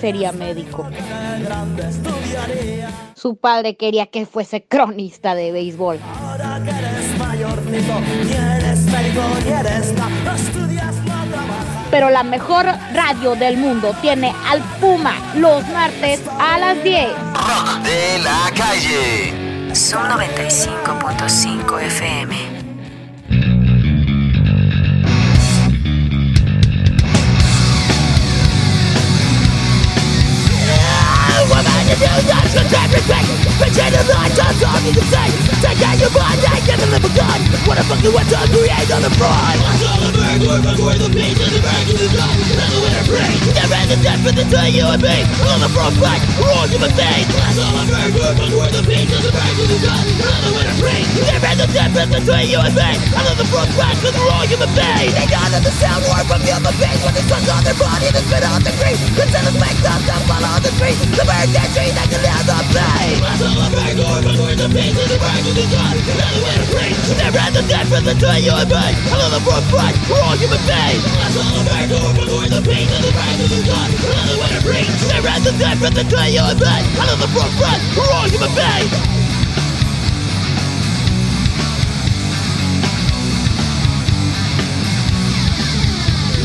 Sería 0.07 0.31
médico. 0.31 0.87
Su 3.17 3.35
padre 3.39 3.77
quería 3.77 4.07
que 4.07 4.25
fuese 4.25 4.63
cronista 4.63 5.35
de 5.35 5.51
béisbol. 5.51 5.99
Pero 11.91 12.11
la 12.11 12.23
mejor 12.23 12.67
radio 12.95 13.35
del 13.35 13.57
mundo 13.57 13.97
tiene 14.01 14.33
al 14.49 14.61
Puma 14.81 15.15
los 15.35 15.67
martes 15.71 16.21
a 16.39 16.57
las 16.57 16.85
10. 16.85 17.09
Rock 17.35 17.83
de 17.83 18.19
la 18.23 18.53
calle. 18.55 19.75
Zoom 19.75 20.05
95.5 20.05 21.83
FM. 21.83 22.56
If 31.89 32.01
you 32.01 32.29
got 32.29 32.55
your 32.55 32.76
Pretend 32.87 33.99
to 33.99 34.03
lie, 34.07 34.31
just 34.31 34.63
all 34.63 34.79
you 34.85 34.93
can 34.95 35.07
say. 35.11 35.29
Take 35.59 35.83
out 35.83 35.99
your 35.99 36.13
mind, 36.15 36.39
I 36.45 36.61
never 36.71 36.87
live 36.87 37.03
a 37.03 37.13
gun 37.17 37.41
What 37.67 37.81
a 37.81 37.85
fucking 37.89 38.13
what 38.13 38.29
to 38.31 38.39
create 38.53 38.91
on 38.93 39.03
the 39.03 39.11
front. 39.17 39.59
I 39.59 39.75
saw 39.81 39.97
the 39.99 40.11
bird, 40.13 40.41
work 40.47 40.63
before 40.63 40.95
the 40.95 41.09
beat 41.11 41.35
And 41.35 41.51
the 41.51 41.63
back 41.65 41.89
of 41.89 41.97
the 41.99 42.09
gun, 42.13 42.35
and 42.37 42.71
the 42.71 42.79
winner 42.85 43.05
free 43.09 43.35
Never 43.57 43.75
end 43.75 43.91
the 43.91 43.99
death 44.05 44.21
for 44.23 44.33
the 44.37 44.45
you 44.71 44.87
and 44.87 45.03
me. 45.03 45.19
On 45.51 45.59
the 45.59 45.71
front 45.73 45.97
fight, 45.99 46.23
we're 46.39 46.53
all 46.53 46.69
human 46.69 46.93
beings. 46.95 47.33
I 47.33 47.51
saw 47.57 47.67
the 47.75 47.85
bird, 47.91 48.13
work 48.15 48.37
before 48.39 48.71
the 48.71 48.83
beat 48.87 49.09
And 49.09 49.25
the 49.25 49.33
back 49.35 49.57
of 49.57 49.67
the 49.67 49.79
gun, 49.83 50.05
and 50.07 50.43
the 50.47 50.51
winner 50.55 50.77
free 50.79 51.03
Never 51.27 51.49
end 51.49 51.61
the 51.65 51.69
death 51.73 51.91
for 51.91 52.07
the 52.07 52.39
you 52.47 52.61
and 52.61 52.75
me. 52.77 52.91
On 53.17 53.35
the 53.41 53.47
front 53.49 53.71
fight, 53.75 53.97
cause 53.99 54.15
we're 54.15 54.31
all 54.31 54.47
human 54.47 54.71
beings. 54.77 55.11
They 55.17 55.27
got 55.27 55.49
the 55.51 55.73
sound 55.81 56.05
war 56.07 56.23
from 56.29 56.45
human 56.45 56.77
beings 56.77 57.01
When 57.03 57.17
the 57.17 57.25
sun's 57.27 57.49
on 57.49 57.65
their 57.65 57.75
body, 57.75 58.13
the 58.13 58.23
spit 58.23 58.45
on 58.47 58.61
the 58.63 58.71
green. 58.77 59.01
The 59.17 59.25
sellers 59.33 59.57
make 59.57 59.81
them 59.83 60.01
down, 60.05 60.23
follow 60.29 60.61
the 60.61 60.71
tree 60.79 60.95
The 61.17 61.25
bird 61.25 61.49
that 61.57 61.69
tree 61.73 61.91
that 61.97 62.07
can 62.13 62.21
live 62.21 62.45
the 62.47 62.76
pain 62.77 63.17
I 63.25 63.33
saw 63.41 63.53
the 63.53 63.69
bird, 63.73 63.97
work 63.97 64.23
before 64.29 64.55
the 64.57 64.69
beat 64.69 64.93
And 64.93 65.09
the 65.09 65.19
back 65.19 65.41
of 65.41 65.55
the 65.57 65.67
gun, 65.73 65.95
and 65.97 66.33
the 66.37 66.41
winner 66.45 66.67
free 66.69 66.93
Never 67.17 67.41
end 67.41 67.55
the 67.57 67.65
death 67.65 67.89
for 67.89 68.03
the 68.05 68.15
two 68.15 68.37
you 68.45 68.53
and 68.53 68.69
me 68.69 68.87
On 69.13 69.31
the 69.33 69.41
front 69.41 69.65
fight, 69.73 69.97
we're 70.09 70.21
all 70.21 70.37
human 70.37 70.63
beings 70.69 71.03
I 71.05 71.29
saw 71.33 71.47
the 71.57 71.63
bird, 71.65 71.89
work 71.97 72.15
before 72.21 72.49
the 72.49 72.61
beat 72.61 72.89
And 72.89 73.03
the 73.05 73.13
back 73.17 73.37
of 73.41 73.49
the 73.49 73.61
gun, 73.65 73.89
and 73.91 74.27
the 74.29 74.37
winner 74.37 74.63
free 74.65 74.87
Never 75.09 75.29
end 75.33 75.45
the 75.45 75.55
death 75.57 75.79
for 75.81 75.93
the 75.93 76.05
two 76.05 76.27
you 76.29 76.45
and 76.45 76.59
me 76.61 76.77
On 77.01 77.19
the 77.19 77.31
front 77.33 77.53
fight, 77.57 77.81
we're 77.97 78.13
all 78.13 78.29
human 78.29 78.53
beings 78.53 79.26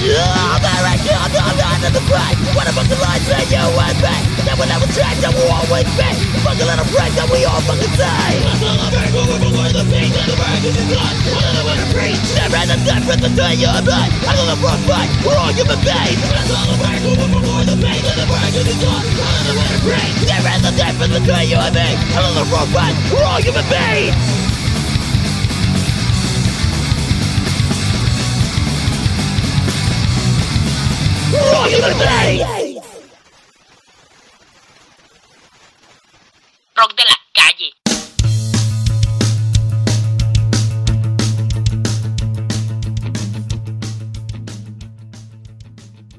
Yeah, 0.01 0.57
there 0.57 0.81
I 0.81 0.97
go, 0.97 1.13
I'm 1.13 1.53
not 1.61 1.77
in 1.85 1.93
the 1.93 2.01
fight 2.09 2.33
What 2.57 2.65
a 2.65 2.73
fucking 2.73 2.97
lie 3.05 3.21
say 3.21 3.45
you 3.53 3.61
and 3.61 3.97
me 4.01 4.17
That 4.49 4.57
will 4.57 4.65
never 4.65 4.89
change, 4.89 5.21
that 5.21 5.29
will 5.29 5.45
always 5.45 5.85
be 5.93 6.09
The 6.33 6.41
fucking 6.41 6.65
little 6.65 6.89
break 6.89 7.13
that 7.21 7.29
we 7.29 7.45
all 7.45 7.61
fucking 7.69 7.93
say. 7.93 8.09
I 8.09 8.57
saw 8.57 8.73
the 8.81 8.89
bird, 8.97 9.13
work 9.13 9.29
before 9.45 9.69
the 9.69 9.85
beat 9.93 10.09
And 10.09 10.25
the 10.25 10.37
back 10.41 10.57
of 10.57 10.73
the 10.73 10.85
gun, 10.89 11.13
and 11.21 11.53
the 11.53 11.63
winner 11.69 11.87
free 11.93 12.17
Never 12.33 12.57
end 12.57 12.69
the 12.73 12.77
death 12.81 13.05
for 13.05 13.13
the 13.13 13.29
two 13.29 13.45
you 13.61 13.69
and 13.69 13.85
me 13.85 14.01
On 14.25 14.45
the 14.49 14.57
front 14.57 14.81
fight, 14.89 15.09
we're 15.21 15.37
all 15.37 15.53
human 15.53 15.77
beings. 15.85 16.21
I 16.33 16.49
saw 16.49 16.61
the 16.65 16.75
bird, 16.81 17.01
work 17.05 17.29
before 17.37 17.63
the 17.69 17.77
beat 17.77 18.01
And 18.01 18.17
the 18.17 18.25
back 18.25 18.53
of 18.57 18.65
the 18.65 18.75
gun, 18.81 19.01
and 19.05 19.45
the 19.45 19.53
winner 19.53 19.79
free 19.85 20.09
Never 20.25 20.49
end 20.49 20.63
the 20.65 20.73
death 20.81 20.97
for 20.97 21.09
the 21.13 21.21
two 21.21 21.41
you 21.45 21.61
and 21.61 21.77
me 21.77 21.89
On 22.17 22.33
the 22.41 22.45
front 22.49 22.73
fight, 22.73 22.97
we're 23.13 23.21
all 23.21 23.37
human 23.37 23.65
beings 23.69 24.17
We're 24.17 24.17
all 24.17 24.17
human 24.17 24.33
beings 24.33 24.40
Rock 31.61 31.69
de 31.69 31.79
la 37.03 37.17
calle. 37.33 37.71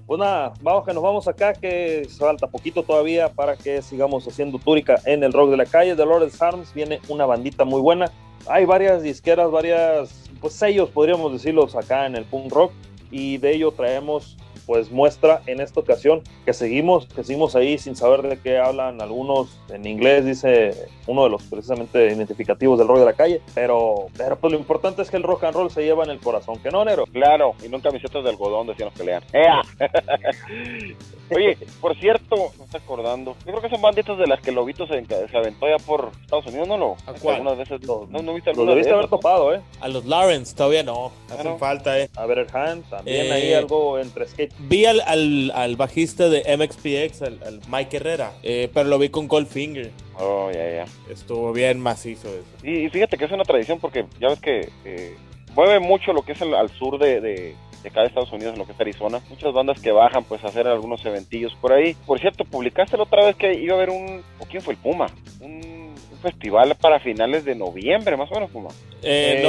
Pues 0.06 0.20
nada, 0.20 0.52
vamos 0.60 0.85
que 0.85 0.94
nos 0.94 1.02
vamos 1.02 1.27
acá, 1.27 1.55
que 1.55 2.09
falta 2.16 2.47
poquito 2.47 2.85
todavía 2.85 3.28
para 3.28 3.56
que 3.56 3.82
sigamos 3.82 4.24
haciendo 4.28 4.60
túrica 4.60 5.01
en 5.06 5.24
el 5.24 5.32
rock 5.32 5.51
de 5.51 5.56
la 5.56 5.66
calle. 5.66 5.97
De 5.97 6.06
Lawrence 6.06 6.44
Arms 6.44 6.73
viene 6.73 7.01
una 7.09 7.27
bandita 7.27 7.64
muy 7.64 7.81
buena. 7.81 8.12
Hay 8.47 8.64
varias 8.64 9.02
disqueras, 9.02 9.51
varias, 9.51 10.31
pues 10.40 10.55
sellos, 10.55 10.89
podríamos 10.90 11.32
decirlos 11.32 11.74
acá 11.74 12.06
en 12.06 12.14
el 12.14 12.24
punk 12.27 12.52
rock. 12.52 12.73
Y 13.10 13.39
de 13.39 13.55
ello 13.55 13.73
traemos 13.73 14.36
pues 14.66 14.90
muestra 14.90 15.43
en 15.47 15.60
esta 15.60 15.80
ocasión 15.80 16.22
que 16.44 16.52
seguimos, 16.52 17.06
que 17.06 17.22
seguimos 17.24 17.55
ahí 17.56 17.78
sin 17.78 17.97
saber 17.97 18.22
de 18.22 18.39
qué 18.40 18.59
hablan 18.59 19.01
algunos 19.01 19.59
en 19.70 19.86
inglés, 19.86 20.24
dice 20.24 20.89
uno 21.06 21.24
de 21.24 21.30
los 21.30 21.43
precisamente 21.44 22.06
identificativos 22.12 22.78
del 22.78 22.89
rock 22.89 22.98
de 23.01 23.05
la 23.05 23.12
calle, 23.12 23.40
pero, 23.55 24.06
pero 24.16 24.36
pues 24.36 24.52
lo 24.52 24.59
importante 24.59 25.02
es 25.02 25.10
que 25.10 25.16
el 25.16 25.22
rock 25.22 25.44
and 25.44 25.55
roll 25.55 25.70
se 25.70 25.82
lleva 25.84 26.05
en 26.05 26.10
el 26.10 26.18
corazón, 26.20 26.59
que 26.59 26.70
no, 26.70 26.84
Nero. 26.84 27.05
Claro, 27.12 27.55
y 27.64 27.68
nunca 27.68 27.90
camisetas 27.90 28.24
de 28.24 28.30
algodón 28.30 28.66
decían 28.66 28.89
los 28.89 28.94
que 28.98 29.05
lean. 29.05 29.22
¡Ea! 29.32 29.60
Oye, 31.34 31.56
por 31.80 31.97
cierto, 31.98 32.36
me 32.59 32.64
está 32.64 32.78
acordando. 32.78 33.34
Yo 33.47 33.52
creo 33.52 33.62
que 33.62 33.70
son 33.70 33.80
banditas 33.80 34.18
de 34.18 34.26
las 34.26 34.40
que 34.40 34.52
Lobito 34.52 34.86
se, 34.86 35.05
se 35.05 35.36
aventó 35.36 35.66
ya 35.66 35.78
por 35.78 36.10
Estados 36.20 36.47
Unidos, 36.47 36.68
¿no? 36.68 36.76
Lo, 36.76 36.97
cuál? 37.22 37.36
Algunas 37.36 37.59
veces 37.59 37.86
lo, 37.86 38.06
no, 38.10 38.20
no 38.22 38.34
viste 38.34 38.51
Los 38.51 38.59
alguna 38.59 38.70
debiste 38.72 38.90
de 38.90 38.94
haber 38.98 39.10
¿no? 39.10 39.16
topado, 39.16 39.55
¿eh? 39.55 39.60
A 39.80 39.89
los 39.89 40.05
Lawrence 40.05 40.55
todavía 40.55 40.82
no, 40.82 41.12
hacen 41.26 41.43
Claro. 41.43 41.59
falta, 41.59 41.98
eh. 41.98 42.10
A 42.16 42.26
ver, 42.26 42.47
Hand, 42.55 42.84
también 42.90 43.26
Eh, 43.26 43.32
ahí 43.32 43.55
algo 43.55 43.98
entre 43.98 44.26
skate. 44.28 44.52
Vi 44.61 44.85
al, 44.85 45.01
al, 45.01 45.51
al 45.55 45.77
bajista 45.77 46.29
de 46.29 46.45
MXPX, 46.57 47.23
al, 47.23 47.43
al 47.43 47.61
Mike 47.69 47.97
Herrera, 47.97 48.33
eh, 48.43 48.70
pero 48.73 48.89
lo 48.89 48.99
vi 48.99 49.09
con 49.09 49.27
Goldfinger. 49.27 49.91
Oh, 50.19 50.51
ya, 50.53 50.70
ya. 50.70 50.85
Estuvo 51.12 51.53
bien 51.53 51.81
macizo 51.81 52.29
eso. 52.29 52.45
Y, 52.62 52.85
y 52.85 52.91
fíjate 52.91 53.16
que 53.19 53.24
es 53.24 53.33
una 53.33 53.45
tradición 53.45 53.81
porque 53.81 54.07
ya 54.20 54.29
ves 54.29 54.41
que 54.41 54.69
eh, 54.85 55.16
mueve 55.55 55.81
mucho 55.81 56.12
lo 56.12 56.23
que 56.23 56.33
es 56.33 56.41
el, 56.41 56.55
al 56.55 56.69
sur 56.69 56.99
de, 56.99 57.20
de, 57.20 57.57
de 57.83 57.89
acá 57.89 58.03
de 58.03 58.07
Estados 58.07 58.33
Unidos, 58.33 58.57
lo 58.57 58.66
que 58.66 58.73
es 58.73 58.81
Arizona. 58.81 59.20
Muchas 59.31 59.53
bandas 59.53 59.81
que 59.81 59.91
bajan 59.91 60.23
pues 60.24 60.45
a 60.45 60.49
hacer 60.49 60.69
algunos 60.69 61.05
eventillos 61.05 61.55
por 61.61 61.73
ahí. 61.73 61.95
Por 62.07 62.20
cierto, 62.20 62.45
publicaste 62.45 62.97
la 62.97 63.03
otra 63.03 63.24
vez 63.24 63.35
que 63.37 63.55
iba 63.55 63.74
a 63.74 63.77
haber 63.79 63.91
un... 63.91 64.23
¿O 64.39 64.47
quién 64.47 64.62
fue 64.62 64.74
el 64.74 64.81
Puma? 64.81 65.07
Un 65.41 65.81
festival 66.23 66.74
para 66.81 66.99
finales 67.01 67.44
de 67.44 67.55
noviembre, 67.55 68.16
más 68.16 68.31
o 68.31 68.35
menos, 68.35 68.51
Puma. 68.51 68.70
Eh, 69.03 69.43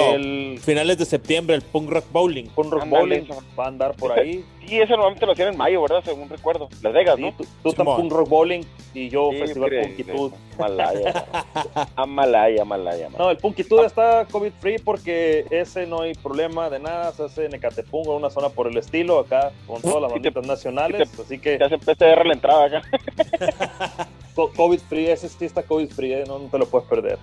no, 0.56 0.60
finales 0.62 0.98
de 0.98 1.06
septiembre, 1.06 1.56
el 1.56 1.62
Punk 1.62 1.90
Rock 1.90 2.06
Bowling. 2.12 2.46
Punk 2.56 2.72
Rock 2.74 2.88
Bowling 2.90 3.22
va 3.58 3.66
a 3.66 3.68
andar 3.68 3.96
por 3.96 4.12
ahí. 4.12 4.44
Sí, 4.68 4.80
eso 4.80 4.94
normalmente 4.96 5.26
lo 5.26 5.34
hacían 5.34 5.50
en 5.50 5.58
mayo, 5.58 5.82
¿verdad? 5.82 6.02
Según 6.04 6.28
recuerdo. 6.30 6.70
Las 6.82 6.94
Vegas, 6.94 7.20
¿no? 7.20 7.34
Tú 7.62 7.70
estás 7.70 7.86
Punk 7.86 8.12
Rock 8.12 8.30
Bowling 8.30 8.62
y 8.96 9.10
yo 9.10 9.30
Sí, 9.32 9.38
Festival. 9.40 9.72
Punkitud. 9.84 10.32
Malaya. 10.58 11.26
Amalaya, 11.96 12.62
Amalaya. 12.64 13.10
No, 13.18 13.30
el 13.30 13.38
Punkitud 13.38 13.84
está 13.86 14.26
COVID 14.32 14.52
free 14.60 14.80
porque 14.80 15.46
ese 15.52 15.86
no 15.86 16.02
hay 16.02 16.14
problema 16.16 16.70
de 16.70 16.80
nada, 16.80 17.12
se 17.12 17.24
hace 17.24 17.46
en 17.46 17.54
Ecatepunk, 17.56 18.08
una 18.08 18.30
zona 18.30 18.50
por 18.50 18.68
el 18.68 18.78
estilo, 18.78 19.20
acá 19.20 19.52
con 19.68 19.82
todas 19.82 20.02
las 20.02 20.12
Y 20.12 20.22
te- 20.22 20.30
banditas 20.32 20.48
nacionales, 20.48 21.20
así 21.20 21.38
que 21.40 21.58
Te 21.58 21.64
hacen 21.66 21.80
PCR 21.80 22.26
la 22.26 22.34
entrada 22.34 22.66
acá. 22.66 22.82
co- 24.36 24.52
COVID 24.52 24.80
free, 24.90 25.08
ese 25.10 25.30
sí 25.30 25.46
está 25.46 25.64
COVID 25.64 25.90
free, 25.90 26.14
eh, 26.14 26.24
no, 26.28 26.40
no 26.40 26.48
te 26.50 26.58
lo 26.58 26.66
puedes 26.68 26.88
perder. 26.88 27.18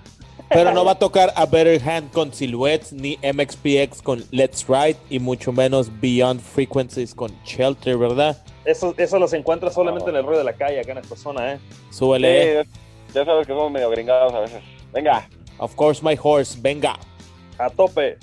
Pero 0.48 0.72
no 0.72 0.84
va 0.84 0.92
a 0.92 0.98
tocar 0.98 1.32
a 1.36 1.46
Better 1.46 1.80
Hand 1.88 2.10
con 2.10 2.32
Silhouettes, 2.32 2.92
ni 2.92 3.18
MXPX 3.22 4.02
con 4.02 4.24
Let's 4.32 4.66
Ride, 4.68 4.96
y 5.08 5.18
mucho 5.20 5.52
menos 5.52 5.88
Beyond 6.00 6.40
Frequencies 6.40 7.14
con 7.14 7.30
Shelter, 7.44 7.96
¿verdad? 7.96 8.36
Eso, 8.64 8.94
eso 8.96 9.18
los 9.18 9.32
encuentras 9.32 9.74
solamente 9.74 10.10
en 10.10 10.16
el 10.16 10.24
rollo 10.24 10.38
de 10.38 10.44
la 10.44 10.54
calle, 10.54 10.80
acá 10.80 10.92
en 10.92 10.98
esta 10.98 11.14
zona, 11.16 11.52
¿eh? 11.52 11.58
Súbele. 11.90 12.64
Sí, 12.64 12.70
ya 13.14 13.24
sabes 13.24 13.46
que 13.46 13.52
somos 13.52 13.70
medio 13.70 13.90
gringados 13.90 14.32
a 14.34 14.40
veces. 14.40 14.62
Venga. 14.92 15.28
Of 15.58 15.74
course, 15.76 16.02
my 16.02 16.18
horse, 16.20 16.58
venga. 16.60 16.98
A 17.58 17.70
tope. 17.70 18.18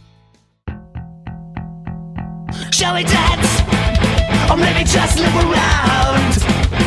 Shall 2.71 2.93
we 2.95 3.03
dance? 3.03 3.63
Or 4.49 4.57
maybe 4.57 4.83
just 4.83 5.17
look 5.19 5.33
around? 5.35 6.86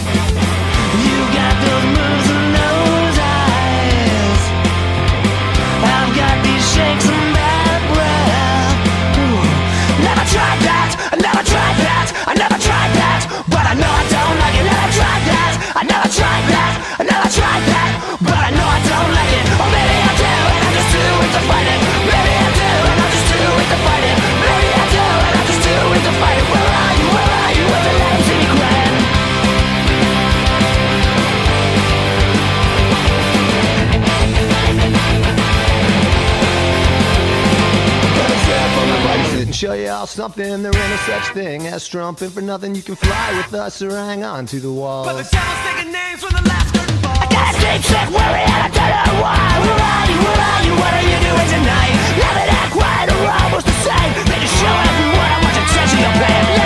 show 39.61 39.73
you 39.73 39.89
all 39.89 40.07
something. 40.07 40.63
There 40.63 40.73
ain't 40.73 40.89
no 40.89 40.97
such 41.05 41.35
thing 41.35 41.67
as 41.67 41.83
strumping 41.83 42.31
for 42.31 42.41
nothing. 42.41 42.73
You 42.73 42.81
can 42.81 42.95
fly 42.95 43.37
with 43.37 43.53
us 43.53 43.79
or 43.83 43.91
hang 43.91 44.23
on 44.23 44.47
to 44.47 44.59
the 44.59 44.73
wall. 44.73 45.05
But 45.05 45.21
the 45.21 45.29
devil's 45.29 45.61
taking 45.69 45.91
names 45.91 46.23
when 46.23 46.33
the 46.33 46.49
last 46.49 46.73
curtain 46.73 46.97
falls. 46.97 47.19
I 47.21 47.27
got 47.29 47.53
a 47.53 47.59
deep 47.61 47.85
sick 47.85 48.09
worry 48.09 48.41
and 48.41 48.57
I 48.57 48.69
don't 48.73 49.05
know 49.05 49.21
why. 49.21 49.37
Where 49.61 49.77
are 49.77 50.05
you? 50.09 50.17
Where 50.17 50.41
are 50.49 50.63
you? 50.65 50.73
What 50.81 50.93
are 50.97 51.05
you 51.05 51.17
doing 51.29 51.49
tonight? 51.53 51.93
Never 52.17 52.45
that 52.49 52.69
quiet 52.73 53.13
or 53.13 53.29
almost 53.29 53.69
the 53.69 53.77
same. 53.85 54.11
Make 54.33 54.41
it 54.41 54.49
show 54.49 54.73
everyone 54.81 55.29
how 55.29 55.41
much 55.45 55.57
attention 55.61 55.97
you're 56.09 56.17
paying. 56.25 56.60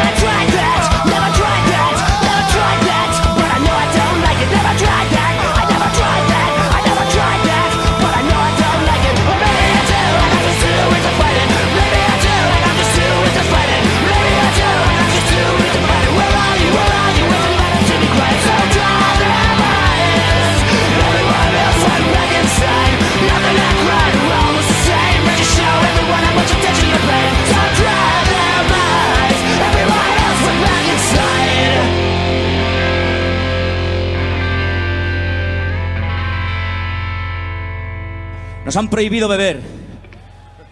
Nos 38.65 38.75
han 38.75 38.89
prohibido 38.89 39.27
beber. 39.27 39.61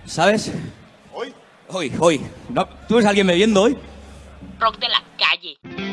¿Sabes? 0.05 0.51
¿Hoy? 1.13 1.31
Hoy, 1.69 1.91
hoy. 1.99 2.21
No, 2.49 2.67
¿Tú 2.87 2.95
ves 2.95 3.05
a 3.05 3.09
alguien 3.09 3.27
bebiendo 3.27 3.61
hoy? 3.61 3.77
Rock 4.59 4.79
de 4.79 4.89
la 4.89 5.03
calle. 5.17 5.92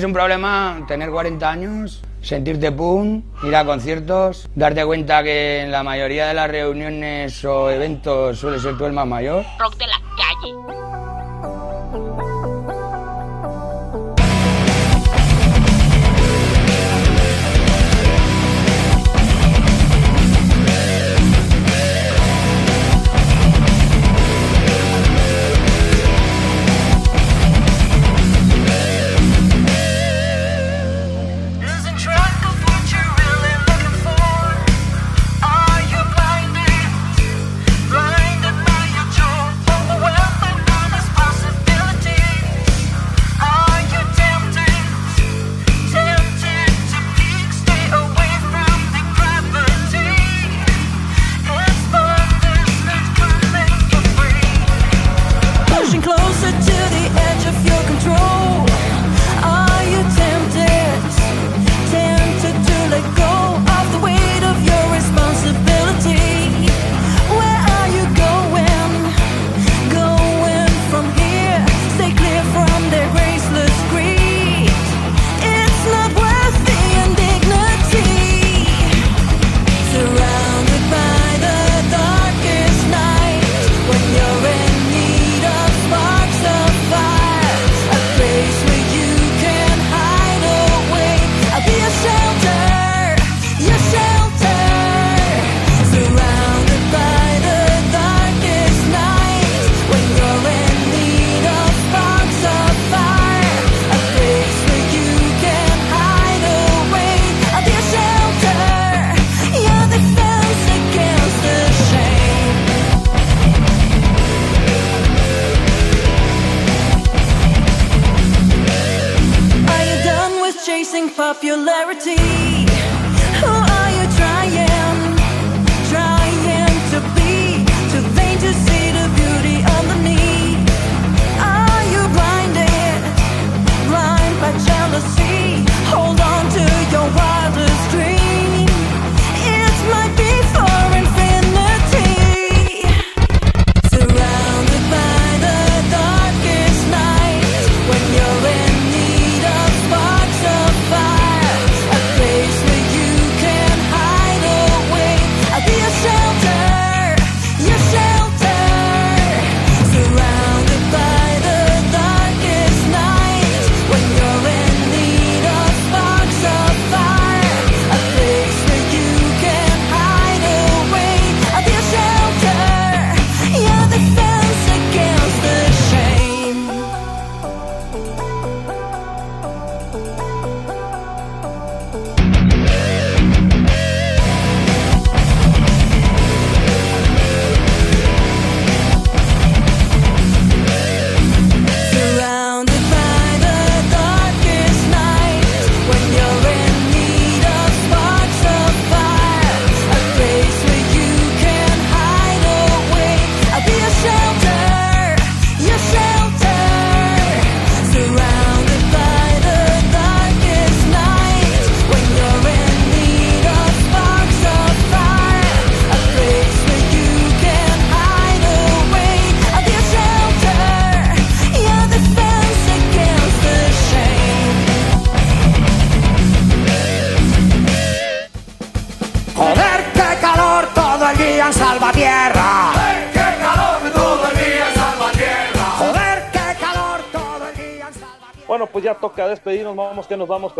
es 0.00 0.06
un 0.06 0.14
problema 0.14 0.82
tener 0.88 1.10
40 1.10 1.50
años, 1.50 2.00
sentirte 2.22 2.72
pum, 2.72 3.22
ir 3.42 3.54
a 3.54 3.66
conciertos, 3.66 4.48
darte 4.54 4.82
cuenta 4.86 5.22
que 5.22 5.60
en 5.60 5.70
la 5.70 5.82
mayoría 5.82 6.26
de 6.26 6.32
las 6.32 6.50
reuniones 6.50 7.44
o 7.44 7.68
eventos 7.68 8.38
suele 8.38 8.58
ser 8.58 8.78
tú 8.78 8.86
el 8.86 8.94
más 8.94 9.06
mayor. 9.06 9.44
Rock 9.58 9.76
de 9.76 9.86
la 9.88 9.99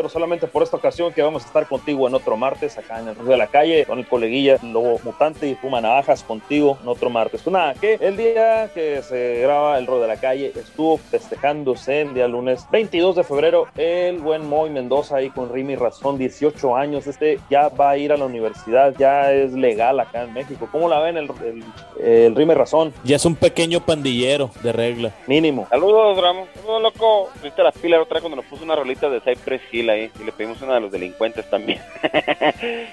pero 0.01 0.09
solamente 0.09 0.47
por 0.47 0.63
esta 0.63 0.79
ocasión 0.91 1.13
que 1.13 1.23
vamos 1.23 1.45
a 1.45 1.47
estar 1.47 1.69
contigo 1.69 2.09
en 2.09 2.15
otro 2.17 2.37
martes, 2.37 2.77
acá 2.77 2.99
en 2.99 3.07
el 3.07 3.15
Río 3.15 3.27
de 3.27 3.37
la 3.37 3.47
Calle, 3.47 3.85
con 3.87 4.01
el 4.01 4.09
coleguilla 4.09 4.59
Lobo 4.61 5.01
Mutante 5.05 5.47
y 5.47 5.55
Puma 5.55 5.81
Navajas 5.81 6.25
contigo 6.25 6.79
en 6.83 6.89
otro 6.89 7.11
martes. 7.11 7.43
Pues 7.43 7.53
nada, 7.53 7.75
que 7.75 7.95
el 8.01 8.17
día 8.17 8.69
que 8.75 9.01
se 9.03 9.41
graba 9.43 9.79
el 9.79 9.87
Río 9.87 10.01
de 10.01 10.09
la 10.09 10.17
Calle 10.17 10.53
estuvo 10.57 10.99
festejándose 10.99 12.01
el 12.01 12.15
día 12.15 12.27
lunes 12.27 12.67
22 12.73 13.15
de 13.15 13.23
febrero 13.23 13.69
el 13.77 14.19
buen 14.19 14.49
Moy 14.49 14.71
Mendoza 14.71 15.19
ahí 15.19 15.31
con 15.31 15.53
Rimi 15.53 15.77
Razón, 15.77 16.19
18 16.19 16.77
años, 16.77 17.07
este 17.07 17.39
ya 17.49 17.69
va 17.69 17.91
a 17.91 17.97
ir 17.97 18.11
a 18.13 18.17
la 18.17 18.25
universidad, 18.25 18.93
ya 18.99 19.33
es 19.33 19.53
legal 19.53 20.01
acá 20.01 20.25
en 20.25 20.33
México. 20.33 20.69
¿Cómo 20.73 20.89
la 20.89 20.99
ven 20.99 21.17
el, 21.19 21.31
el, 21.45 22.05
el 22.05 22.35
Rimi 22.35 22.55
Razón? 22.55 22.93
Ya 23.05 23.15
es 23.15 23.25
un 23.25 23.37
pequeño 23.37 23.79
pandillero 23.79 24.51
de 24.65 24.73
regla. 24.73 25.13
Mínimo. 25.29 25.69
Saludos, 25.71 26.21
Ramos. 26.21 26.49
Saludos, 26.57 26.83
loco. 26.83 27.29
Viste 27.45 27.63
la 27.63 27.71
pila 27.71 27.97
la 27.97 28.03
otra 28.03 28.15
vez 28.15 28.23
cuando 28.23 28.37
nos 28.37 28.47
puso 28.47 28.65
una 28.65 28.75
rolita 28.75 29.09
de 29.09 29.21
Cypress 29.21 29.63
Hill 29.71 29.89
ahí 29.89 30.11
y 30.21 30.25
le 30.25 30.33
pedimos 30.33 30.61
una 30.63 30.80
los 30.81 30.93
delincuentes 30.93 31.49
también. 31.49 31.81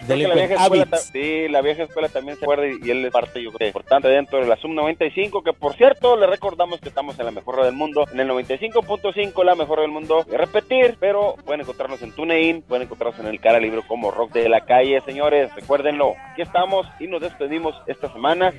Que 0.07 0.15
la 0.15 0.35
vieja 0.35 0.55
escuela 0.55 0.97
sí, 0.97 1.47
la 1.49 1.61
vieja 1.61 1.83
escuela 1.83 2.09
también 2.09 2.37
se 2.37 2.45
acuerda 2.45 2.67
y, 2.67 2.79
y 2.81 2.91
él 2.91 3.05
es 3.05 3.11
parte, 3.11 3.41
yo 3.41 3.51
creo, 3.51 3.67
importante 3.67 4.07
dentro 4.07 4.39
de 4.39 4.47
la 4.47 4.55
Sub 4.55 4.71
95, 4.71 5.43
que 5.43 5.53
por 5.53 5.75
cierto, 5.75 6.15
le 6.15 6.27
recordamos 6.27 6.79
que 6.79 6.89
estamos 6.89 7.19
en 7.19 7.25
la 7.25 7.31
mejor 7.31 7.63
del 7.63 7.73
mundo, 7.73 8.05
en 8.11 8.19
el 8.19 8.29
95.5, 8.29 9.43
la 9.43 9.55
mejor 9.55 9.81
del 9.81 9.91
mundo. 9.91 10.25
Y 10.31 10.35
repetir, 10.35 10.97
pero 10.99 11.35
pueden 11.45 11.61
encontrarnos 11.61 12.01
en 12.01 12.11
TuneIn, 12.13 12.61
pueden 12.61 12.83
encontrarnos 12.83 13.19
en 13.19 13.27
el 13.27 13.39
cara 13.39 13.59
libro 13.59 13.83
como 13.87 14.11
Rock 14.11 14.33
de 14.33 14.49
la 14.49 14.61
Calle, 14.61 15.01
señores. 15.01 15.53
Recuérdenlo, 15.55 16.13
aquí 16.31 16.41
estamos 16.41 16.87
y 16.99 17.07
nos 17.07 17.21
despedimos 17.21 17.75
esta 17.87 18.11
semana. 18.11 18.53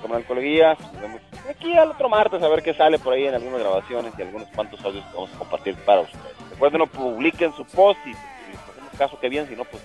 Como 0.00 0.16
el 0.16 0.24
coleguilla, 0.24 0.74
nos 0.74 1.00
vemos 1.02 1.20
aquí 1.50 1.76
al 1.76 1.90
otro 1.90 2.08
martes 2.08 2.40
a 2.40 2.48
ver 2.48 2.62
qué 2.62 2.72
sale 2.72 3.00
por 3.00 3.14
ahí 3.14 3.26
en 3.26 3.34
algunas 3.34 3.60
grabaciones 3.60 4.12
y 4.16 4.22
algunos 4.22 4.48
cuantos 4.48 4.84
audios 4.84 5.04
que 5.06 5.14
vamos 5.14 5.34
a 5.34 5.38
compartir 5.38 5.74
para 5.84 6.02
ustedes. 6.02 6.36
Recuerden, 6.50 6.88
publiquen 6.88 7.52
su 7.54 7.64
post 7.64 7.98
y 8.06 8.12
caso 8.98 9.18
que 9.18 9.28
bien, 9.28 9.48
si 9.48 9.56
no, 9.56 9.64
pues. 9.64 9.82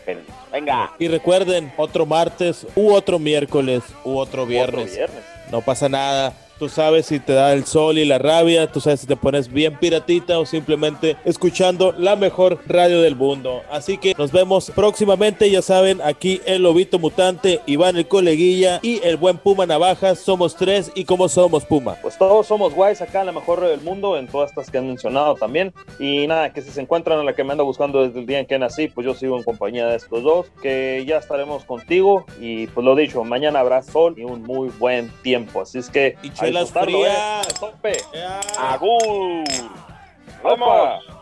Venga. 0.51 0.91
Y 0.99 1.07
recuerden, 1.07 1.71
otro 1.77 2.05
martes 2.05 2.67
u 2.75 2.91
otro 2.91 3.19
miércoles 3.19 3.83
u 4.03 4.17
otro 4.17 4.45
viernes. 4.45 4.93
viernes. 4.93 5.23
No 5.51 5.61
pasa 5.61 5.87
nada. 5.87 6.33
Tú 6.59 6.69
sabes 6.69 7.07
si 7.07 7.19
te 7.19 7.33
da 7.33 7.53
el 7.53 7.65
sol 7.65 7.97
y 7.97 8.05
la 8.05 8.19
rabia, 8.19 8.71
tú 8.71 8.79
sabes 8.79 9.01
si 9.01 9.07
te 9.07 9.15
pones 9.15 9.51
bien 9.51 9.77
piratita 9.79 10.39
o 10.39 10.45
simplemente 10.45 11.17
escuchando 11.25 11.93
la 11.97 12.15
mejor 12.15 12.59
radio 12.67 13.01
del 13.01 13.15
mundo. 13.15 13.61
Así 13.71 13.97
que 13.97 14.13
nos 14.17 14.31
vemos 14.31 14.71
próximamente, 14.73 15.49
ya 15.49 15.61
saben, 15.61 15.99
aquí 16.01 16.41
el 16.45 16.63
Lobito 16.63 16.99
Mutante, 16.99 17.59
Iván 17.65 17.97
el 17.97 18.07
Coleguilla 18.07 18.79
y 18.83 19.01
el 19.03 19.17
buen 19.17 19.37
Puma 19.37 19.65
Navajas. 19.65 20.19
Somos 20.19 20.55
tres 20.55 20.91
y 20.95 21.05
como 21.05 21.27
somos 21.27 21.65
Puma. 21.65 21.95
Pues 22.01 22.17
todos 22.17 22.47
somos 22.47 22.73
guays 22.73 23.01
acá 23.01 23.21
en 23.21 23.27
la 23.27 23.31
mejor 23.31 23.59
radio 23.59 23.71
del 23.71 23.81
mundo, 23.81 24.17
en 24.17 24.27
todas 24.27 24.51
estas 24.51 24.69
que 24.69 24.77
han 24.77 24.87
mencionado 24.87 25.35
también. 25.35 25.73
Y 25.99 26.27
nada, 26.27 26.53
que 26.53 26.61
si 26.61 26.69
se 26.69 26.81
encuentran 26.81 27.19
a 27.19 27.23
la 27.23 27.33
que 27.33 27.43
me 27.43 27.51
anda 27.51 27.63
buscando 27.63 28.03
desde 28.03 28.19
el 28.19 28.25
día 28.27 28.39
en 28.39 28.45
que 28.45 28.59
nací, 28.59 28.87
pues 28.89 29.05
yo 29.05 29.15
sigo 29.15 29.37
en 29.37 29.43
compañía 29.43 29.87
de 29.87 29.95
estos 29.95 30.21
dos, 30.21 30.47
que 30.61 31.03
ya 31.07 31.17
estaremos 31.17 31.65
contigo. 31.65 32.25
Y 32.39 32.67
pues 32.67 32.85
lo 32.85 32.95
dicho, 32.95 33.23
mañana 33.23 33.59
habrá 33.59 33.81
sol 33.81 34.15
y 34.17 34.23
un 34.23 34.43
muy 34.43 34.69
buen 34.79 35.09
tiempo. 35.23 35.61
Así 35.61 35.79
es 35.79 35.89
que. 35.89 36.15
Chelas 36.43 36.71
frías. 36.71 37.47
tope. 37.59 37.97
¡Agur! 38.57 39.43
¡Vamos! 40.43 41.12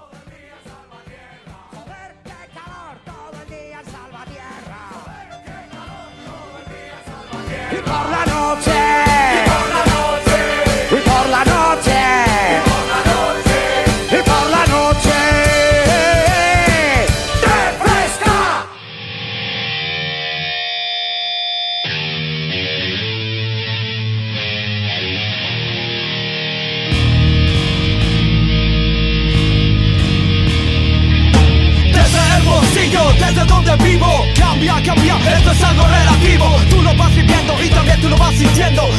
Es 35.51 35.63
algo 35.63 35.85
relativo. 35.85 36.45
Tú 36.69 36.81
lo 36.81 36.95
vas 36.95 37.13
viviendo 37.15 37.53
y 37.63 37.69
también 37.69 37.99
tú 38.01 38.09
lo 38.09 38.17
vas 38.17 38.35
sintiendo 38.35 38.89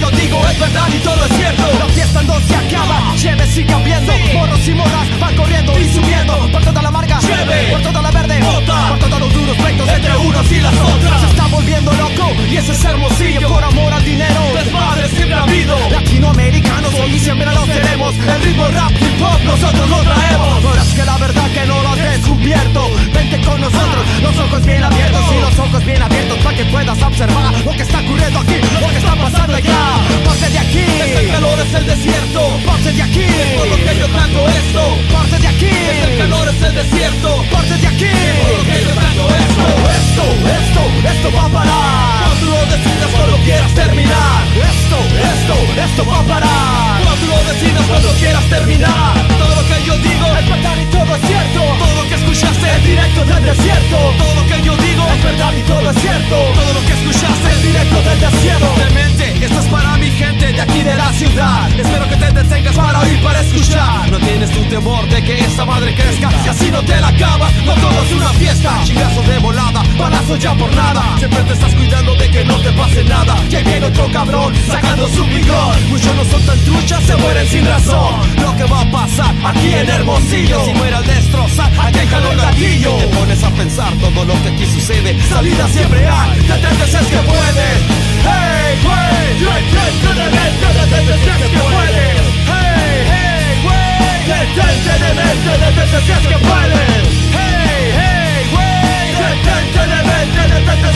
yo 0.00 0.10
digo 0.10 0.40
es 0.50 0.58
verdad 0.58 0.88
y 0.94 0.98
todo 0.98 1.24
es 1.24 1.36
cierto 1.36 1.62
La 1.78 1.86
fiesta 1.86 2.22
no 2.22 2.40
se 2.40 2.56
acaba, 2.56 3.14
Cheve 3.16 3.46
sigue 3.46 3.72
habiendo 3.72 4.12
Morros 4.34 4.68
y 4.68 4.74
morras 4.74 5.20
van 5.20 5.36
corriendo 5.36 5.78
y 5.78 5.88
subiendo. 5.88 6.50
Por 6.50 6.62
toda 6.64 6.82
la 6.82 6.88
amarga, 6.88 7.18
Cheve, 7.20 7.72
por 7.72 7.82
toda 7.82 8.02
la 8.02 8.10
verde 8.10 8.40
Bota, 8.40 8.88
por 8.88 8.98
todos 8.98 9.20
los 9.20 9.32
duros 9.32 9.56
pleitos 9.56 9.88
entre 9.88 10.16
unos 10.16 10.52
y 10.52 10.60
las 10.60 10.74
otras. 10.74 11.20
Se 11.20 11.26
está 11.26 11.46
volviendo 11.48 11.92
loco 11.92 12.32
y 12.50 12.56
ese 12.56 12.72
es 12.72 12.84
hermosillo. 12.84 13.48
Por 13.48 13.64
amor 13.64 13.92
al 13.92 14.04
dinero, 14.04 14.40
desmadre 14.54 15.08
siempre 15.08 15.34
ha 15.34 15.42
habido. 15.42 15.76
Latinoamericanos 15.90 16.94
hoy 16.94 17.14
y 17.14 17.18
siempre 17.18 17.46
lo 17.46 17.66
seremos. 17.66 18.14
El 18.14 18.42
ritmo 18.42 18.68
rap, 18.68 18.92
hip 18.92 19.22
hop, 19.22 19.44
nosotros 19.44 19.88
lo 19.88 20.02
traemos. 20.02 20.76
Es 20.82 20.94
que 20.94 21.04
la 21.04 21.18
verdad 21.18 21.50
que 21.52 21.66
no 21.66 21.82
lo 21.82 21.88
has 21.88 21.98
descubierto. 21.98 22.90
Vente 23.12 23.40
con 23.42 23.60
nosotros, 23.60 24.04
los 24.22 24.38
ojos 24.38 24.64
bien 24.64 24.82
abiertos 24.82 25.20
Y 25.32 25.40
los 25.40 25.58
ojos 25.58 25.84
bien 25.84 26.02
abiertos 26.02 26.38
para 26.38 26.56
que 26.56 26.64
puedas 26.64 27.02
observar 27.02 27.52
Lo 27.64 27.72
que 27.72 27.82
está 27.82 28.00
ocurriendo 28.00 28.38
aquí, 28.40 28.54
lo 28.80 28.88
que 28.88 28.96
está 28.96 29.14
pasando 29.16 29.56
allá 29.56 29.99
parte 30.24 30.50
de 30.50 30.58
aquí. 30.58 30.84
Es 31.04 31.20
el 31.20 31.28
calor, 31.30 31.58
es 31.60 31.74
el 31.74 31.86
desierto, 31.86 32.40
parte 32.66 32.92
de 32.92 33.02
aquí. 33.02 33.26
Por 33.56 33.68
lo 33.68 33.76
que 33.76 33.98
yo 33.98 34.08
canto 34.12 34.48
esto, 34.48 34.82
parte 35.12 35.38
de 35.38 35.48
aquí. 35.48 35.66
Es 35.66 36.08
el 36.08 36.18
calor, 36.18 36.48
es 36.48 36.62
el 36.62 36.74
desierto, 36.74 37.44
parte 37.50 37.76
de 37.76 37.86
aquí. 37.86 38.12
Por 38.42 38.58
lo 38.58 38.64
que 38.64 38.80
yo 38.84 38.94
canto 38.94 39.24
esto, 39.44 39.66
esto, 40.00 40.24
esto, 40.60 40.82
esto 41.12 41.32
va 41.36 41.44
a 41.44 41.48
parar. 41.48 42.28
Cuando 42.28 42.46
lo 42.46 42.66
decidas, 42.66 43.10
solo 43.16 43.36
quieras 43.44 43.74
terminar. 43.74 44.40
Esto, 44.72 44.98
esto, 45.32 45.82
esto 45.84 46.06
va 46.06 46.18
a 46.20 46.22
parar 46.22 47.09
lo 47.30 47.38
decidas, 47.52 47.86
cuando 47.86 48.10
quieras 48.18 48.44
terminar. 48.50 49.14
Todo 49.38 49.54
lo 49.54 49.64
que 49.70 49.78
yo 49.86 49.94
digo 49.98 50.26
es 50.38 50.48
verdad 50.50 50.76
y 50.82 50.86
todo 50.90 51.10
es 51.16 51.22
cierto. 51.26 51.60
Todo 51.78 51.94
lo 51.94 52.04
que 52.08 52.14
escuchaste 52.14 52.66
es 52.76 52.82
directo 52.84 53.24
del 53.24 53.44
desierto. 53.44 53.96
Todo 54.18 54.34
lo 54.34 54.44
que 54.50 54.62
yo 54.62 54.76
digo 54.76 55.04
es 55.14 55.22
verdad 55.22 55.52
y 55.56 55.62
todo 55.62 55.90
es 55.90 55.98
cierto. 56.00 56.36
Todo 56.58 56.72
lo 56.74 56.82
que 56.86 56.92
escuchaste 56.98 57.48
es 57.54 57.62
directo 57.62 57.98
del 58.02 58.20
desierto. 58.20 58.68
Demente, 58.84 59.44
esto 59.46 59.60
es 59.60 59.66
para 59.66 59.96
mi 59.96 60.10
gente 60.10 60.52
de 60.52 60.60
aquí 60.60 60.82
de 60.82 60.94
la 60.96 61.12
ciudad. 61.12 61.70
Espero 61.78 62.08
que 62.08 62.16
te 62.16 62.32
detengas 62.32 62.76
para 62.76 63.00
oír, 63.00 63.22
para 63.22 63.40
escuchar. 63.40 64.10
No 64.10 64.18
tienes 64.18 64.50
tu 64.50 64.62
temor 64.64 65.08
de 65.08 65.22
que 65.22 65.38
esta 65.38 65.64
madre 65.64 65.94
crezca. 65.94 66.30
Si 66.42 66.48
así 66.48 66.70
no 66.70 66.82
te 66.82 67.00
la 67.00 67.08
acabas, 67.08 67.52
no 67.64 67.74
todo 67.74 68.02
es 68.04 68.12
una 68.12 68.32
fiesta. 68.34 68.70
Chingazo 68.84 69.22
de 69.22 69.38
volada, 69.38 69.82
balazo 69.98 70.36
ya 70.36 70.54
por 70.54 70.72
nada. 70.74 71.02
Siempre 71.18 71.42
te 71.44 71.52
estás 71.52 71.74
cuidando 71.74 72.14
de 72.16 72.30
que 72.30 72.44
no 72.44 72.56
te 72.60 72.72
pase 72.72 73.04
nada. 73.04 73.34
Que 73.48 73.62
viene 73.62 73.86
otro 73.86 74.10
cabrón 74.12 74.52
sacando 74.66 75.08
su 75.08 75.24
vigor. 75.26 75.74
Muchos 75.88 76.14
no 76.16 76.24
son 76.24 76.42
tan 76.46 76.58
truchas, 76.64 77.02
se 77.04 77.14
mueren 77.20 77.46
sin 77.46 77.66
razón 77.66 78.20
Lo 78.42 78.56
que 78.56 78.64
va 78.64 78.80
a 78.80 78.90
pasar 78.90 79.34
aquí 79.44 79.72
en 79.72 79.88
Hermosillo 79.88 80.64
Si 80.64 80.72
muere 80.74 80.96
al 80.96 81.06
destrozar, 81.06 81.70
aquí 81.78 81.98
hay 81.98 82.06
calor 82.06 82.36
gatillo 82.36 82.96
Te 82.96 83.06
pones 83.06 83.42
a 83.44 83.50
pensar 83.50 83.92
todo 83.94 84.24
lo 84.24 84.34
que 84.42 84.48
aquí 84.48 84.66
sucede 84.66 85.16
Salida 85.28 85.68
siempre 85.68 86.06
hay, 86.06 86.40
detente 86.40 86.86
si 86.86 86.96
es 86.96 87.06
que 87.06 87.18
puedes 87.18 87.78
Hey, 88.26 88.78
güey, 88.82 89.28
detente 89.40 90.10
de 90.20 90.26
mente, 90.36 90.66
es 90.70 91.50
que 91.52 91.58
puedes 91.58 92.20
Hey, 92.50 93.00
hey, 93.12 93.60
güey, 93.64 94.18
detente 94.30 94.92
de 95.04 95.10
mente, 95.20 95.50
detente 95.64 95.98
si 96.06 96.12
es 96.12 96.24
que 96.30 96.38
puedes 96.46 97.04
Hey, 97.36 97.84
hey, 97.98 98.40
güey, 98.52 99.06
detente 99.20 99.82
de 99.92 100.00
mente, 100.10 100.40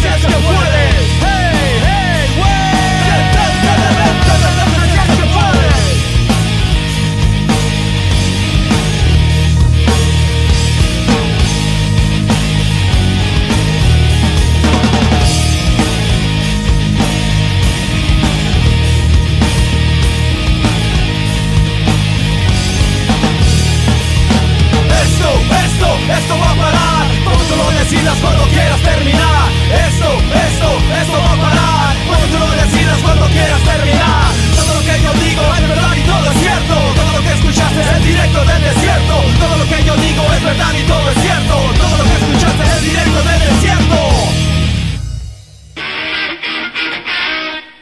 es 0.08 0.26
que 0.26 0.36
puedes 0.42 0.53
decidas, 28.04 28.18
cuando 28.20 28.44
quieras 28.48 28.80
terminar 28.82 29.50
Esto, 29.88 30.08
esto, 30.34 30.68
esto 31.00 31.16
va 31.18 31.32
a 31.32 31.40
parar 31.40 31.96
Cuando 32.06 32.26
tú 32.26 32.38
lo 32.38 32.50
decidas, 32.62 32.98
cuando 33.02 33.26
quieras 33.26 33.62
terminar 33.64 34.24
Todo 34.56 34.74
lo 34.74 34.80
que 34.80 34.96
yo 35.02 35.12
digo 35.24 35.42
es 35.54 35.68
verdad 35.68 35.94
y 35.96 36.02
todo 36.04 36.30
es 36.30 36.38
cierto 36.38 36.74
Todo 36.94 37.12
lo 37.16 37.20
que 37.24 37.32
escuchaste 37.32 37.80
es 37.80 37.88
el 37.96 38.04
directo 38.04 38.38
del 38.44 38.62
desierto 38.62 39.14
Todo 39.40 39.56
lo 39.56 39.64
que 39.64 39.84
yo 39.84 39.94
digo 39.96 40.22
es 40.36 40.44
verdad 40.44 40.72
y 40.74 40.82
todo 40.86 41.10
es 41.10 41.18
cierto 41.22 41.54
Todo 41.80 41.94
lo 41.98 42.04
que 42.04 42.16
escuchaste 42.20 42.62
es 42.64 42.72
el 42.76 42.84
directo 42.84 43.18
del 43.24 43.40
desierto 43.40 43.94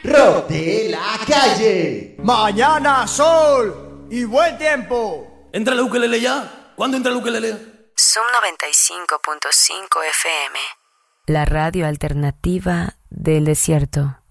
Rock 0.05 0.49
de 0.49 0.89
la 0.91 1.17
calle. 1.25 2.17
Mañana 2.21 3.07
sol 3.07 4.05
y 4.11 4.25
buen 4.25 4.57
tiempo. 4.57 5.49
¿Entra 5.53 5.73
el 5.73 5.79
ukelele 5.79 6.19
ya? 6.19 6.71
¿Cuándo 6.75 6.97
entra 6.97 7.11
el 7.11 7.17
ukelele? 7.19 7.72
Zoom 8.13 8.27
95.5 8.27 10.03
FM. 10.07 10.59
La 11.25 11.45
radio 11.45 11.87
alternativa 11.87 12.97
del 13.09 13.45
desierto. 13.45 14.22